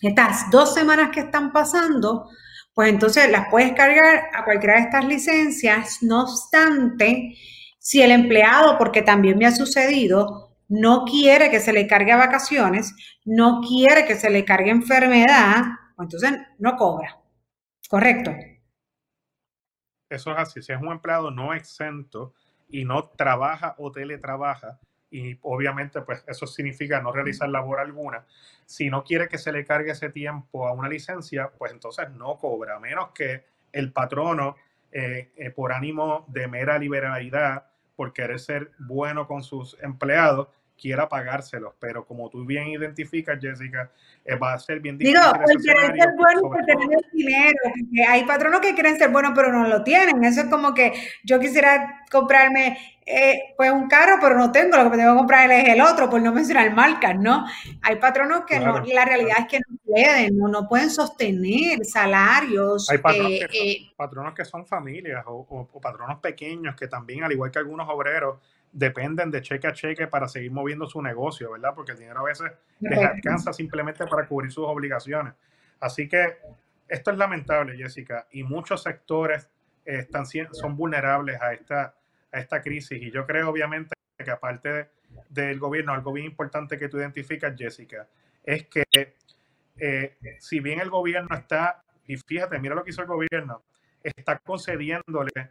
estas 0.00 0.50
dos 0.50 0.72
semanas 0.72 1.10
que 1.12 1.20
están 1.20 1.52
pasando, 1.52 2.30
pues 2.72 2.88
entonces 2.88 3.30
las 3.30 3.48
puedes 3.50 3.72
cargar 3.74 4.30
a 4.32 4.44
cualquiera 4.44 4.76
de 4.76 4.82
estas 4.82 5.04
licencias, 5.04 5.98
no 6.00 6.22
obstante, 6.22 7.34
si 7.78 8.00
el 8.00 8.10
empleado, 8.10 8.78
porque 8.78 9.02
también 9.02 9.36
me 9.36 9.46
ha 9.46 9.54
sucedido, 9.54 10.56
no 10.68 11.04
quiere 11.04 11.50
que 11.50 11.60
se 11.60 11.72
le 11.72 11.86
cargue 11.86 12.12
a 12.12 12.16
vacaciones, 12.16 12.94
no 13.26 13.60
quiere 13.60 14.06
que 14.06 14.16
se 14.16 14.30
le 14.30 14.44
cargue 14.46 14.70
enfermedad, 14.70 15.64
pues 15.96 16.06
entonces 16.06 16.32
no 16.58 16.76
cobra. 16.76 17.17
Correcto. 17.88 18.34
Eso 20.10 20.32
es 20.32 20.38
así. 20.38 20.62
Si 20.62 20.72
es 20.72 20.80
un 20.80 20.92
empleado 20.92 21.30
no 21.30 21.54
exento 21.54 22.34
y 22.68 22.84
no 22.84 23.08
trabaja 23.08 23.74
o 23.78 23.90
teletrabaja, 23.90 24.78
y 25.10 25.38
obviamente 25.40 26.02
pues 26.02 26.22
eso 26.26 26.46
significa 26.46 27.00
no 27.00 27.12
realizar 27.12 27.48
labor 27.48 27.80
alguna, 27.80 28.26
si 28.66 28.90
no 28.90 29.04
quiere 29.04 29.28
que 29.28 29.38
se 29.38 29.52
le 29.52 29.64
cargue 29.64 29.92
ese 29.92 30.10
tiempo 30.10 30.68
a 30.68 30.72
una 30.72 30.88
licencia, 30.88 31.50
pues 31.56 31.72
entonces 31.72 32.10
no 32.10 32.36
cobra, 32.36 32.76
a 32.76 32.80
menos 32.80 33.10
que 33.12 33.44
el 33.72 33.90
patrono, 33.92 34.56
eh, 34.92 35.30
eh, 35.36 35.50
por 35.50 35.72
ánimo 35.72 36.26
de 36.28 36.46
mera 36.46 36.78
liberalidad, 36.78 37.66
por 37.96 38.12
querer 38.12 38.38
ser 38.38 38.72
bueno 38.78 39.26
con 39.26 39.42
sus 39.42 39.78
empleados, 39.82 40.48
quiera 40.80 41.08
pagárselos, 41.08 41.74
pero 41.78 42.04
como 42.06 42.30
tú 42.30 42.44
bien 42.44 42.68
identificas, 42.68 43.38
Jessica, 43.40 43.90
eh, 44.24 44.36
va 44.36 44.54
a 44.54 44.58
ser 44.58 44.80
bien 44.80 44.96
difícil. 44.96 45.20
Digo, 45.20 45.32
pues 45.44 45.56
quieren 45.64 46.00
ser 46.00 46.14
buenos 46.16 46.42
por 46.42 46.64
tener 46.64 47.00
dinero, 47.12 47.58
hay 48.08 48.24
patronos 48.24 48.60
que 48.60 48.74
quieren 48.74 48.96
ser 48.96 49.10
buenos 49.10 49.32
pero 49.34 49.52
no 49.52 49.66
lo 49.66 49.82
tienen, 49.82 50.24
eso 50.24 50.42
es 50.42 50.46
como 50.46 50.74
que 50.74 50.92
yo 51.24 51.38
quisiera 51.40 52.04
comprarme 52.10 52.78
eh, 53.10 53.54
pues 53.56 53.72
un 53.72 53.88
carro, 53.88 54.18
pero 54.20 54.36
no 54.36 54.52
tengo, 54.52 54.76
lo 54.76 54.90
que 54.90 54.98
tengo 54.98 55.12
que 55.12 55.18
comprar 55.18 55.50
es 55.50 55.68
el 55.68 55.80
otro, 55.80 56.10
por 56.10 56.20
no 56.20 56.30
mencionar 56.30 56.74
marcas, 56.74 57.18
¿no? 57.18 57.46
Hay 57.80 57.96
patronos 57.96 58.44
que 58.44 58.60
no, 58.60 58.80
la 58.84 59.04
realidad 59.06 59.38
es 59.40 59.46
que 59.46 59.60
no 59.60 59.76
pueden, 59.82 60.36
no, 60.36 60.48
no 60.48 60.68
pueden 60.68 60.90
sostener 60.90 61.84
salarios. 61.86 62.88
Hay 62.90 62.98
patronos, 62.98 63.30
que, 63.50 63.72
eh, 63.72 63.78
son, 63.86 63.96
patronos 63.96 64.34
que 64.34 64.44
son 64.44 64.66
familias 64.66 65.24
o, 65.26 65.68
o 65.72 65.80
patronos 65.80 66.18
pequeños 66.20 66.76
que 66.76 66.86
también, 66.86 67.24
al 67.24 67.32
igual 67.32 67.50
que 67.50 67.58
algunos 67.58 67.88
obreros, 67.88 68.40
dependen 68.72 69.30
de 69.30 69.42
cheque 69.42 69.66
a 69.66 69.72
cheque 69.72 70.06
para 70.06 70.28
seguir 70.28 70.52
moviendo 70.52 70.86
su 70.86 71.00
negocio, 71.02 71.52
¿verdad? 71.52 71.70
Porque 71.74 71.92
el 71.92 71.98
dinero 71.98 72.20
a 72.20 72.24
veces 72.24 72.52
les 72.80 72.98
alcanza 72.98 73.52
simplemente 73.52 74.06
para 74.06 74.26
cubrir 74.26 74.52
sus 74.52 74.64
obligaciones. 74.66 75.34
Así 75.80 76.08
que 76.08 76.38
esto 76.88 77.10
es 77.10 77.18
lamentable, 77.18 77.76
Jessica, 77.76 78.26
y 78.32 78.42
muchos 78.42 78.82
sectores 78.82 79.48
están, 79.84 80.26
son 80.26 80.76
vulnerables 80.76 81.40
a 81.40 81.52
esta, 81.52 81.94
a 82.32 82.38
esta 82.38 82.60
crisis. 82.62 83.00
Y 83.00 83.10
yo 83.10 83.26
creo, 83.26 83.50
obviamente, 83.50 83.94
que 84.16 84.30
aparte 84.30 84.90
del 85.28 85.58
gobierno, 85.58 85.92
algo 85.92 86.12
bien 86.12 86.26
importante 86.26 86.78
que 86.78 86.88
tú 86.88 86.98
identificas, 86.98 87.54
Jessica, 87.56 88.06
es 88.44 88.66
que 88.66 88.84
eh, 89.78 90.16
si 90.38 90.60
bien 90.60 90.80
el 90.80 90.90
gobierno 90.90 91.34
está, 91.36 91.82
y 92.06 92.16
fíjate, 92.16 92.58
mira 92.58 92.74
lo 92.74 92.84
que 92.84 92.90
hizo 92.90 93.02
el 93.02 93.08
gobierno, 93.08 93.62
está 94.02 94.38
concediéndole 94.38 95.50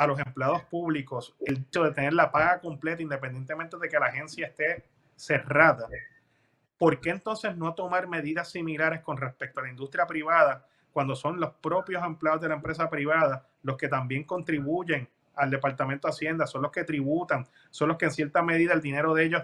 a 0.00 0.06
los 0.06 0.18
empleados 0.18 0.62
públicos 0.62 1.34
el 1.44 1.58
hecho 1.58 1.84
de 1.84 1.90
tener 1.90 2.14
la 2.14 2.32
paga 2.32 2.58
completa 2.58 3.02
independientemente 3.02 3.76
de 3.76 3.86
que 3.86 3.98
la 3.98 4.06
agencia 4.06 4.46
esté 4.46 4.86
cerrada, 5.14 5.86
¿por 6.78 6.98
qué 7.02 7.10
entonces 7.10 7.54
no 7.54 7.74
tomar 7.74 8.08
medidas 8.08 8.50
similares 8.50 9.02
con 9.02 9.18
respecto 9.18 9.60
a 9.60 9.64
la 9.64 9.68
industria 9.68 10.06
privada 10.06 10.66
cuando 10.90 11.14
son 11.14 11.38
los 11.38 11.50
propios 11.50 12.02
empleados 12.02 12.40
de 12.40 12.48
la 12.48 12.54
empresa 12.54 12.88
privada 12.88 13.46
los 13.62 13.76
que 13.76 13.88
también 13.88 14.24
contribuyen 14.24 15.06
al 15.34 15.50
Departamento 15.50 16.08
de 16.08 16.12
Hacienda, 16.12 16.46
son 16.46 16.62
los 16.62 16.72
que 16.72 16.84
tributan, 16.84 17.46
son 17.68 17.88
los 17.88 17.98
que 17.98 18.06
en 18.06 18.12
cierta 18.12 18.42
medida 18.42 18.72
el 18.72 18.80
dinero 18.80 19.12
de 19.12 19.24
ellos 19.26 19.42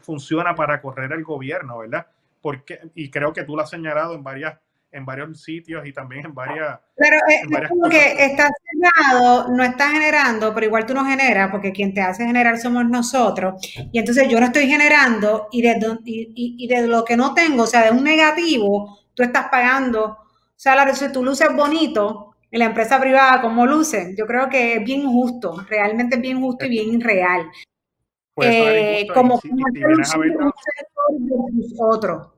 funciona 0.00 0.54
para 0.54 0.80
correr 0.80 1.10
el 1.10 1.24
gobierno, 1.24 1.78
¿verdad? 1.78 2.06
Porque, 2.40 2.80
y 2.94 3.10
creo 3.10 3.32
que 3.32 3.42
tú 3.42 3.56
lo 3.56 3.62
has 3.62 3.70
señalado 3.70 4.14
en 4.14 4.22
varias 4.22 4.60
en 4.90 5.04
varios 5.04 5.42
sitios 5.42 5.86
y 5.86 5.92
también 5.92 6.26
en 6.26 6.34
varias. 6.34 6.78
Pero 6.96 7.16
es 7.28 7.68
como 7.68 7.88
que 7.88 8.24
está 8.24 8.48
cerrado, 8.48 9.48
no 9.48 9.62
está 9.62 9.90
generando, 9.90 10.54
pero 10.54 10.66
igual 10.66 10.86
tú 10.86 10.94
no 10.94 11.04
generas, 11.04 11.50
porque 11.50 11.72
quien 11.72 11.92
te 11.94 12.00
hace 12.00 12.24
generar 12.24 12.58
somos 12.58 12.84
nosotros. 12.86 13.54
Y 13.92 13.98
entonces 13.98 14.28
yo 14.28 14.40
no 14.40 14.46
estoy 14.46 14.66
generando 14.66 15.48
y 15.52 15.62
de, 15.62 15.78
y, 16.04 16.56
y 16.58 16.66
de 16.68 16.86
lo 16.86 17.04
que 17.04 17.16
no 17.16 17.34
tengo, 17.34 17.64
o 17.64 17.66
sea, 17.66 17.84
de 17.84 17.90
un 17.90 18.02
negativo, 18.02 18.98
tú 19.14 19.22
estás 19.22 19.48
pagando 19.48 20.18
salario. 20.56 20.94
Si 20.94 21.10
tú 21.12 21.24
luces 21.24 21.48
bonito 21.54 22.34
en 22.50 22.58
la 22.60 22.66
empresa 22.66 23.00
privada, 23.00 23.40
como 23.40 23.66
lucen, 23.66 24.14
yo 24.16 24.26
creo 24.26 24.48
que 24.48 24.74
es 24.74 24.84
bien 24.84 25.06
justo, 25.06 25.56
realmente 25.68 26.16
es 26.16 26.22
bien 26.22 26.40
justo 26.40 26.66
y 26.66 26.70
bien 26.70 27.00
real. 27.00 27.50
Eh, 28.40 29.06
como, 29.12 29.40
si, 29.40 29.50
otro. 31.80 32.37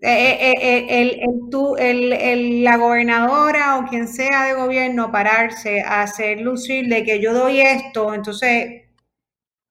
Eh, 0.00 0.52
eh, 0.52 0.54
eh, 0.88 1.20
el, 1.22 1.50
tú, 1.50 1.74
el, 1.76 2.62
la 2.62 2.76
gobernadora 2.76 3.78
o 3.78 3.86
quien 3.88 4.06
sea 4.08 4.44
de 4.46 4.52
gobierno 4.54 5.10
pararse 5.10 5.80
a 5.80 6.02
hacer 6.02 6.40
lucir 6.42 6.88
de 6.88 7.02
que 7.02 7.20
yo 7.20 7.32
doy 7.32 7.60
esto, 7.60 8.12
entonces 8.12 8.82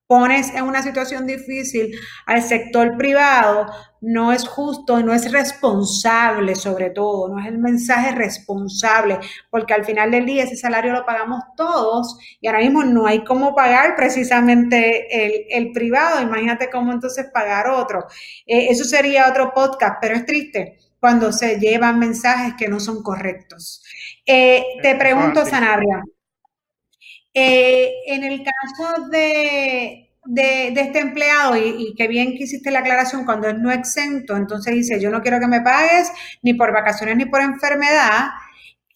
pones 0.08 0.54
en 0.54 0.64
una 0.64 0.82
situación 0.82 1.26
difícil 1.26 1.96
al 2.26 2.44
sector 2.44 2.96
privado, 2.98 3.68
no 4.02 4.32
es 4.32 4.48
justo, 4.48 5.02
no 5.02 5.14
es 5.14 5.32
responsable 5.32 6.54
sobre 6.54 6.92
todo, 6.92 7.28
no 7.28 7.40
es 7.40 7.48
el 7.48 7.58
mensaje 7.58 8.12
responsable, 8.12 9.18
porque 9.50 9.74
al 9.74 9.84
final 9.84 10.12
del 10.12 10.26
día 10.26 10.44
ese 10.44 10.56
salario 10.56 10.94
lo 10.94 11.06
pagamos 11.06 11.42
todos 11.58 12.20
y 12.40 12.48
ahora 12.48 12.60
mismo 12.60 12.84
no 12.84 13.08
hay 13.08 13.24
cómo 13.24 13.56
pagar 13.56 13.96
precisamente 13.96 15.58
el, 15.58 15.72
privado, 15.72 16.22
imagínate 16.22 16.70
cómo 16.70 16.94
entonces 16.94 17.28
pagar 17.34 17.68
otro. 17.68 18.06
Eh, 18.46 18.68
eso 18.70 18.84
sería 18.84 19.28
otro 19.28 19.54
podcast, 19.54 19.96
pero 20.00 20.16
es 20.16 20.26
triste 20.26 20.78
cuando 21.00 21.32
se 21.32 21.60
llevan 21.60 22.00
mensajes 22.00 22.54
que 22.58 22.68
no 22.68 22.80
son 22.80 23.02
correctos. 23.02 23.84
Eh, 24.26 24.64
te 24.82 24.96
pregunto, 24.96 25.46
Sanabria. 25.46 26.04
Eh, 27.38 27.92
en 28.08 28.24
el 28.24 28.44
caso 28.44 29.10
de, 29.10 30.10
de, 30.26 30.68
este 30.70 31.00
empleado, 31.00 31.58
y, 31.58 31.94
que 31.96 32.08
bien 32.08 32.38
que 32.38 32.44
hiciste 32.44 32.72
la 32.72 32.80
aclaración, 32.80 33.26
cuando 33.26 33.50
es 33.50 33.58
no 33.58 33.72
exento, 33.72 34.38
entonces 34.38 34.74
dice, 34.74 35.02
yo 35.02 35.12
no 35.12 35.22
quiero 35.22 35.42
que 35.42 35.48
me 35.48 35.60
pagues 35.60 36.12
ni 36.42 36.54
por 36.54 36.72
vacaciones 36.72 37.18
ni 37.18 37.26
por 37.26 37.42
enfermedad, 37.42 38.30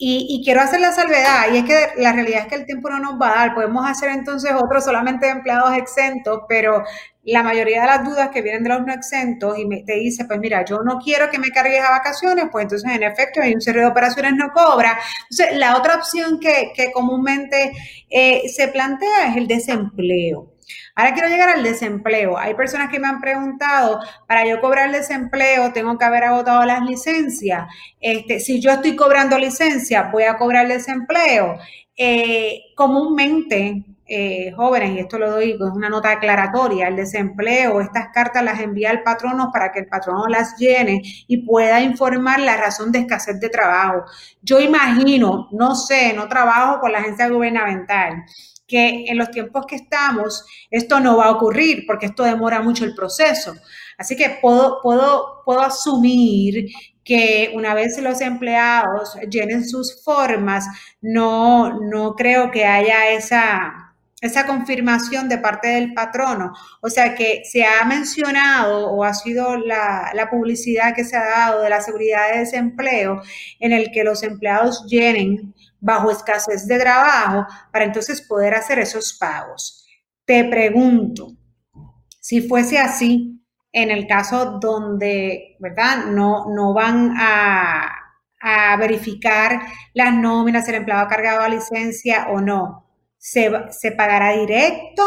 y, 0.01 0.41
quiero 0.45 0.61
hacer 0.61 0.79
la 0.79 0.93
salvedad, 0.93 1.51
y 1.51 1.57
es 1.57 1.65
que 1.65 2.01
la 2.01 2.13
realidad 2.13 2.43
es 2.43 2.47
que 2.47 2.55
el 2.55 2.65
tiempo 2.65 2.89
no 2.89 2.99
nos 2.99 3.21
va 3.21 3.31
a 3.31 3.35
dar, 3.35 3.55
podemos 3.55 3.85
hacer 3.85 4.09
entonces 4.11 4.53
otro 4.55 4.79
solamente 4.79 5.25
de 5.25 5.33
empleados 5.33 5.75
exentos, 5.75 6.43
pero 6.47 6.85
la 7.31 7.43
mayoría 7.43 7.81
de 7.81 7.87
las 7.87 8.03
dudas 8.03 8.29
que 8.29 8.41
vienen 8.41 8.63
de 8.63 8.69
los 8.69 8.85
no 8.85 8.93
exentos 8.93 9.57
y 9.57 9.65
me, 9.65 9.83
te 9.83 9.93
dice, 9.93 10.25
pues 10.25 10.39
mira, 10.39 10.63
yo 10.65 10.79
no 10.83 10.99
quiero 10.99 11.29
que 11.29 11.39
me 11.39 11.49
cargues 11.49 11.81
a 11.81 11.91
vacaciones, 11.91 12.45
pues 12.51 12.63
entonces 12.63 12.91
en 12.91 13.03
efecto 13.03 13.41
hay 13.41 13.53
un 13.53 13.61
serie 13.61 13.81
de 13.81 13.87
operaciones 13.87 14.33
no 14.35 14.51
cobra. 14.51 14.97
Entonces, 15.29 15.57
la 15.57 15.77
otra 15.77 15.95
opción 15.95 16.39
que, 16.39 16.71
comúnmente 16.93 17.71
eh, 18.09 18.43
se 18.49 18.67
plantea 18.69 19.29
es 19.29 19.37
el 19.37 19.47
desempleo. 19.47 20.53
Ahora 20.95 21.13
quiero 21.13 21.29
llegar 21.29 21.49
al 21.49 21.63
desempleo. 21.63 22.37
Hay 22.37 22.55
personas 22.55 22.89
que 22.89 22.99
me 22.99 23.07
han 23.07 23.21
preguntado, 23.21 23.99
para 24.27 24.45
yo 24.45 24.59
cobrar 24.59 24.91
desempleo, 24.91 25.71
tengo 25.71 25.97
que 25.97 26.05
haber 26.05 26.25
agotado 26.25 26.65
las 26.65 26.81
licencias. 26.81 27.67
Este, 27.99 28.39
si 28.39 28.59
yo 28.59 28.71
estoy 28.71 28.95
cobrando 28.95 29.37
licencia, 29.37 30.09
voy 30.11 30.23
a 30.23 30.37
cobrar 30.37 30.67
desempleo. 30.67 31.57
Eh, 31.95 32.61
comúnmente, 32.75 33.83
eh, 34.09 34.51
jóvenes, 34.55 34.95
y 34.95 34.99
esto 34.99 35.19
lo 35.19 35.29
doy, 35.29 35.51
es 35.51 35.59
una 35.59 35.87
nota 35.87 36.11
aclaratoria, 36.11 36.87
el 36.87 36.95
desempleo, 36.95 37.79
estas 37.79 38.09
cartas 38.13 38.43
las 38.43 38.59
envía 38.59 38.91
el 38.91 39.03
patrono 39.03 39.51
para 39.53 39.71
que 39.71 39.79
el 39.79 39.87
patrono 39.87 40.27
las 40.27 40.57
llene 40.57 41.01
y 41.27 41.37
pueda 41.45 41.79
informar 41.81 42.39
la 42.39 42.57
razón 42.57 42.91
de 42.91 42.99
escasez 42.99 43.39
de 43.39 43.49
trabajo. 43.49 44.05
Yo 44.41 44.59
imagino, 44.59 45.47
no 45.51 45.75
sé, 45.75 46.13
no 46.13 46.27
trabajo 46.27 46.79
con 46.79 46.91
la 46.91 46.99
agencia 46.99 47.29
gubernamental, 47.29 48.25
que 48.67 49.05
en 49.07 49.17
los 49.17 49.31
tiempos 49.31 49.65
que 49.65 49.75
estamos 49.75 50.45
esto 50.69 50.99
no 50.99 51.17
va 51.17 51.25
a 51.25 51.31
ocurrir 51.31 51.85
porque 51.87 52.07
esto 52.07 52.23
demora 52.23 52.61
mucho 52.61 52.85
el 52.85 52.95
proceso. 52.95 53.55
Así 53.97 54.15
que 54.15 54.37
puedo, 54.41 54.79
puedo, 54.81 55.43
puedo 55.43 55.61
asumir 55.61 56.67
que 57.03 57.51
una 57.55 57.73
vez 57.73 57.99
los 58.01 58.21
empleados 58.21 59.17
llenen 59.29 59.67
sus 59.67 60.03
formas, 60.03 60.65
no, 61.01 61.79
no 61.81 62.13
creo 62.15 62.51
que 62.51 62.65
haya 62.65 63.09
esa, 63.09 63.88
esa 64.21 64.45
confirmación 64.45 65.29
de 65.29 65.37
parte 65.37 65.69
del 65.69 65.93
patrono. 65.93 66.53
O 66.81 66.89
sea 66.89 67.15
que 67.15 67.43
se 67.45 67.65
ha 67.65 67.85
mencionado 67.85 68.91
o 68.91 69.03
ha 69.03 69.13
sido 69.13 69.57
la, 69.57 70.27
publicidad 70.29 70.93
que 70.93 71.05
se 71.05 71.17
ha 71.17 71.25
dado 71.25 71.61
de 71.61 71.69
la 71.69 71.81
seguridad 71.81 72.31
de 72.31 72.39
desempleo 72.39 73.21
en 73.59 73.71
el 73.71 73.91
que 73.91 74.03
los 74.03 74.23
empleados 74.23 74.85
llenen 74.87 75.53
bajo 75.79 76.11
escasez 76.11 76.67
de 76.67 76.77
trabajo 76.77 77.47
para 77.71 77.85
entonces 77.85 78.21
poder 78.21 78.53
hacer 78.53 78.79
esos 78.79 79.17
pagos. 79.17 79.87
Te 80.25 80.43
pregunto, 80.43 81.35
si 82.19 82.41
fuese 82.41 82.77
así, 82.77 83.41
en 83.71 83.91
el 83.91 84.07
caso 84.07 84.59
donde, 84.59 85.55
¿verdad? 85.59 86.05
No, 86.07 86.45
no 86.53 86.73
van 86.73 87.13
a, 87.17 87.89
a 88.41 88.77
verificar 88.77 89.61
las 89.93 90.13
nóminas, 90.13 90.67
el 90.67 90.75
empleado 90.75 91.07
cargado 91.07 91.41
a 91.41 91.49
licencia 91.49 92.27
o 92.29 92.41
no 92.41 92.88
¿Se, 93.19 93.51
pagará 93.97 94.31
directo 94.31 95.03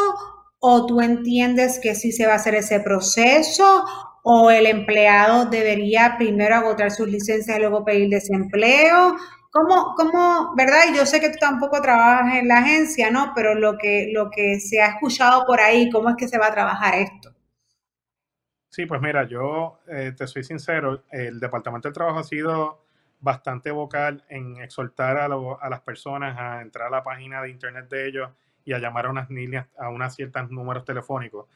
o 0.60 0.86
tú 0.86 1.00
entiendes 1.00 1.80
que 1.82 1.94
sí 1.94 2.12
se 2.12 2.26
va 2.26 2.34
a 2.34 2.36
hacer 2.36 2.54
ese 2.54 2.78
proceso 2.80 3.84
o 4.22 4.50
el 4.50 4.66
empleado 4.66 5.46
debería 5.46 6.16
primero 6.18 6.54
agotar 6.54 6.90
sus 6.90 7.08
licencias 7.08 7.56
y 7.56 7.60
luego 7.60 7.84
pedir 7.84 8.10
desempleo? 8.10 9.16
¿Cómo, 9.50 9.94
cómo, 9.96 10.54
verdad? 10.56 10.84
Y 10.90 10.96
yo 10.96 11.04
sé 11.06 11.20
que 11.20 11.30
tú 11.30 11.38
tampoco 11.40 11.80
trabajas 11.80 12.36
en 12.36 12.48
la 12.48 12.58
agencia, 12.58 13.10
¿no? 13.10 13.32
Pero 13.34 13.54
lo 13.54 13.76
que, 13.76 14.10
lo 14.12 14.30
que 14.30 14.60
se 14.60 14.80
ha 14.80 14.88
escuchado 14.88 15.44
por 15.46 15.60
ahí, 15.60 15.90
¿cómo 15.90 16.10
es 16.10 16.16
que 16.16 16.28
se 16.28 16.38
va 16.38 16.46
a 16.46 16.52
trabajar 16.54 16.94
esto? 16.94 17.34
Sí, 18.68 18.86
pues 18.86 19.02
mira, 19.02 19.26
yo 19.28 19.80
eh, 19.88 20.12
te 20.16 20.26
soy 20.26 20.44
sincero, 20.44 21.04
el 21.10 21.40
Departamento 21.40 21.88
del 21.88 21.94
Trabajo 21.94 22.20
ha 22.20 22.24
sido 22.24 22.81
bastante 23.22 23.70
vocal 23.70 24.24
en 24.28 24.60
exhortar 24.60 25.16
a, 25.16 25.24
a, 25.26 25.70
las 25.70 25.80
personas 25.80 26.36
a 26.38 26.60
entrar 26.60 26.88
a 26.88 26.90
la 26.90 27.02
página 27.02 27.40
de 27.40 27.50
internet 27.50 27.88
de 27.88 28.08
ellos 28.08 28.30
y 28.64 28.72
a 28.74 28.78
llamar 28.78 29.06
a 29.06 29.10
unas 29.10 29.30
líneas, 29.30 29.66
a 29.78 29.88
unas 29.88 30.14
ciertos 30.14 30.50
números 30.50 30.84
telefónicos. 30.84 31.46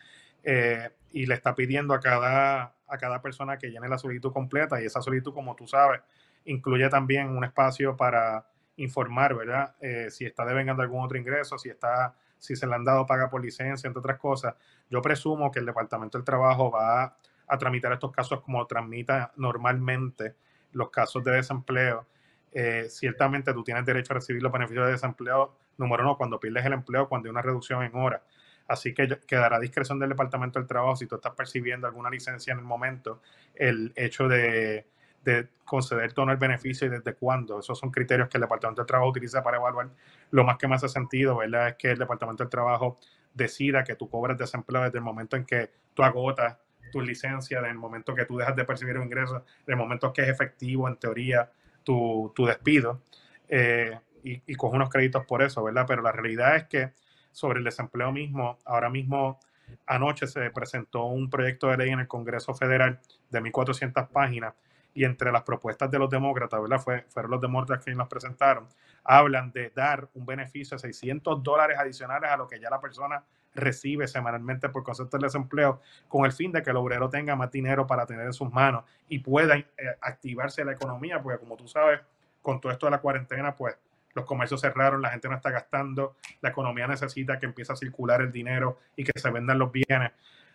Eh, 0.45 0.91
y 1.13 1.27
le 1.27 1.35
está 1.35 1.55
pidiendo 1.55 1.93
a 1.93 2.01
cada, 2.01 2.75
a 2.87 2.99
cada 2.99 3.21
persona 3.21 3.59
que 3.59 3.71
llene 3.71 3.89
la 3.89 3.99
solicitud 3.99 4.33
completa 4.33 4.81
y 4.81 4.87
esa 4.87 5.03
solicitud, 5.03 5.35
como 5.35 5.57
tú 5.57 5.67
sabes, 5.67 6.01
incluye 6.45 6.89
también 6.89 7.29
un 7.29 7.43
espacio 7.43 7.97
para 7.97 8.47
informar, 8.77 9.35
¿verdad? 9.35 9.75
Eh, 9.81 10.07
si 10.11 10.25
está 10.25 10.45
devengando 10.45 10.83
algún 10.83 11.05
otro 11.05 11.19
ingreso, 11.19 11.59
si 11.59 11.69
está 11.69 12.15
si 12.39 12.55
se 12.55 12.67
le 12.67 12.75
han 12.75 12.85
dado 12.85 13.07
paga 13.07 13.29
por 13.29 13.43
licencia, 13.43 13.89
entre 13.89 13.99
otras 13.99 14.19
cosas. 14.19 14.55
Yo 14.89 15.03
presumo 15.03 15.51
que 15.51 15.59
el 15.59 15.67
Departamento 15.67 16.19
del 16.19 16.25
Trabajo 16.25 16.71
va 16.71 17.17
a 17.49 17.59
tramitar 17.59 17.93
estos 17.93 18.13
casos 18.13 18.41
como 18.43 18.65
tramita 18.67 19.33
normalmente 19.37 20.37
los 20.73 20.91
casos 20.91 21.23
de 21.25 21.33
desempleo, 21.33 22.07
eh, 22.53 22.87
ciertamente 22.89 23.53
tú 23.53 23.63
tienes 23.63 23.85
derecho 23.85 24.13
a 24.13 24.17
recibir 24.17 24.43
los 24.43 24.53
beneficios 24.53 24.87
de 24.87 24.93
desempleo, 24.93 25.57
número 25.77 26.03
uno, 26.03 26.17
cuando 26.17 26.41
pierdes 26.41 26.65
el 26.65 26.73
empleo, 26.73 27.09
cuando 27.09 27.27
hay 27.29 27.31
una 27.31 27.43
reducción 27.43 27.83
en 27.83 27.95
horas. 27.95 28.23
Así 28.69 28.95
que 28.95 29.09
quedará 29.27 29.57
a 29.57 29.61
discreción 29.61 29.99
del 29.99 30.09
Departamento 30.09 30.59
del 30.59 30.67
Trabajo 30.67 30.97
si 30.97 31.07
tú 31.07 31.17
estás 31.17 31.35
percibiendo 31.35 31.87
alguna 31.87 32.11
licencia 32.11 32.53
en 32.53 32.59
el 32.59 32.65
momento, 32.65 33.21
el 33.55 33.93
hecho 33.95 34.27
de, 34.27 34.87
de 35.23 35.49
conceder 35.65 36.13
todo 36.13 36.31
el 36.31 36.37
beneficio 36.37 36.87
y 36.87 36.91
desde 36.91 37.15
cuándo. 37.15 37.59
Esos 37.59 37.79
son 37.79 37.91
criterios 37.91 38.29
que 38.29 38.39
el 38.39 38.43
Departamento 38.43 38.83
del 38.83 38.87
Trabajo 38.87 39.11
utiliza 39.11 39.43
para 39.43 39.59
evaluar. 39.59 39.91
Lo 40.31 40.45
más 40.45 40.57
que 40.57 40.67
me 40.67 40.77
hace 40.77 40.89
sentido, 40.89 41.37
¿verdad? 41.37 41.69
Es 41.69 41.75
que 41.77 41.91
el 41.91 41.99
Departamento 41.99 42.43
del 42.43 42.51
Trabajo 42.51 42.99
decida 43.35 43.85
que 43.85 43.97
tú 43.97 44.09
cobres 44.09 44.39
desempleo 44.39 44.83
desde 44.83 44.99
el 44.99 45.05
momento 45.05 45.37
en 45.37 45.45
que 45.45 45.71
tú 45.95 46.03
agotas 46.03 46.57
tu 46.93 47.01
licencia, 47.01 47.61
del 47.61 47.77
momento 47.77 48.15
que 48.15 48.25
tú 48.25 48.39
dejas 48.39 48.57
de 48.57 48.65
percibir 48.65 48.97
un 48.99 49.05
ingreso, 49.05 49.45
del 49.67 49.77
momento 49.77 50.13
que 50.13 50.23
es 50.23 50.29
efectivo, 50.29 50.89
en 50.89 50.97
teoría, 50.97 51.51
tu, 51.85 52.33
tu 52.35 52.47
despido, 52.47 53.03
eh, 53.49 53.99
y, 54.25 54.43
y 54.47 54.55
coge 54.55 54.77
unos 54.77 54.91
créditos 54.91 55.25
por 55.25 55.43
eso, 55.43 55.63
¿verdad? 55.63 55.85
Pero 55.87 56.03
la 56.03 56.13
realidad 56.13 56.57
es 56.57 56.65
que 56.65 56.93
sobre 57.33 57.59
el 57.59 57.65
desempleo 57.65 58.13
mismo, 58.13 58.59
ahora 58.65 58.91
mismo, 58.91 59.39
anoche 59.87 60.27
se 60.27 60.51
presentó 60.51 61.05
un 61.05 61.29
proyecto 61.29 61.69
de 61.69 61.77
ley 61.77 61.91
en 61.91 62.01
el 62.01 62.09
Congreso 62.09 62.55
Federal 62.55 63.01
de 63.31 63.41
1.400 63.41 64.09
páginas, 64.09 64.55
y 64.97 65.05
entre 65.05 65.31
las 65.31 65.43
propuestas 65.43 65.91
de 65.91 65.99
los 65.99 66.09
demócratas, 66.09 66.59
¿verdad? 66.61 66.81
Fue, 66.81 67.05
fueron 67.11 67.31
los 67.33 67.41
demócratas 67.43 67.85
quienes 67.85 67.99
las 67.99 68.09
presentaron, 68.09 68.67
hablan 69.05 69.53
de 69.53 69.69
dar 69.69 70.09
un 70.15 70.25
beneficio 70.25 70.77
de 70.77 70.81
600 70.81 71.43
dólares 71.43 71.77
adicionales 71.79 72.31
a 72.31 72.37
lo 72.39 72.49
que 72.49 72.59
ya 72.59 72.71
la 72.71 72.81
persona 72.81 73.23
recibe 73.57 74.07
semanalmente 74.07 74.69
por 74.69 74.83
concepto 74.83 75.19
de 75.19 75.27
desempleo, 75.27 75.81
con 76.09 76.25
el 76.25 76.33
fin 76.33 76.53
de 76.53 76.63
que 76.63 76.71
el 76.71 76.77
obrero 76.77 77.09
tenga 77.09 77.35
más 77.35 77.51
dinero 77.51 77.87
para 77.87 78.07
tener 78.07 78.27
en 78.27 78.33
sus 78.33 78.53
manos 78.53 78.85
y 79.09 79.19
pueda 79.19 79.57
eh, 79.57 79.67
activarse 80.01 80.65
la 80.65 80.73
economía, 80.73 81.21
porque 81.23 81.39
como 81.39 81.57
tú 81.57 81.67
sabes, 81.67 82.01
con 82.43 82.61
todo 82.61 82.73
esto 82.73 82.87
de 82.87 82.93
la 82.93 83.01
cuarentena, 83.01 83.57
pues 83.57 83.77
los 84.15 84.25
comercios 84.25 84.61
cerraron, 84.61 85.03
la 85.03 85.11
gente 85.11 85.29
no 85.29 85.35
está 85.35 85.51
gastando, 85.51 86.17
la 86.41 86.49
economía 86.49 86.87
necesita 86.87 87.39
que 87.39 87.47
empiece 87.47 87.73
a 87.73 87.77
circular 87.77 88.23
el 88.23 88.33
dinero 88.33 88.79
y 88.97 89.05
que 89.05 89.13
se 89.15 89.31
vendan 89.31 89.59
los 89.59 89.71
bienes. 89.71 90.13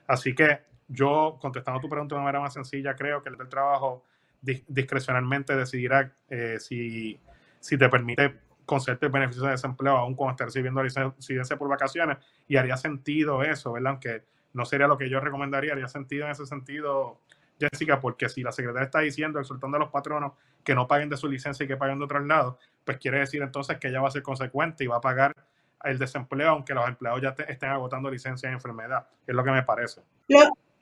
Así 0.07 0.33
que 0.33 0.61
yo, 0.87 1.37
contestando 1.39 1.79
tu 1.79 1.87
pregunta 1.87 2.15
de 2.15 2.21
manera 2.21 2.39
más 2.39 2.53
sencilla, 2.53 2.95
creo 2.95 3.21
que 3.21 3.29
el 3.29 3.37
del 3.37 3.49
trabajo 3.49 4.03
discrecionalmente 4.41 5.55
decidirá 5.55 6.11
eh, 6.29 6.57
si, 6.59 7.19
si 7.59 7.77
te 7.77 7.87
permite 7.89 8.39
conceder 8.65 9.09
beneficios 9.09 9.45
de 9.45 9.51
desempleo 9.51 9.97
aún 9.97 10.15
cuando 10.15 10.31
esté 10.31 10.45
recibiendo 10.45 10.83
licencia 10.83 11.57
por 11.57 11.67
vacaciones 11.67 12.17
y 12.47 12.57
haría 12.57 12.77
sentido 12.77 13.43
eso, 13.43 13.73
¿verdad? 13.73 13.91
Aunque 13.91 14.23
no 14.53 14.65
sería 14.65 14.87
lo 14.87 14.97
que 14.97 15.09
yo 15.09 15.19
recomendaría, 15.19 15.73
haría 15.73 15.87
sentido 15.87 16.25
en 16.25 16.31
ese 16.31 16.45
sentido, 16.45 17.19
Jessica, 17.59 17.99
porque 17.99 18.29
si 18.29 18.43
la 18.43 18.51
secretaria 18.51 18.85
está 18.85 18.99
diciendo, 18.99 19.39
exhortando 19.39 19.77
a 19.77 19.79
los 19.79 19.89
patronos 19.89 20.33
que 20.63 20.75
no 20.75 20.87
paguen 20.87 21.09
de 21.09 21.17
su 21.17 21.27
licencia 21.27 21.63
y 21.63 21.67
que 21.67 21.77
paguen 21.77 21.99
de 21.99 22.05
otros 22.05 22.25
lados, 22.25 22.55
pues 22.85 22.97
quiere 22.97 23.19
decir 23.19 23.41
entonces 23.41 23.77
que 23.77 23.87
ella 23.87 24.01
va 24.01 24.07
a 24.07 24.11
ser 24.11 24.23
consecuente 24.23 24.83
y 24.83 24.87
va 24.87 24.97
a 24.97 25.01
pagar 25.01 25.35
el 25.83 25.97
desempleo 25.97 26.49
aunque 26.49 26.73
los 26.73 26.87
empleados 26.87 27.21
ya 27.21 27.35
estén 27.47 27.69
agotando 27.69 28.09
licencia 28.09 28.49
de 28.49 28.55
enfermedad, 28.55 29.07
es 29.25 29.35
lo 29.35 29.43
que 29.43 29.51
me 29.51 29.63
parece. 29.63 30.01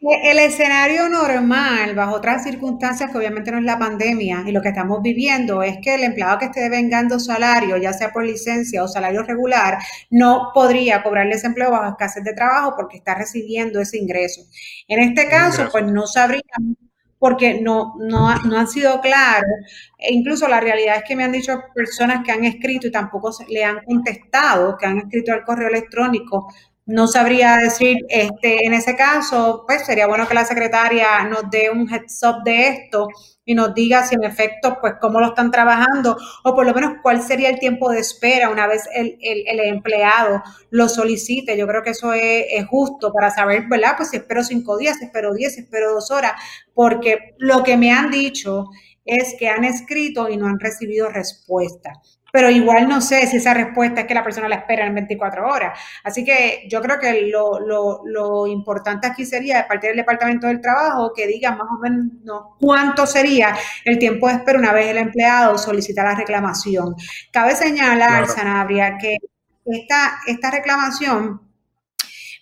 El 0.02 0.40
escenario 0.40 1.10
normal, 1.10 1.94
bajo 1.94 2.16
otras 2.16 2.44
circunstancias 2.44 3.12
que 3.12 3.18
obviamente 3.18 3.52
no 3.52 3.58
es 3.58 3.66
la 3.66 3.78
pandemia 3.78 4.44
y 4.48 4.54
lo 4.54 4.62
que 4.62 4.70
estamos 4.70 5.02
viviendo, 5.02 5.62
es 5.62 5.78
que 5.82 5.96
el 5.96 6.04
empleado 6.06 6.40
que 6.40 6.46
esté 6.46 6.62
devengando 6.62 7.20
salario, 7.20 7.76
ya 7.76 7.92
sea 7.92 8.12
por 8.12 8.24
licencia 8.24 8.82
o 8.82 8.88
salario 8.88 9.24
regular, 9.24 9.78
no 10.10 10.52
podría 10.54 11.04
cobrar 11.04 11.28
desempleo 11.28 11.72
bajo 11.72 11.90
escasez 11.90 12.24
de 12.24 12.34
trabajo 12.34 12.76
porque 12.78 12.96
está 12.96 13.14
recibiendo 13.16 13.82
ese 13.82 13.98
ingreso. 13.98 14.42
En 14.88 15.02
este 15.02 15.28
caso, 15.28 15.68
pues 15.70 15.84
no 15.86 16.08
sabríamos 16.08 16.78
porque 17.20 17.60
no, 17.62 17.96
no, 18.00 18.34
no, 18.46 18.58
han 18.58 18.68
sido 18.70 19.02
claros. 19.02 19.52
E 19.98 20.14
incluso 20.14 20.48
la 20.48 20.62
realidad 20.62 20.98
es 20.98 21.04
que 21.04 21.16
me 21.18 21.26
han 21.26 21.34
dicho 21.34 21.60
personas 21.76 22.24
que 22.24 22.32
han 22.32 22.46
escrito 22.46 22.88
y 22.88 22.92
tampoco 22.92 23.32
le 23.50 23.66
han 23.66 23.84
contestado, 23.84 24.78
que 24.78 24.86
han 24.86 25.00
escrito 25.00 25.34
al 25.34 25.44
correo 25.44 25.68
electrónico 25.68 26.48
no 26.90 27.08
sabría 27.08 27.58
decir, 27.58 27.98
este, 28.10 28.66
en 28.66 28.74
ese 28.74 28.96
caso, 28.96 29.64
pues 29.68 29.86
sería 29.86 30.08
bueno 30.08 30.28
que 30.28 30.34
la 30.34 30.44
secretaria 30.44 31.24
nos 31.30 31.48
dé 31.52 31.70
un 31.70 31.88
heads 31.88 32.20
up 32.24 32.44
de 32.44 32.68
esto 32.68 33.08
y 33.46 33.54
nos 33.54 33.76
diga 33.76 34.04
si 34.08 34.16
en 34.16 34.24
efecto, 34.24 34.80
pues 34.82 34.96
cómo 35.00 35.20
lo 35.20 35.28
están 35.28 35.52
trabajando 35.52 36.18
o 36.44 36.56
por 36.56 36.66
lo 36.66 36.74
menos 36.74 36.94
cuál 37.04 37.22
sería 37.22 37.50
el 37.50 37.60
tiempo 37.60 37.92
de 37.92 38.00
espera 38.00 38.50
una 38.50 38.66
vez 38.66 38.90
el, 38.92 39.20
empleado 39.60 40.42
lo 40.72 40.90
solicite. 40.90 41.56
Yo 41.56 41.68
creo 41.68 41.84
que 41.84 41.92
eso 41.92 42.12
es, 42.14 42.46
es, 42.50 42.66
justo 42.66 43.14
para 43.14 43.30
saber, 43.30 43.66
¿verdad? 43.70 43.94
Pues 43.96 44.10
si 44.10 44.18
espero 44.18 44.44
cinco 44.44 44.76
días, 44.76 44.98
si 44.98 45.06
espero 45.06 45.36
diez, 45.36 45.54
si 45.54 45.62
espero 45.62 45.94
dos 45.94 46.10
horas, 46.10 46.34
porque 46.74 47.36
lo 47.38 47.62
que 47.62 47.78
me 47.78 47.92
han 47.92 48.10
dicho 48.10 48.66
es 49.06 49.36
que 49.38 49.48
han 49.48 49.64
escrito 49.64 50.28
y 50.28 50.38
no 50.38 50.48
han 50.48 50.60
recibido 50.60 51.10
respuesta 51.10 52.02
pero 52.32 52.50
igual 52.50 52.88
no 52.88 53.02
sé 53.02 53.28
si 53.28 53.38
esa 53.38 53.54
respuesta 53.54 54.02
es 54.02 54.08
que 54.08 54.14
la 54.14 54.24
persona 54.24 54.48
la 54.48 54.56
espera 54.56 54.86
en 54.86 54.96
24 54.96 55.48
horas. 55.48 55.80
Así 56.04 56.24
que 56.24 56.68
yo 56.70 56.82
creo 56.82 57.00
que 57.00 57.28
lo, 57.32 57.60
lo, 57.60 58.02
lo 58.06 58.48
importante 58.48 59.08
aquí 59.08 59.26
sería, 59.26 59.58
de 59.58 59.64
parte 59.64 59.88
del 59.88 59.98
Departamento 59.98 60.48
del 60.48 60.62
Trabajo, 60.62 61.12
que 61.16 61.28
diga 61.28 61.52
más 61.52 61.68
o 61.70 61.80
menos 61.80 62.44
cuánto 62.60 63.06
sería 63.06 63.56
el 63.86 63.98
tiempo 64.00 64.28
de 64.28 64.34
espera 64.36 64.60
una 64.60 64.74
vez 64.74 64.88
el 64.88 64.98
empleado 64.98 65.58
solicita 65.58 66.04
la 66.04 66.16
reclamación. 66.16 66.96
Cabe 67.32 67.56
señalar, 67.56 68.28
Sanabria, 68.28 68.98
que 68.98 69.18
esta, 69.66 70.20
esta 70.28 70.52
reclamación 70.52 71.49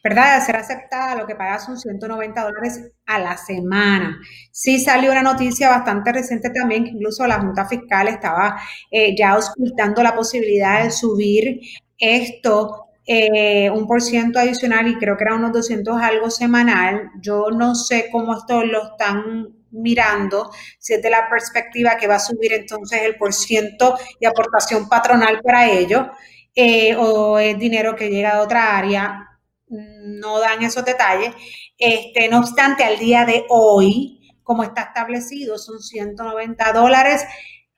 ¿verdad? 0.08 0.39
De 0.39 0.45
ser 0.45 0.55
aceptada, 0.55 1.16
lo 1.16 1.28
que 1.28 1.36
paga 1.36 1.60
son 1.60 1.78
190 1.78 2.41
dólares 2.41 2.91
a 3.05 3.20
la 3.20 3.36
semana. 3.36 4.18
Sí 4.51 4.80
salió 4.80 5.12
una 5.12 5.22
noticia 5.22 5.70
bastante 5.70 6.14
reciente 6.14 6.49
también, 6.49 6.86
que 6.86 6.91
incluso 6.91 7.28
la 7.28 7.41
Junta 7.41 7.66
Fiscal 7.66 8.08
estaba 8.08 8.58
eh, 8.89 9.14
ya 9.18 9.32
auscultando 9.32 10.01
la 10.01 10.16
posibilidad 10.16 10.84
de 10.84 10.91
subir 10.91 11.60
esto 11.97 12.86
eh, 13.05 13.70
un 13.70 13.88
por 13.88 14.01
ciento 14.01 14.39
adicional 14.39 14.88
y 14.88 14.97
creo 14.97 15.18
que 15.18 15.24
era 15.26 15.36
unos 15.36 15.51
200 15.51 16.01
algo 16.01 16.30
semanal. 16.30 17.10
Yo 17.22 17.47
no 17.51 17.76
sé 17.76 18.08
cómo 18.10 18.38
esto 18.38 18.64
lo 18.64 18.91
están 18.91 19.58
mirando, 19.72 20.49
si 20.80 20.93
es 20.93 21.01
de 21.01 21.10
la 21.10 21.28
perspectiva 21.30 21.97
que 21.97 22.08
va 22.08 22.16
a 22.16 22.20
subir 22.20 22.53
entonces 22.53 23.01
el 23.03 23.18
por 23.18 23.34
ciento 23.34 23.97
de 24.22 24.28
aportación 24.28 24.88
patronal 24.88 25.41
para 25.41 25.70
ello, 25.70 26.12
eh, 26.55 26.95
o 26.95 27.38
es 27.38 27.58
dinero 27.60 27.95
que 27.95 28.10
llega 28.10 28.36
de 28.36 28.41
otra 28.41 28.78
área, 28.78 29.26
no 29.70 30.39
dan 30.39 30.63
esos 30.63 30.86
detalles. 30.86 31.34
Este, 31.78 32.30
no 32.30 32.39
obstante, 32.39 32.84
al 32.84 32.97
día 32.99 33.26
de 33.26 33.45
hoy, 33.49 34.20
como 34.43 34.63
está 34.63 34.84
establecido, 34.84 35.57
son 35.57 35.80
190 35.82 36.74
dólares 36.74 37.26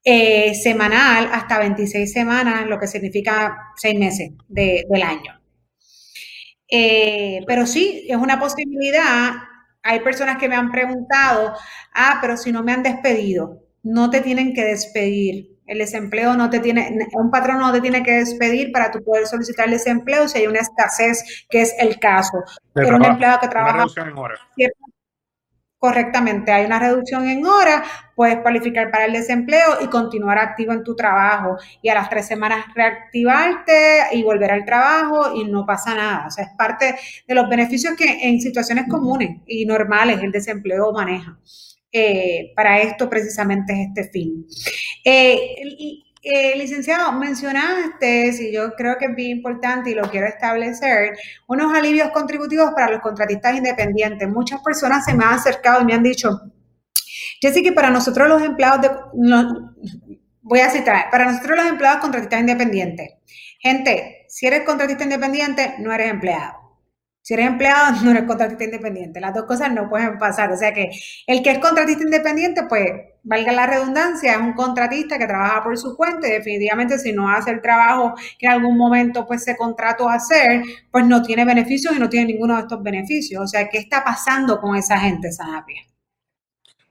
eh, 0.04 0.56
semanal 0.56 1.30
hasta 1.32 1.60
26 1.60 2.12
semanas, 2.12 2.68
lo 2.68 2.80
que 2.80 2.88
significa 2.88 3.74
seis 3.76 3.98
meses 3.98 4.32
del 4.48 5.04
año. 5.04 5.40
Eh, 6.72 7.42
pero 7.48 7.66
sí, 7.66 8.06
es 8.08 8.18
una 8.18 8.40
posibilidad 8.40 9.34
hay 9.84 10.02
personas 10.02 10.38
que 10.38 10.50
me 10.50 10.56
han 10.56 10.72
preguntado, 10.72 11.54
ah, 11.94 12.18
pero 12.22 12.38
si 12.38 12.52
no 12.52 12.64
me 12.64 12.74
han 12.74 12.84
despedido, 12.84 13.64
no 13.84 14.10
te 14.10 14.22
tienen 14.22 14.54
que 14.54 14.64
despedir. 14.64 15.49
El 15.70 15.78
desempleo 15.78 16.36
no 16.36 16.50
te 16.50 16.60
tiene, 16.60 16.98
un 17.14 17.30
patrón 17.30 17.60
no 17.60 17.72
te 17.72 17.80
tiene 17.80 18.02
que 18.02 18.14
despedir 18.14 18.72
para 18.72 18.90
tú 18.90 19.04
poder 19.04 19.28
solicitar 19.28 19.66
el 19.66 19.72
desempleo 19.74 20.28
si 20.28 20.40
hay 20.40 20.48
una 20.48 20.60
escasez, 20.60 21.46
que 21.48 21.62
es 21.62 21.76
el 21.78 22.00
caso. 22.00 22.44
Pero 22.74 22.96
un 22.96 23.06
empleado 23.06 23.40
que 23.40 23.48
trabaja 23.48 23.86
correctamente, 25.80 26.52
hay 26.52 26.66
una 26.66 26.78
reducción 26.78 27.28
en 27.30 27.46
horas, 27.46 27.88
puedes 28.16 28.40
cualificar 28.40 28.92
para 28.92 29.06
el 29.06 29.14
desempleo 29.14 29.78
y 29.82 29.88
continuar 29.88 30.38
activo 30.38 30.74
en 30.74 30.84
tu 30.84 30.96
trabajo. 30.96 31.58
Y 31.82 31.90
a 31.90 31.94
las 31.94 32.10
tres 32.10 32.28
semanas 32.28 32.66
reactivarte 32.76 34.08
y 34.12 34.24
volver 34.24 34.52
al 34.52 34.66
trabajo 34.66 35.34
y 35.36 35.46
no 35.46 35.66
pasa 35.66 35.96
nada. 35.96 36.26
O 36.28 36.32
sea, 36.32 36.46
es 36.46 36.52
parte 36.58 36.96
de 37.28 37.36
los 37.36 37.48
beneficios 37.48 37.96
que 37.96 38.28
en 38.28 38.42
situaciones 38.42 38.86
comunes 38.90 39.38
y 39.48 39.66
normales 39.66 40.20
el 40.22 40.32
desempleo 40.32 40.92
maneja. 40.92 41.38
Eh, 41.92 42.52
para 42.56 42.82
esto 42.82 43.10
precisamente 43.10 43.74
es 43.74 43.88
este 43.88 44.12
fin. 44.12 44.46
Eh, 45.04 45.40
eh, 46.22 46.58
licenciado, 46.58 47.14
mencionaste, 47.14 48.30
y 48.40 48.52
yo 48.52 48.76
creo 48.76 48.98
que 48.98 49.06
es 49.06 49.16
bien 49.16 49.38
importante 49.38 49.90
y 49.90 49.96
lo 49.96 50.04
quiero 50.04 50.28
establecer, 50.28 51.18
unos 51.48 51.74
alivios 51.74 52.10
contributivos 52.10 52.72
para 52.72 52.92
los 52.92 53.02
contratistas 53.02 53.56
independientes. 53.56 54.28
Muchas 54.28 54.62
personas 54.62 55.06
se 55.06 55.14
me 55.14 55.24
han 55.24 55.36
acercado 55.36 55.82
y 55.82 55.86
me 55.86 55.94
han 55.94 56.04
dicho, 56.04 56.42
Jessica, 57.42 57.72
para 57.74 57.90
nosotros 57.90 58.28
los 58.28 58.42
empleados 58.42 58.86
voy 60.42 60.60
a 60.60 60.70
citar, 60.70 61.10
para 61.10 61.32
nosotros 61.32 61.58
los 61.58 61.68
empleados 61.68 62.02
contratistas 62.02 62.42
independientes. 62.42 63.12
Gente, 63.60 64.26
si 64.28 64.46
eres 64.46 64.64
contratista 64.64 65.06
independiente, 65.06 65.76
no 65.80 65.94
eres 65.94 66.12
empleado. 66.12 66.59
Si 67.30 67.36
eres 67.36 67.46
empleado, 67.46 67.96
no 68.04 68.10
eres 68.10 68.24
contratista 68.24 68.64
independiente. 68.64 69.20
Las 69.20 69.36
dos 69.36 69.46
cosas 69.46 69.72
no 69.72 69.88
pueden 69.88 70.18
pasar. 70.18 70.52
O 70.52 70.58
sea 70.58 70.74
que 70.74 70.90
el 71.28 71.44
que 71.44 71.52
es 71.52 71.60
contratista 71.60 72.02
independiente, 72.02 72.64
pues, 72.68 72.90
valga 73.22 73.52
la 73.52 73.68
redundancia, 73.68 74.32
es 74.32 74.40
un 74.40 74.54
contratista 74.54 75.20
que 75.20 75.28
trabaja 75.28 75.62
por 75.62 75.78
su 75.78 75.96
cuenta 75.96 76.28
y 76.28 76.32
definitivamente 76.32 76.98
si 76.98 77.14
no 77.14 77.30
hace 77.30 77.52
el 77.52 77.62
trabajo 77.62 78.16
que 78.40 78.48
en 78.48 78.54
algún 78.54 78.76
momento 78.76 79.28
pues 79.28 79.44
se 79.44 79.56
contrató 79.56 80.10
a 80.10 80.16
hacer, 80.16 80.64
pues 80.90 81.06
no 81.06 81.22
tiene 81.22 81.46
beneficios 81.46 81.96
y 81.96 82.00
no 82.00 82.10
tiene 82.10 82.34
ninguno 82.34 82.56
de 82.56 82.62
estos 82.62 82.82
beneficios. 82.82 83.44
O 83.44 83.48
sea, 83.48 83.70
¿qué 83.70 83.78
está 83.78 84.04
pasando 84.04 84.60
con 84.60 84.76
esa 84.76 84.98
gente, 84.98 85.32
Sanapia? 85.32 85.84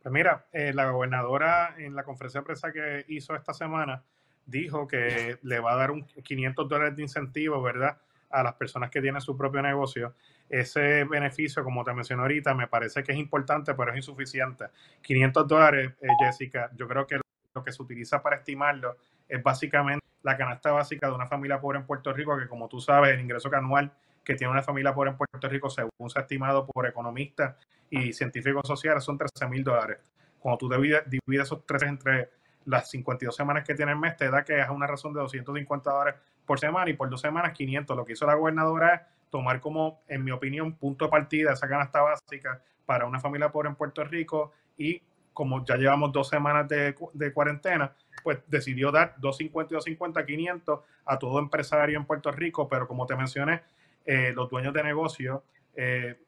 Pues 0.01 0.13
mira, 0.13 0.47
eh, 0.53 0.73
la 0.73 0.89
gobernadora 0.89 1.75
en 1.79 1.97
la 1.97 2.05
conferencia 2.05 2.43
de 2.43 2.45
prensa 2.45 2.71
que 2.71 3.05
hizo 3.09 3.35
esta 3.35 3.53
semana 3.53 4.05
dijo 4.47 4.87
que 4.87 5.39
le 5.43 5.59
va 5.59 5.73
a 5.73 5.77
dar 5.77 5.91
un 5.91 6.05
500 6.05 6.69
dólares 6.69 6.95
de 6.95 7.03
incentivo, 7.03 7.61
¿verdad? 7.61 7.99
A 8.31 8.43
las 8.43 8.55
personas 8.55 8.91
que 8.91 9.01
tienen 9.01 9.21
su 9.21 9.37
propio 9.37 9.63
negocio. 9.63 10.15
Ese 10.49 11.05
beneficio, 11.05 11.65
como 11.65 11.85
te 11.85 11.93
mencioné 11.93 12.23
ahorita, 12.23 12.55
me 12.55 12.69
parece 12.69 13.03
que 13.03 13.13
es 13.13 13.19
importante, 13.19 13.75
pero 13.75 13.91
es 13.93 13.97
insuficiente. 13.97 14.67
500 15.03 15.47
dólares, 15.47 15.93
eh, 16.01 16.09
Jessica, 16.21 16.71
yo 16.75 16.87
creo 16.89 17.07
que 17.07 17.21
lo 17.55 17.65
que 17.65 17.73
se 17.73 17.83
utiliza 17.83 18.23
para 18.23 18.37
estimarlo 18.37 18.97
es 19.29 19.43
básicamente 19.43 20.05
la 20.23 20.37
canasta 20.37 20.73
básica 20.73 21.09
de 21.09 21.15
una 21.15 21.27
familia 21.27 21.61
pobre 21.61 21.79
en 21.79 21.87
Puerto 21.87 22.13
Rico, 22.13 22.37
que 22.39 22.49
como 22.49 22.69
tú 22.69 22.81
sabes, 22.81 23.15
el 23.15 23.21
ingreso 23.21 23.49
anual 23.55 23.93
que 24.25 24.35
tiene 24.35 24.53
una 24.53 24.63
familia 24.63 24.95
pobre 24.95 25.11
en 25.11 25.17
Puerto 25.17 25.49
Rico, 25.49 25.71
según 25.71 26.11
se 26.11 26.19
ha 26.19 26.23
estimado 26.23 26.67
por 26.67 26.87
economistas 26.87 27.57
y 27.89 28.13
científicos 28.13 28.63
sociales, 28.67 29.03
son 29.03 29.17
13 29.17 29.49
mil 29.49 29.65
dólares. 29.65 29.99
Cuando 30.39 30.59
tú 30.59 30.69
divides, 30.69 31.47
esos 31.47 31.65
tres 31.65 31.83
entre 31.85 32.31
las 32.67 32.91
52 32.91 33.35
semanas 33.35 33.65
que 33.67 33.75
tiene 33.75 33.93
el 33.93 33.99
mes, 33.99 34.17
te 34.17 34.31
da 34.31 34.45
que 34.45 34.61
es 34.61 34.69
una 34.69 34.87
razón 34.87 35.15
de 35.15 35.21
250 35.21 35.91
dólares 35.91 36.21
por 36.49 36.59
semana 36.59 36.91
y 36.91 36.95
por 36.95 37.11
dos 37.11 37.21
semanas 37.21 37.53
500. 37.53 37.95
Lo 37.95 38.05
que 38.07 38.15
hizo 38.15 38.27
la 38.27 38.35
gobernadora 38.35 38.95
es 38.95 39.01
tomar 39.31 39.61
como, 39.61 40.01
en 40.09 40.25
mi 40.25 40.31
opinión, 40.31 40.75
punto 40.75 41.05
de 41.05 41.11
partida 41.11 41.53
esa 41.53 41.69
canasta 41.69 42.01
básica 42.01 42.63
para 42.87 43.05
una 43.05 43.21
familia 43.21 43.53
pobre 43.53 43.69
en 43.69 43.75
Puerto 43.75 44.03
Rico 44.03 44.53
y 44.79 45.03
como 45.35 45.65
ya 45.65 45.77
llevamos 45.77 46.11
dos 46.11 46.29
semanas 46.29 46.67
de, 46.67 47.33
cuarentena, 47.33 47.95
pues 48.25 48.39
decidió 48.49 48.91
dar 48.91 49.15
250 49.19 49.73
y 49.73 49.77
250, 49.77 50.27
500 50.27 50.81
a 51.05 51.19
todo 51.19 51.39
empresario 51.39 51.99
en 51.99 52.07
Puerto 52.07 52.33
Rico, 52.33 52.67
pero 52.67 52.89
como 52.89 53.07
te 53.07 53.15
mencioné, 53.15 53.63
eh, 54.05 54.33
los 54.35 54.49
dueños 54.51 54.73
de 54.73 54.83
negocio 54.83 55.45
eh, 55.77 56.19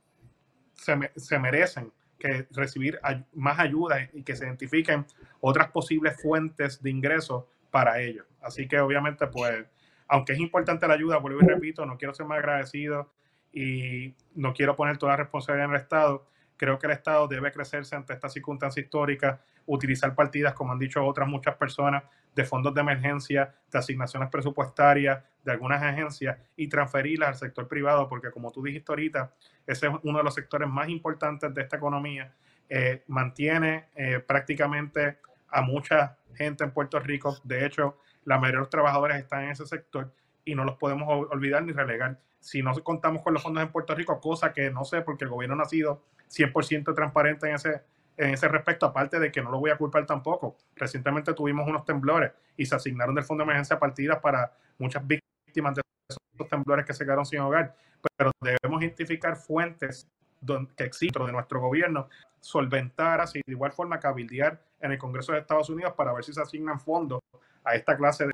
se, 0.75 1.11
se, 1.17 1.39
merecen 1.39 1.91
que 2.19 2.47
recibir 2.53 3.01
más 3.33 3.59
ayuda 3.59 4.09
y 4.13 4.23
que 4.23 4.37
se 4.37 4.45
identifiquen 4.45 5.07
otras 5.41 5.71
posibles 5.71 6.21
fuentes 6.23 6.81
de 6.83 6.91
ingresos 6.91 7.45
para 7.71 8.01
ellos. 8.01 8.27
Así 8.43 8.69
que 8.69 8.79
obviamente, 8.79 9.27
pues 9.27 9.67
aunque 10.11 10.33
es 10.33 10.41
importante 10.41 10.89
la 10.89 10.95
ayuda, 10.95 11.19
vuelvo 11.19 11.41
y 11.41 11.47
repito, 11.47 11.87
no 11.87 11.97
quiero 11.97 12.13
ser 12.13 12.27
más 12.27 12.39
agradecido 12.39 13.13
y 13.53 14.13
no 14.35 14.53
quiero 14.53 14.75
poner 14.75 14.99
toda 14.99 15.13
la 15.13 15.19
responsabilidad 15.19 15.69
en 15.69 15.75
el 15.77 15.81
Estado. 15.81 16.27
Creo 16.57 16.81
que 16.81 16.89
el 16.89 16.93
Estado 16.93 17.29
debe 17.29 17.53
crecerse 17.53 17.95
ante 17.95 18.13
esta 18.13 18.29
circunstancia 18.29 18.83
histórica, 18.83 19.41
utilizar 19.67 20.13
partidas, 20.17 20.55
como 20.55 20.73
han 20.73 20.81
dicho 20.81 21.05
otras 21.07 21.29
muchas 21.29 21.55
personas, 21.55 22.03
de 22.35 22.45
fondos 22.45 22.75
de 22.75 22.81
emergencia, 22.81 23.55
de 23.71 23.79
asignaciones 23.79 24.29
presupuestarias, 24.31 25.23
de 25.45 25.53
algunas 25.53 25.81
agencias 25.81 26.39
y 26.57 26.67
transferirlas 26.67 27.29
al 27.29 27.37
sector 27.37 27.69
privado, 27.69 28.09
porque 28.09 28.33
como 28.33 28.51
tú 28.51 28.65
dijiste 28.65 28.91
ahorita, 28.91 29.33
ese 29.65 29.87
es 29.87 29.93
uno 30.03 30.19
de 30.19 30.25
los 30.25 30.35
sectores 30.35 30.69
más 30.69 30.89
importantes 30.89 31.55
de 31.55 31.63
esta 31.63 31.77
economía. 31.77 32.35
Eh, 32.69 33.05
mantiene 33.07 33.87
eh, 33.95 34.19
prácticamente 34.19 35.19
a 35.49 35.63
mucha 35.63 36.19
gente 36.35 36.65
en 36.65 36.73
Puerto 36.73 36.99
Rico. 36.99 37.37
De 37.45 37.65
hecho, 37.65 37.99
la 38.25 38.39
mayoría 38.39 38.59
de 38.59 38.63
los 38.63 38.71
trabajadores 38.71 39.19
están 39.19 39.45
en 39.45 39.51
ese 39.51 39.67
sector 39.67 40.13
y 40.45 40.55
no 40.55 40.65
los 40.65 40.77
podemos 40.77 41.09
olvidar 41.31 41.63
ni 41.63 41.73
relegar. 41.73 42.19
Si 42.39 42.63
no 42.63 42.73
contamos 42.83 43.23
con 43.23 43.35
los 43.35 43.43
fondos 43.43 43.63
en 43.63 43.71
Puerto 43.71 43.95
Rico, 43.95 44.21
cosa 44.21 44.53
que 44.53 44.71
no 44.71 44.85
sé 44.85 45.03
porque 45.03 45.25
el 45.25 45.31
gobierno 45.31 45.57
no 45.57 45.63
ha 45.63 45.67
sido 45.67 46.03
100% 46.31 46.95
transparente 46.95 47.49
en 47.49 47.55
ese, 47.57 47.83
en 48.17 48.31
ese 48.31 48.49
respecto, 48.49 48.87
aparte 48.87 49.19
de 49.19 49.31
que 49.31 49.43
no 49.43 49.51
lo 49.51 49.59
voy 49.59 49.71
a 49.71 49.77
culpar 49.77 50.07
tampoco. 50.07 50.57
Recientemente 50.77 51.35
tuvimos 51.35 51.69
unos 51.69 51.85
temblores 51.85 52.33
y 52.57 52.67
se 52.67 52.75
asignaron 52.75 53.15
del 53.15 53.25
Fondo 53.25 53.43
de 53.43 53.47
Emergencia 53.47 53.79
partidas 53.79 54.19
para 54.21 54.53
muchas 54.79 55.07
víctimas 55.07 55.75
de 55.75 55.83
esos 56.09 56.49
temblores 56.49 56.87
que 56.87 56.95
se 56.95 57.05
quedaron 57.05 57.27
sin 57.27 57.41
hogar. 57.41 57.75
Pero 58.17 58.31
debemos 58.41 58.83
identificar 58.83 59.37
fuentes 59.37 60.09
que 60.77 60.85
existen 60.85 61.27
de 61.27 61.33
nuestro 61.33 61.61
gobierno, 61.61 62.09
solventar 62.41 63.21
así, 63.21 63.43
de 63.47 63.53
igual 63.53 63.73
forma 63.73 64.01
cabildear 64.01 64.63
en 64.81 64.93
el 64.93 64.99
Congreso 64.99 65.33
de 65.33 65.41
Estados 65.41 65.69
Unidos 65.69 65.93
para 65.95 66.15
ver 66.15 66.25
si 66.25 66.33
se 66.33 66.41
asignan 66.41 66.81
fondos 66.81 67.21
a 67.65 67.75
esta 67.75 67.97
clase, 67.97 68.25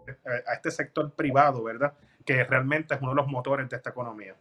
a 0.46 0.54
este 0.54 0.70
sector 0.70 1.12
privado, 1.12 1.62
¿verdad? 1.64 1.92
Que 2.24 2.44
realmente 2.44 2.94
es 2.94 3.00
uno 3.00 3.10
de 3.10 3.16
los 3.16 3.28
motores 3.28 3.68
de 3.68 3.76
esta 3.76 3.90
economía. 3.90 4.34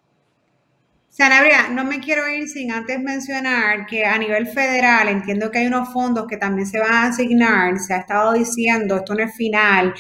Sanabria, 1.17 1.69
no 1.69 1.85
me 1.85 2.01
quiero 2.01 2.27
ir 2.27 2.49
sin 2.49 2.73
antes 2.73 2.99
mencionar 2.99 3.85
que 3.85 4.03
a 4.03 4.17
nivel 4.17 4.47
federal 4.47 5.07
entiendo 5.07 5.49
que 5.49 5.59
hay 5.59 5.67
unos 5.67 5.93
fondos 5.93 6.27
que 6.27 6.35
también 6.35 6.67
se 6.67 6.77
van 6.77 6.91
a 6.91 7.03
asignar, 7.05 7.79
se 7.79 7.93
ha 7.93 7.99
estado 7.99 8.33
diciendo, 8.33 8.97
esto 8.97 9.15
no 9.15 9.23
es 9.23 9.33
final, 9.33 9.93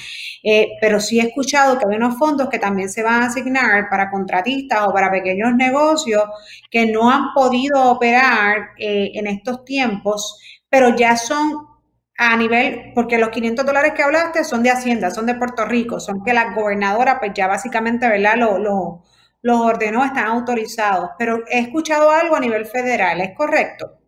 eh, 0.43 0.71
pero 0.81 0.99
sí 0.99 1.21
he 1.21 1.23
escuchado 1.23 1.79
que 1.79 1.85
hay 1.89 1.95
unos 1.95 2.17
fondos 2.17 2.49
que 2.49 2.59
también 2.59 2.89
se 2.89 3.01
van 3.01 3.23
a 3.23 3.27
asignar 3.27 3.89
para 3.89 4.11
contratistas 4.11 4.85
o 4.85 4.91
para 4.91 5.09
pequeños 5.09 5.55
negocios 5.55 6.25
que 6.69 6.85
no 6.87 7.09
han 7.09 7.33
podido 7.33 7.91
operar 7.91 8.71
eh, 8.77 9.11
en 9.13 9.27
estos 9.27 9.63
tiempos, 9.63 10.37
pero 10.69 10.97
ya 10.97 11.15
son 11.15 11.74
a 12.17 12.37
nivel, 12.37 12.91
porque 12.95 13.17
los 13.17 13.29
500 13.29 13.65
dólares 13.65 13.93
que 13.95 14.03
hablaste 14.03 14.43
son 14.43 14.63
de 14.63 14.71
Hacienda, 14.71 15.11
son 15.11 15.25
de 15.25 15.35
Puerto 15.35 15.65
Rico, 15.65 15.99
son 15.99 16.23
que 16.23 16.33
la 16.33 16.53
gobernadora 16.53 17.19
pues 17.19 17.33
ya 17.33 17.47
básicamente, 17.47 18.07
¿verdad? 18.07 18.37
Lo, 18.37 18.57
lo, 18.57 19.03
los 19.41 19.59
ordenó, 19.59 20.03
están 20.03 20.27
autorizados, 20.27 21.11
pero 21.19 21.43
he 21.47 21.59
escuchado 21.59 22.09
algo 22.11 22.35
a 22.35 22.39
nivel 22.39 22.65
federal, 22.65 23.19
¿es 23.21 23.35
correcto? 23.35 23.99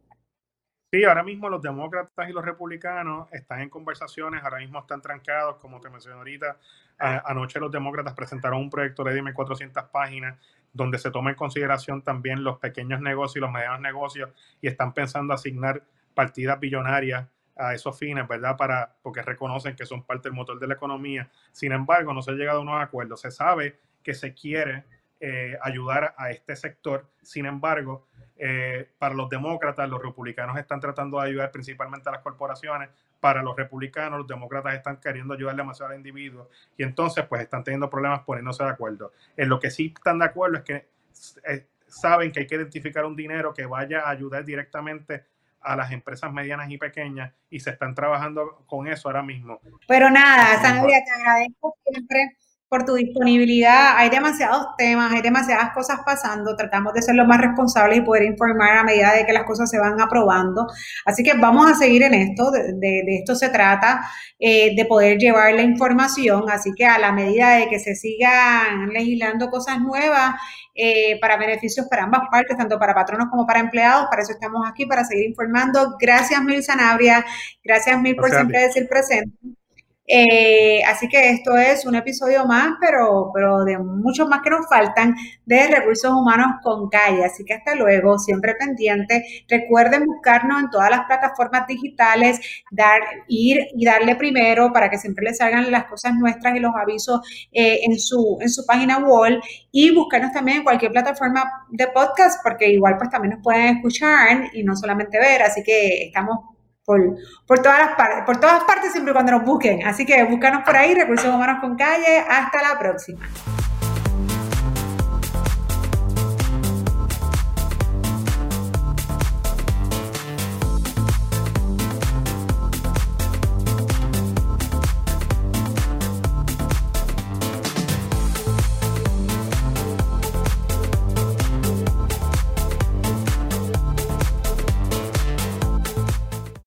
Sí, 0.89 1.03
ahora 1.03 1.21
mismo 1.21 1.49
los 1.49 1.61
demócratas 1.61 2.29
y 2.29 2.31
los 2.31 2.45
republicanos 2.45 3.27
están 3.33 3.59
en 3.59 3.69
conversaciones, 3.69 4.41
ahora 4.41 4.59
mismo 4.59 4.79
están 4.79 5.01
trancados, 5.01 5.57
como 5.57 5.81
te 5.81 5.89
mencioné 5.89 6.17
ahorita. 6.17 6.57
anoche 6.97 7.59
los 7.59 7.71
demócratas 7.71 8.13
presentaron 8.13 8.61
un 8.61 8.69
proyecto 8.69 9.03
de 9.03 9.33
400 9.33 9.83
páginas 9.89 10.39
donde 10.71 10.97
se 10.97 11.11
toma 11.11 11.31
en 11.31 11.35
consideración 11.35 12.01
también 12.03 12.43
los 12.43 12.57
pequeños 12.59 13.01
negocios 13.01 13.35
y 13.35 13.39
los 13.41 13.51
medianos 13.51 13.81
negocios 13.81 14.29
y 14.61 14.67
están 14.67 14.93
pensando 14.93 15.33
asignar 15.33 15.83
partidas 16.13 16.57
billonarias 16.59 17.27
a 17.57 17.73
esos 17.73 17.97
fines, 17.97 18.27
¿verdad? 18.27 18.55
Para, 18.57 18.95
porque 19.01 19.21
reconocen 19.21 19.75
que 19.75 19.85
son 19.85 20.03
parte 20.03 20.29
del 20.29 20.35
motor 20.35 20.59
de 20.59 20.67
la 20.67 20.75
economía. 20.75 21.29
Sin 21.51 21.71
embargo, 21.71 22.13
no 22.13 22.21
se 22.21 22.31
ha 22.31 22.33
llegado 22.35 22.59
a 22.59 22.61
unos 22.61 22.81
acuerdos. 22.81 23.21
Se 23.21 23.31
sabe 23.31 23.79
que 24.03 24.13
se 24.13 24.33
quiere 24.33 24.85
eh, 25.19 25.57
ayudar 25.61 26.13
a 26.17 26.29
este 26.29 26.55
sector. 26.55 27.07
Sin 27.21 27.45
embargo, 27.45 28.05
eh, 28.37 28.87
para 28.99 29.15
los 29.15 29.29
demócratas, 29.29 29.89
los 29.89 30.01
republicanos 30.01 30.57
están 30.57 30.79
tratando 30.79 31.19
de 31.19 31.27
ayudar 31.27 31.51
principalmente 31.51 32.07
a 32.09 32.11
las 32.13 32.21
corporaciones. 32.21 32.89
Para 33.19 33.41
los 33.41 33.55
republicanos, 33.55 34.19
los 34.19 34.27
demócratas 34.27 34.75
están 34.75 34.97
queriendo 34.97 35.33
ayudar 35.33 35.55
demasiado 35.55 35.91
a 35.91 35.95
individuos 35.95 36.47
y 36.77 36.83
entonces 36.83 37.25
pues 37.25 37.41
están 37.41 37.63
teniendo 37.63 37.89
problemas 37.89 38.21
poniéndose 38.21 38.63
de 38.63 38.69
acuerdo. 38.69 39.11
En 39.35 39.49
lo 39.49 39.59
que 39.59 39.71
sí 39.71 39.91
están 39.95 40.19
de 40.19 40.25
acuerdo 40.25 40.57
es 40.57 40.63
que 40.63 40.87
eh, 41.47 41.65
saben 41.87 42.31
que 42.31 42.41
hay 42.41 42.47
que 42.47 42.55
identificar 42.55 43.05
un 43.05 43.15
dinero 43.15 43.55
que 43.55 43.65
vaya 43.65 44.01
a 44.01 44.11
ayudar 44.11 44.45
directamente 44.45 45.25
a 45.61 45.75
las 45.75 45.91
empresas 45.91 46.31
medianas 46.31 46.69
y 46.69 46.77
pequeñas 46.77 47.33
y 47.49 47.59
se 47.59 47.71
están 47.71 47.95
trabajando 47.95 48.63
con 48.67 48.87
eso 48.87 49.09
ahora 49.09 49.23
mismo. 49.23 49.59
Pero 49.87 50.09
nada, 50.09 50.61
Sandra, 50.61 51.03
te 51.03 51.11
agradezco 51.11 51.75
siempre 51.83 52.37
por 52.69 52.83
tu 52.85 52.95
disponibilidad. 52.95 53.97
Hay 53.97 54.09
demasiados 54.09 54.67
temas, 54.77 55.13
hay 55.13 55.21
demasiadas 55.21 55.71
cosas 55.73 55.99
pasando. 56.05 56.55
Tratamos 56.55 56.93
de 56.93 57.01
ser 57.01 57.15
lo 57.15 57.25
más 57.25 57.39
responsables 57.39 57.99
y 57.99 58.01
poder 58.01 58.23
informar 58.23 58.77
a 58.77 58.83
medida 58.83 59.13
de 59.13 59.25
que 59.25 59.33
las 59.33 59.43
cosas 59.43 59.69
se 59.69 59.79
van 59.79 59.99
aprobando. 60.01 60.67
Así 61.05 61.23
que 61.23 61.33
vamos 61.33 61.69
a 61.69 61.75
seguir 61.75 62.03
en 62.03 62.13
esto. 62.13 62.51
De, 62.51 63.03
esto 63.19 63.35
se 63.35 63.49
trata, 63.49 64.01
eh, 64.39 64.75
de 64.75 64.85
poder 64.85 65.17
llevar 65.17 65.53
la 65.53 65.61
información. 65.61 66.49
Así 66.49 66.71
que 66.75 66.85
a 66.85 66.99
la 66.99 67.11
medida 67.11 67.55
de 67.55 67.67
que 67.69 67.79
se 67.79 67.95
sigan 67.95 68.89
legislando 68.89 69.49
cosas 69.49 69.79
nuevas 69.79 70.35
eh, 70.75 71.19
para 71.21 71.37
beneficios 71.37 71.87
para 71.89 72.03
ambas 72.03 72.21
partes, 72.29 72.57
tanto 72.57 72.77
para 72.77 72.93
patronos 72.93 73.29
como 73.31 73.45
para 73.47 73.59
empleados, 73.59 74.07
para 74.09 74.21
eso 74.21 74.33
estamos 74.33 74.67
aquí, 74.69 74.85
para 74.85 75.03
seguir 75.05 75.25
informando. 75.25 75.95
Gracias, 75.99 76.41
Mil 76.43 76.63
Sanabria. 76.63 77.25
Gracias, 77.63 77.99
Mil, 78.01 78.15
por 78.15 78.29
siempre 78.29 78.61
decir 78.61 78.87
presente. 78.89 79.37
Eh, 80.09 80.81
así 80.85 81.09
que 81.09 81.31
esto 81.31 81.57
es 81.57 81.85
un 81.85 81.95
episodio 81.95 82.45
más, 82.45 82.75
pero, 82.79 83.29
pero 83.33 83.65
de 83.65 83.77
muchos 83.77 84.27
más 84.29 84.41
que 84.41 84.49
nos 84.49 84.67
faltan 84.69 85.13
de 85.45 85.67
recursos 85.67 86.11
humanos 86.11 86.61
con 86.63 86.89
calle. 86.89 87.25
Así 87.25 87.43
que 87.43 87.53
hasta 87.53 87.75
luego, 87.75 88.17
siempre 88.17 88.55
pendiente. 88.55 89.25
Recuerden 89.49 90.05
buscarnos 90.05 90.61
en 90.61 90.69
todas 90.69 90.89
las 90.89 91.05
plataformas 91.05 91.67
digitales, 91.67 92.39
dar, 92.71 93.01
ir 93.27 93.59
y 93.75 93.85
darle 93.85 94.15
primero 94.15 94.71
para 94.71 94.89
que 94.89 94.97
siempre 94.97 95.25
les 95.25 95.37
salgan 95.37 95.69
las 95.71 95.85
cosas 95.85 96.13
nuestras 96.15 96.55
y 96.55 96.59
los 96.59 96.73
avisos 96.75 97.21
eh, 97.51 97.81
en, 97.83 97.99
su, 97.99 98.37
en 98.41 98.49
su 98.49 98.65
página 98.65 98.99
wall 98.99 99.41
y 99.71 99.93
buscarnos 99.93 100.31
también 100.31 100.59
en 100.59 100.63
cualquier 100.63 100.91
plataforma 100.91 101.43
de 101.69 101.87
podcast, 101.87 102.41
porque 102.43 102.69
igual 102.69 102.97
pues 102.97 103.09
también 103.09 103.33
nos 103.35 103.43
pueden 103.43 103.77
escuchar 103.77 104.49
y 104.53 104.63
no 104.63 104.75
solamente 104.75 105.19
ver. 105.19 105.41
Así 105.43 105.63
que 105.63 106.05
estamos 106.07 106.56
por, 106.87 107.59
todas 107.61 107.79
las 107.79 108.25
por 108.25 108.39
todas 108.39 108.63
partes 108.63 108.93
siempre 108.93 109.11
cuando 109.13 109.33
nos 109.33 109.43
busquen. 109.43 109.85
Así 109.85 110.05
que 110.05 110.23
búscanos 110.23 110.63
por 110.63 110.75
ahí, 110.75 110.93
Recursos 110.93 111.27
Humanos 111.27 111.57
con 111.59 111.75
Calle. 111.75 112.19
Hasta 112.19 112.61
la 112.61 112.79
próxima. 112.79 113.19